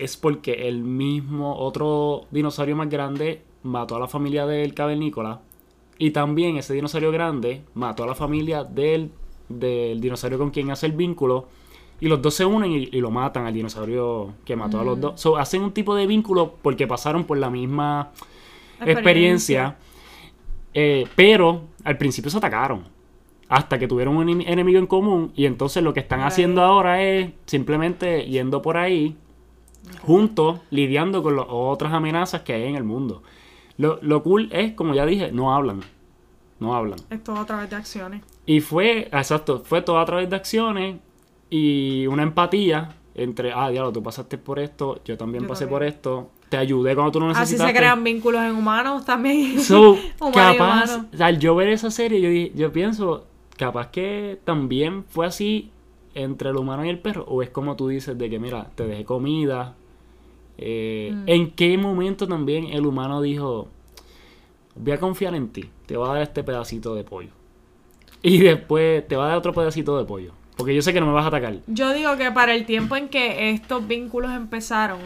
es 0.00 0.16
porque 0.16 0.68
el 0.68 0.82
mismo 0.82 1.56
otro 1.56 2.26
dinosaurio 2.30 2.76
más 2.76 2.88
grande 2.88 3.42
mató 3.62 3.96
a 3.96 4.00
la 4.00 4.08
familia 4.08 4.46
del 4.46 4.74
cavernícola. 4.74 5.40
Y 5.98 6.12
también 6.12 6.56
ese 6.56 6.72
dinosaurio 6.74 7.12
grande 7.12 7.62
mató 7.74 8.04
a 8.04 8.06
la 8.06 8.14
familia 8.14 8.64
del, 8.64 9.10
del 9.48 10.00
dinosaurio 10.00 10.38
con 10.38 10.50
quien 10.50 10.70
hace 10.70 10.86
el 10.86 10.92
vínculo. 10.92 11.48
Y 12.00 12.08
los 12.08 12.22
dos 12.22 12.34
se 12.34 12.46
unen 12.46 12.72
y, 12.72 12.86
lo 13.00 13.10
matan 13.10 13.44
al 13.44 13.52
dinosaurio 13.52 14.32
que 14.46 14.56
mató 14.56 14.80
a 14.80 14.84
los 14.84 14.98
dos. 14.98 15.20
So, 15.20 15.36
hacen 15.36 15.62
un 15.62 15.72
tipo 15.72 15.94
de 15.94 16.06
vínculo 16.06 16.54
porque 16.62 16.86
pasaron 16.86 17.24
por 17.24 17.36
la 17.36 17.50
misma 17.50 18.12
experiencia. 18.80 19.76
Eh, 20.72 21.06
pero 21.14 21.64
al 21.84 21.98
principio 21.98 22.30
se 22.30 22.38
atacaron. 22.38 22.84
Hasta 23.50 23.78
que 23.78 23.86
tuvieron 23.86 24.16
un 24.16 24.40
enemigo 24.40 24.78
en 24.78 24.86
común. 24.86 25.32
Y 25.36 25.44
entonces 25.44 25.82
lo 25.82 25.92
que 25.92 26.00
están 26.00 26.20
haciendo 26.20 26.62
ahora 26.62 27.02
es 27.02 27.30
simplemente 27.44 28.24
yendo 28.24 28.62
por 28.62 28.78
ahí. 28.78 29.16
Juntos, 30.02 30.60
lidiando 30.70 31.22
con 31.22 31.36
las 31.36 31.46
otras 31.48 31.92
amenazas 31.92 32.42
que 32.42 32.54
hay 32.54 32.64
en 32.64 32.76
el 32.76 32.84
mundo. 32.84 33.22
Lo, 33.76 33.98
lo 34.02 34.22
cool 34.22 34.48
es, 34.52 34.72
como 34.72 34.94
ya 34.94 35.06
dije, 35.06 35.32
no 35.32 35.54
hablan. 35.54 35.80
No 36.58 36.74
hablan. 36.74 36.98
Es 37.08 37.24
todo 37.24 37.38
a 37.38 37.46
través 37.46 37.70
de 37.70 37.76
acciones. 37.76 38.22
Y 38.46 38.60
fue, 38.60 39.08
exacto, 39.12 39.62
fue 39.64 39.80
todo 39.82 39.98
a 39.98 40.04
través 40.04 40.28
de 40.28 40.36
acciones 40.36 40.96
y 41.48 42.06
una 42.06 42.22
empatía 42.22 42.96
entre, 43.14 43.52
ah, 43.52 43.70
diablo, 43.70 43.92
tú 43.92 44.02
pasaste 44.02 44.38
por 44.38 44.58
esto, 44.58 45.00
yo 45.04 45.16
también 45.16 45.46
pasé 45.46 45.66
por 45.66 45.82
esto, 45.82 46.30
te 46.48 46.56
ayudé 46.56 46.94
cuando 46.94 47.12
tú 47.12 47.20
no 47.20 47.28
necesitaste. 47.28 47.62
Así 47.64 47.72
se 47.72 47.78
crean 47.78 48.04
vínculos 48.04 48.42
en 48.42 48.54
humanos 48.54 49.04
también. 49.04 49.60
So, 49.60 49.96
capaz, 50.34 51.00
al 51.18 51.38
yo 51.38 51.54
ver 51.54 51.68
esa 51.68 51.90
serie, 51.90 52.20
yo, 52.20 52.52
yo 52.54 52.72
pienso, 52.72 53.26
capaz 53.56 53.88
que 53.88 54.40
también 54.44 55.04
fue 55.04 55.26
así 55.26 55.70
entre 56.14 56.50
el 56.50 56.56
humano 56.56 56.84
y 56.84 56.88
el 56.88 56.98
perro, 56.98 57.24
o 57.24 57.42
es 57.42 57.50
como 57.50 57.76
tú 57.76 57.88
dices, 57.88 58.16
de 58.16 58.30
que 58.30 58.38
mira, 58.38 58.70
te 58.74 58.86
dejé 58.86 59.04
comida. 59.04 59.76
Eh, 60.62 61.10
mm. 61.14 61.22
¿En 61.26 61.50
qué 61.52 61.78
momento 61.78 62.28
también 62.28 62.66
el 62.66 62.84
humano 62.84 63.22
dijo, 63.22 63.68
voy 64.76 64.92
a 64.92 65.00
confiar 65.00 65.34
en 65.34 65.48
ti, 65.48 65.70
te 65.86 65.96
voy 65.96 66.06
a 66.06 66.12
dar 66.12 66.22
este 66.22 66.44
pedacito 66.44 66.94
de 66.94 67.02
pollo? 67.02 67.30
Y 68.22 68.38
después 68.40 69.08
te 69.08 69.16
va 69.16 69.24
a 69.24 69.28
dar 69.28 69.38
otro 69.38 69.54
pedacito 69.54 69.96
de 69.96 70.04
pollo. 70.04 70.32
Porque 70.58 70.74
yo 70.74 70.82
sé 70.82 70.92
que 70.92 71.00
no 71.00 71.06
me 71.06 71.12
vas 71.12 71.24
a 71.24 71.28
atacar. 71.28 71.54
Yo 71.66 71.94
digo 71.94 72.18
que 72.18 72.30
para 72.30 72.54
el 72.54 72.66
tiempo 72.66 72.94
en 72.94 73.08
que 73.08 73.48
estos 73.48 73.88
vínculos 73.88 74.32
empezaron, 74.32 74.98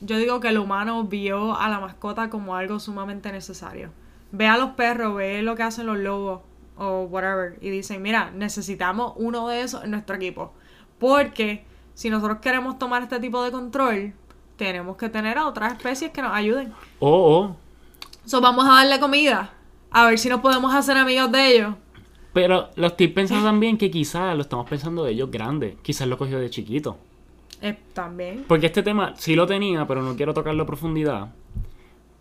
yo 0.00 0.16
digo 0.16 0.38
que 0.38 0.48
el 0.48 0.58
humano 0.58 1.02
vio 1.02 1.56
a 1.56 1.68
la 1.68 1.80
mascota 1.80 2.30
como 2.30 2.54
algo 2.54 2.78
sumamente 2.78 3.32
necesario. 3.32 3.90
Ve 4.30 4.46
a 4.46 4.56
los 4.56 4.70
perros, 4.70 5.16
ve 5.16 5.42
lo 5.42 5.56
que 5.56 5.64
hacen 5.64 5.86
los 5.86 5.98
lobos 5.98 6.42
o 6.76 7.02
whatever. 7.02 7.58
Y 7.60 7.70
dicen, 7.70 8.00
mira, 8.00 8.30
necesitamos 8.30 9.14
uno 9.16 9.48
de 9.48 9.62
esos 9.62 9.82
en 9.82 9.90
nuestro 9.90 10.14
equipo. 10.14 10.52
Porque 11.00 11.64
si 11.94 12.08
nosotros 12.08 12.38
queremos 12.38 12.78
tomar 12.78 13.02
este 13.02 13.18
tipo 13.18 13.42
de 13.42 13.50
control, 13.50 14.14
tenemos 14.62 14.96
que 14.96 15.08
tener 15.08 15.38
a 15.38 15.46
otras 15.46 15.72
especies 15.72 16.10
que 16.10 16.22
nos 16.22 16.32
ayuden. 16.32 16.72
Oh, 16.98 17.08
oh. 17.10 17.56
So, 18.24 18.40
vamos 18.40 18.64
a 18.64 18.74
darle 18.74 19.00
comida. 19.00 19.52
A 19.90 20.06
ver 20.06 20.18
si 20.18 20.28
nos 20.28 20.40
podemos 20.40 20.74
hacer 20.74 20.96
amigos 20.96 21.30
de 21.32 21.54
ellos. 21.54 21.74
Pero 22.32 22.70
lo 22.76 22.86
estoy 22.86 23.08
pensando 23.08 23.44
también 23.44 23.76
que 23.76 23.90
quizás 23.90 24.34
lo 24.34 24.42
estamos 24.42 24.68
pensando 24.68 25.04
de 25.04 25.12
ellos 25.12 25.30
grandes. 25.30 25.76
Quizás 25.82 26.08
lo 26.08 26.16
cogió 26.16 26.38
de 26.38 26.48
chiquito. 26.48 26.96
Eh, 27.60 27.76
también. 27.92 28.44
Porque 28.48 28.66
este 28.66 28.82
tema 28.82 29.14
sí 29.16 29.34
lo 29.34 29.46
tenía, 29.46 29.86
pero 29.86 30.02
no 30.02 30.16
quiero 30.16 30.32
tocarlo 30.32 30.62
a 30.62 30.66
profundidad. 30.66 31.32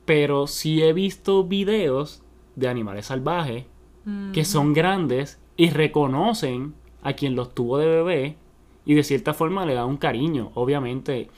Pero 0.06 0.48
sí 0.48 0.82
he 0.84 0.94
visto 0.94 1.44
videos 1.46 2.24
de 2.56 2.68
animales 2.68 3.06
salvajes 3.06 3.66
que 4.34 4.46
son 4.46 4.74
grandes 4.74 5.40
y 5.56 5.70
reconocen 5.70 6.74
a 7.04 7.14
quien 7.14 7.36
los 7.36 7.54
tuvo 7.54 7.78
de 7.78 7.86
bebé 7.86 8.38
y 8.84 8.96
de 8.96 9.04
cierta 9.04 9.34
forma 9.36 9.66
le 9.66 9.76
dan 9.76 9.88
un 9.88 9.98
cariño. 9.98 10.52
Obviamente 10.56 11.30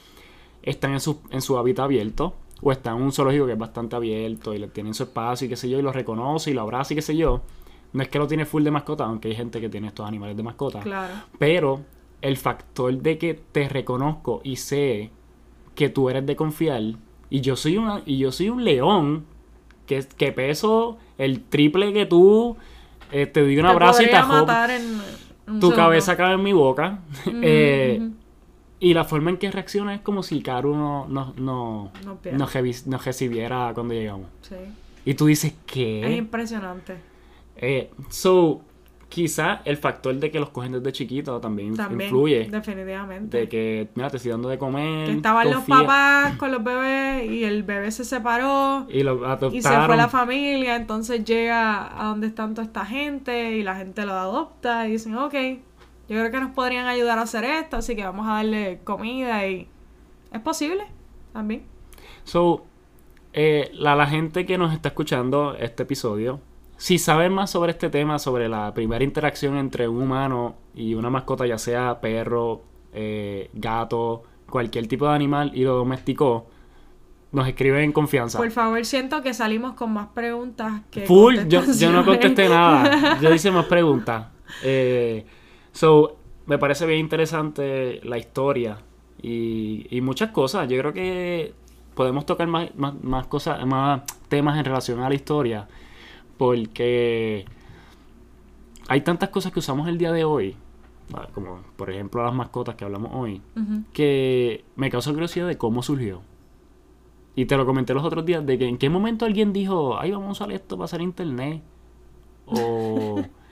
están 0.64 0.92
en 0.92 1.00
su, 1.00 1.20
en 1.30 1.40
su 1.42 1.56
hábitat 1.58 1.84
abierto 1.84 2.34
o 2.62 2.72
están 2.72 2.96
en 2.96 3.02
un 3.02 3.12
zoológico 3.12 3.46
que 3.46 3.52
es 3.52 3.58
bastante 3.58 3.94
abierto 3.96 4.54
y 4.54 4.58
le 4.58 4.68
tienen 4.68 4.94
su 4.94 5.04
espacio 5.04 5.46
y 5.46 5.48
qué 5.48 5.56
sé 5.56 5.68
yo 5.68 5.78
y 5.78 5.82
lo 5.82 5.92
reconoce 5.92 6.50
y 6.50 6.54
lo 6.54 6.62
abraza 6.62 6.92
y 6.92 6.96
qué 6.96 7.02
sé 7.02 7.16
yo. 7.16 7.42
No 7.92 8.02
es 8.02 8.08
que 8.08 8.18
lo 8.18 8.26
tiene 8.26 8.44
full 8.44 8.64
de 8.64 8.70
mascota, 8.72 9.04
aunque 9.04 9.28
hay 9.28 9.36
gente 9.36 9.60
que 9.60 9.68
tiene 9.68 9.86
estos 9.88 10.06
animales 10.06 10.36
de 10.36 10.42
mascota. 10.42 10.80
Claro. 10.80 11.14
Pero 11.38 11.80
el 12.22 12.36
factor 12.36 12.92
de 12.96 13.18
que 13.18 13.34
te 13.34 13.68
reconozco 13.68 14.40
y 14.42 14.56
sé 14.56 15.10
que 15.74 15.88
tú 15.90 16.08
eres 16.08 16.24
de 16.26 16.34
confiar 16.36 16.82
y 17.30 17.40
yo 17.40 17.56
soy 17.56 17.76
una 17.76 18.02
y 18.06 18.18
yo 18.18 18.32
soy 18.32 18.48
un 18.48 18.64
león 18.64 19.24
que, 19.86 20.04
que 20.16 20.32
peso 20.32 20.96
el 21.18 21.42
triple 21.42 21.92
que 21.92 22.06
tú 22.06 22.56
eh, 23.12 23.26
te 23.26 23.42
doy 23.42 23.56
un 23.58 23.62
Te 23.64 23.68
abrazo 23.68 24.02
y 24.02 24.06
te 24.06 24.12
matar 24.22 24.70
en 24.70 24.82
un 24.84 25.60
tu 25.60 25.68
segundo. 25.68 25.76
cabeza 25.76 26.16
cabe 26.16 26.34
en 26.34 26.42
mi 26.42 26.52
boca 26.52 27.00
eh. 27.26 28.08
Y 28.84 28.92
la 28.94 29.04
forma 29.04 29.30
en 29.30 29.38
que 29.38 29.50
reacciona 29.50 29.94
es 29.94 30.00
como 30.02 30.22
si 30.22 30.42
Karu 30.42 30.74
no, 30.76 31.06
no, 31.08 31.32
no, 31.38 31.90
No 32.04 32.18
nos 32.86 33.04
recibiera 33.04 33.72
cuando 33.74 33.94
llegamos 33.94 34.28
Sí. 34.42 34.56
y 35.06 35.14
tú 35.14 35.26
dices 35.26 35.52
Es 35.52 35.58
¿qué? 35.66 36.16
impresionante. 36.16 36.96
Eh, 37.56 37.90
so 38.10 38.60
quizá 39.08 39.62
el 39.64 39.76
factor 39.76 40.12
de 40.16 40.30
que 40.30 40.40
los 40.40 40.50
cogen 40.50 40.72
desde 40.72 40.90
chiquito 40.90 41.40
también, 41.40 41.76
También. 41.76 42.08
influye 42.10 42.48
Definitivamente. 42.50 43.38
de 43.38 43.48
que 43.48 43.88
mira 43.94 44.10
te 44.10 44.16
estoy 44.16 44.32
dando 44.32 44.48
de 44.48 44.58
comer 44.58 45.06
Que 45.06 45.12
estaban 45.12 45.50
los 45.50 45.62
papás 45.64 46.36
con 46.36 46.50
los 46.50 46.64
bebés 46.64 47.30
y 47.30 47.44
el 47.44 47.62
bebé 47.62 47.90
se 47.92 48.04
separó 48.04 48.86
y 48.90 49.02
lo 49.04 49.24
adoptaron 49.24 49.54
y 49.54 49.62
se 49.62 49.68
fue 49.86 49.96
la 49.96 50.08
familia, 50.08 50.74
entonces 50.76 51.24
llega 51.24 51.98
a 52.02 52.08
donde 52.08 52.26
están 52.26 52.54
toda 52.54 52.66
esta 52.66 52.84
gente 52.84 53.56
y 53.56 53.62
la 53.62 53.76
gente 53.76 54.04
lo 54.04 54.12
adopta 54.14 54.88
y 54.88 54.92
dicen, 54.92 55.14
ok, 55.16 55.34
yo 56.08 56.18
creo 56.18 56.30
que 56.30 56.40
nos 56.40 56.50
podrían 56.52 56.86
ayudar 56.86 57.18
a 57.18 57.22
hacer 57.22 57.44
esto, 57.44 57.76
así 57.76 57.96
que 57.96 58.04
vamos 58.04 58.26
a 58.26 58.34
darle 58.34 58.80
comida 58.84 59.46
y 59.46 59.68
es 60.32 60.40
posible 60.40 60.84
también. 61.32 61.64
So, 62.24 62.64
eh, 63.32 63.70
la, 63.72 63.96
la 63.96 64.06
gente 64.06 64.46
que 64.46 64.58
nos 64.58 64.72
está 64.72 64.88
escuchando 64.88 65.56
este 65.58 65.84
episodio, 65.84 66.40
si 66.76 66.98
saben 66.98 67.32
más 67.32 67.50
sobre 67.50 67.72
este 67.72 67.90
tema, 67.90 68.18
sobre 68.18 68.48
la 68.48 68.74
primera 68.74 69.04
interacción 69.04 69.56
entre 69.56 69.88
un 69.88 70.02
humano 70.02 70.56
y 70.74 70.94
una 70.94 71.10
mascota, 71.10 71.46
ya 71.46 71.58
sea 71.58 72.00
perro, 72.00 72.62
eh, 72.92 73.50
gato, 73.54 74.22
cualquier 74.48 74.86
tipo 74.86 75.06
de 75.06 75.14
animal, 75.14 75.52
y 75.54 75.64
lo 75.64 75.74
domesticó, 75.74 76.46
nos 77.32 77.48
escriben 77.48 77.82
en 77.82 77.92
confianza. 77.92 78.38
Por 78.38 78.50
favor, 78.50 78.84
siento 78.84 79.22
que 79.22 79.34
salimos 79.34 79.74
con 79.74 79.92
más 79.92 80.08
preguntas 80.08 80.82
que 80.90 81.06
Full, 81.06 81.48
yo, 81.48 81.62
yo 81.64 81.92
no 81.92 82.04
contesté 82.04 82.48
nada. 82.48 83.18
Yo 83.20 83.34
hice 83.34 83.50
más 83.50 83.66
preguntas. 83.66 84.28
Eh, 84.62 85.26
so, 85.74 86.16
me 86.46 86.56
parece 86.56 86.86
bien 86.86 87.00
interesante 87.00 88.00
la 88.04 88.16
historia 88.16 88.78
y, 89.20 89.86
y 89.90 90.00
muchas 90.00 90.30
cosas. 90.30 90.66
Yo 90.68 90.78
creo 90.78 90.94
que 90.94 91.52
podemos 91.94 92.26
tocar 92.26 92.46
más, 92.48 92.74
más, 92.76 92.94
más 93.02 93.26
cosas, 93.26 93.64
más 93.66 94.02
temas 94.28 94.58
en 94.58 94.64
relación 94.64 95.00
a 95.00 95.08
la 95.08 95.14
historia. 95.14 95.68
Porque 96.38 97.44
hay 98.88 99.00
tantas 99.02 99.30
cosas 99.30 99.52
que 99.52 99.60
usamos 99.60 99.88
el 99.88 99.98
día 99.98 100.12
de 100.12 100.24
hoy, 100.24 100.56
ah, 101.14 101.28
como 101.32 101.60
por 101.76 101.90
ejemplo 101.90 102.24
las 102.24 102.34
mascotas 102.34 102.74
que 102.74 102.84
hablamos 102.84 103.12
hoy, 103.14 103.40
que 103.92 104.64
me 104.76 104.90
causa 104.90 105.12
curiosidad 105.12 105.46
de 105.46 105.56
cómo 105.56 105.82
surgió. 105.82 106.22
Y 107.36 107.46
te 107.46 107.56
lo 107.56 107.66
comenté 107.66 107.94
los 107.94 108.04
otros 108.04 108.24
días, 108.24 108.44
de 108.46 108.58
que 108.58 108.66
en 108.66 108.78
qué 108.78 108.88
momento 108.88 109.24
alguien 109.24 109.52
dijo, 109.52 109.98
ay, 109.98 110.12
vamos 110.12 110.28
a 110.28 110.32
usar 110.44 110.52
esto 110.52 110.76
para 110.76 110.84
hacer 110.84 111.00
internet. 111.00 111.62
O, 112.46 113.22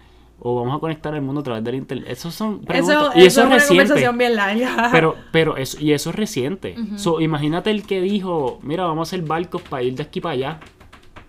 o 0.45 0.57
vamos 0.57 0.77
a 0.77 0.81
conectar 0.81 1.15
el 1.15 1.23
mundo 1.23 1.41
a 1.41 1.45
través 1.45 1.63
del 1.63 1.77
internet. 1.77 2.07
Esos 2.09 2.35
son 2.35 2.61
preguntas. 2.63 2.97
Eso, 2.97 3.19
y 3.19 3.27
eso, 3.27 3.27
eso 3.27 3.41
es 3.43 3.47
una 3.47 3.55
reciente. 3.55 3.77
conversación 3.85 4.19
bien 4.19 4.35
larga. 4.37 4.89
Pero, 4.93 5.15
pero 5.31 5.57
eso, 5.57 5.79
y 5.81 5.93
eso 5.93 6.11
es 6.11 6.17
reciente. 6.17 6.75
So, 6.97 7.21
imagínate 7.21 7.71
el 7.71 7.87
que 7.87 8.01
dijo, 8.01 8.59
mira, 8.63 8.85
vamos 8.85 9.09
a 9.09 9.15
hacer 9.15 9.25
barcos 9.25 9.63
para 9.63 9.85
ir 9.85 9.95
de 9.95 10.03
aquí 10.03 10.21
para 10.21 10.33
allá. 10.35 10.61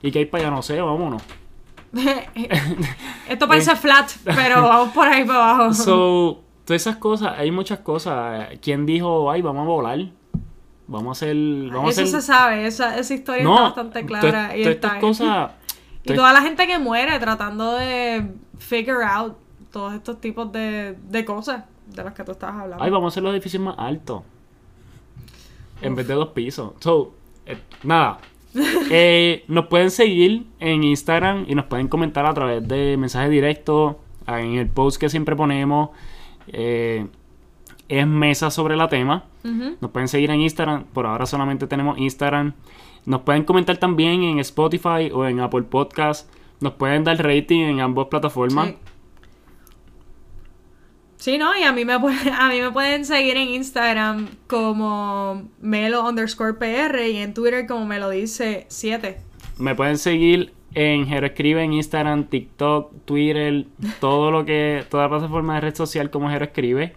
Y 0.01 0.11
que 0.11 0.19
hay 0.19 0.25
para 0.25 0.45
allá, 0.45 0.55
no 0.55 0.61
sé, 0.63 0.81
vámonos. 0.81 1.21
Esto 3.29 3.47
parece 3.47 3.75
flat, 3.75 4.09
pero 4.23 4.63
vamos 4.63 4.93
por 4.93 5.07
ahí 5.07 5.23
para 5.23 5.51
abajo. 5.55 5.71
Eh. 5.71 5.73
So, 5.85 6.41
todas 6.65 6.81
esas 6.81 6.97
cosas, 6.97 7.33
hay 7.37 7.51
muchas 7.51 7.79
cosas. 7.79 8.47
¿Quién 8.61 8.85
dijo, 8.87 9.29
ay, 9.29 9.41
vamos 9.43 9.63
a 9.63 9.69
volar? 9.69 9.99
Vamos 10.87 11.09
a 11.09 11.11
hacer. 11.25 11.35
Vamos 11.71 11.91
Eso 11.91 12.01
a 12.01 12.03
hacer... 12.03 12.21
se 12.21 12.21
sabe, 12.25 12.65
esa, 12.65 12.97
esa 12.97 13.13
historia 13.13 13.43
No, 13.43 13.53
está 13.53 13.63
bastante 13.83 14.05
clara. 14.05 14.57
y 14.57 14.63
todas 14.63 14.75
está 14.75 14.99
cosas. 14.99 15.51
Y 16.03 16.13
toda 16.15 16.33
la 16.33 16.41
gente 16.41 16.67
que 16.67 16.79
muere 16.79 17.17
tratando 17.19 17.75
de 17.75 18.27
figure 18.63 19.03
out 19.03 19.35
todos 19.71 19.93
estos 19.93 20.21
tipos 20.21 20.51
de, 20.51 20.97
de 21.09 21.25
cosas 21.25 21.63
de 21.87 22.03
las 22.03 22.13
que 22.13 22.23
tú 22.23 22.31
estabas 22.31 22.61
hablando. 22.61 22.83
Ay, 22.83 22.89
vamos 22.89 23.07
a 23.07 23.09
hacer 23.13 23.23
los 23.23 23.33
edificios 23.33 23.61
más 23.61 23.75
altos. 23.77 24.21
En 25.81 25.95
vez 25.95 26.07
de 26.07 26.13
dos 26.13 26.29
pisos. 26.29 26.73
So, 26.79 27.13
eh, 27.45 27.57
nada. 27.83 28.19
Eh, 28.91 29.45
nos 29.47 29.65
pueden 29.65 29.89
seguir 29.89 30.45
en 30.59 30.83
Instagram 30.83 31.45
y 31.47 31.55
nos 31.55 31.65
pueden 31.65 31.87
comentar 31.87 32.27
a 32.27 32.33
través 32.35 32.67
de 32.67 32.97
mensaje 32.97 33.27
directo 33.27 33.99
ah, 34.27 34.41
en 34.41 34.53
el 34.59 34.67
post 34.67 34.99
que 34.99 35.09
siempre 35.09 35.35
ponemos. 35.35 35.89
Eh, 36.47 37.07
es 37.89 38.05
mesa 38.05 38.51
sobre 38.51 38.75
la 38.75 38.89
tema. 38.89 39.23
Nos 39.43 39.89
pueden 39.89 40.07
seguir 40.07 40.29
en 40.29 40.41
Instagram. 40.41 40.83
Por 40.85 41.07
ahora 41.07 41.25
solamente 41.25 41.65
tenemos 41.65 41.97
Instagram. 41.97 42.53
Nos 43.05 43.21
pueden 43.21 43.43
comentar 43.43 43.77
también 43.77 44.21
en 44.21 44.39
Spotify 44.39 45.09
o 45.11 45.25
en 45.25 45.39
Apple 45.39 45.63
Podcast. 45.63 46.29
Nos 46.63 46.75
pueden 46.75 47.03
dar 47.03 47.21
rating 47.21 47.59
en 47.59 47.81
ambas 47.81 48.07
plataformas. 48.07 48.69
Sí. 48.69 48.75
Sí, 51.17 51.37
¿no? 51.37 51.57
Y 51.57 51.63
a 51.63 51.73
mí, 51.73 51.83
me 51.83 51.99
pueden, 51.99 52.33
a 52.33 52.47
mí 52.47 52.61
me 52.61 52.71
pueden 52.71 53.03
seguir 53.03 53.35
en 53.35 53.49
Instagram 53.49 54.29
como 54.47 55.49
melo 55.59 56.07
underscore 56.07 56.53
PR 56.53 57.05
y 57.05 57.17
en 57.17 57.33
Twitter 57.33 57.67
como 57.67 57.85
me 57.85 57.99
lo 57.99 58.09
dice 58.09 58.65
7. 58.69 59.17
Me 59.57 59.75
pueden 59.75 59.97
seguir 59.97 60.53
en 60.73 61.05
Jero 61.05 61.27
Escribe 61.27 61.63
en 61.63 61.73
Instagram, 61.73 62.25
TikTok, 62.25 62.93
Twitter, 63.03 63.65
todo 63.99 64.31
lo 64.31 64.45
que, 64.45 64.85
toda 64.89 65.09
plataforma 65.09 65.55
de 65.55 65.61
red 65.61 65.75
social 65.75 66.09
como 66.09 66.29
Jero 66.29 66.45
Escribe. 66.45 66.93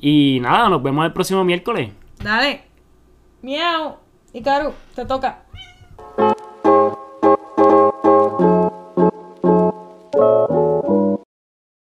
Y 0.00 0.38
nada, 0.40 0.70
nos 0.70 0.82
vemos 0.82 1.04
el 1.04 1.12
próximo 1.12 1.44
miércoles. 1.44 1.92
Dale. 2.22 2.62
Miau. 3.42 3.96
Y 4.32 4.40
Karu, 4.40 4.72
te 4.94 5.04
toca. 5.04 5.44
Thank 10.22 10.50
you. 10.50 10.61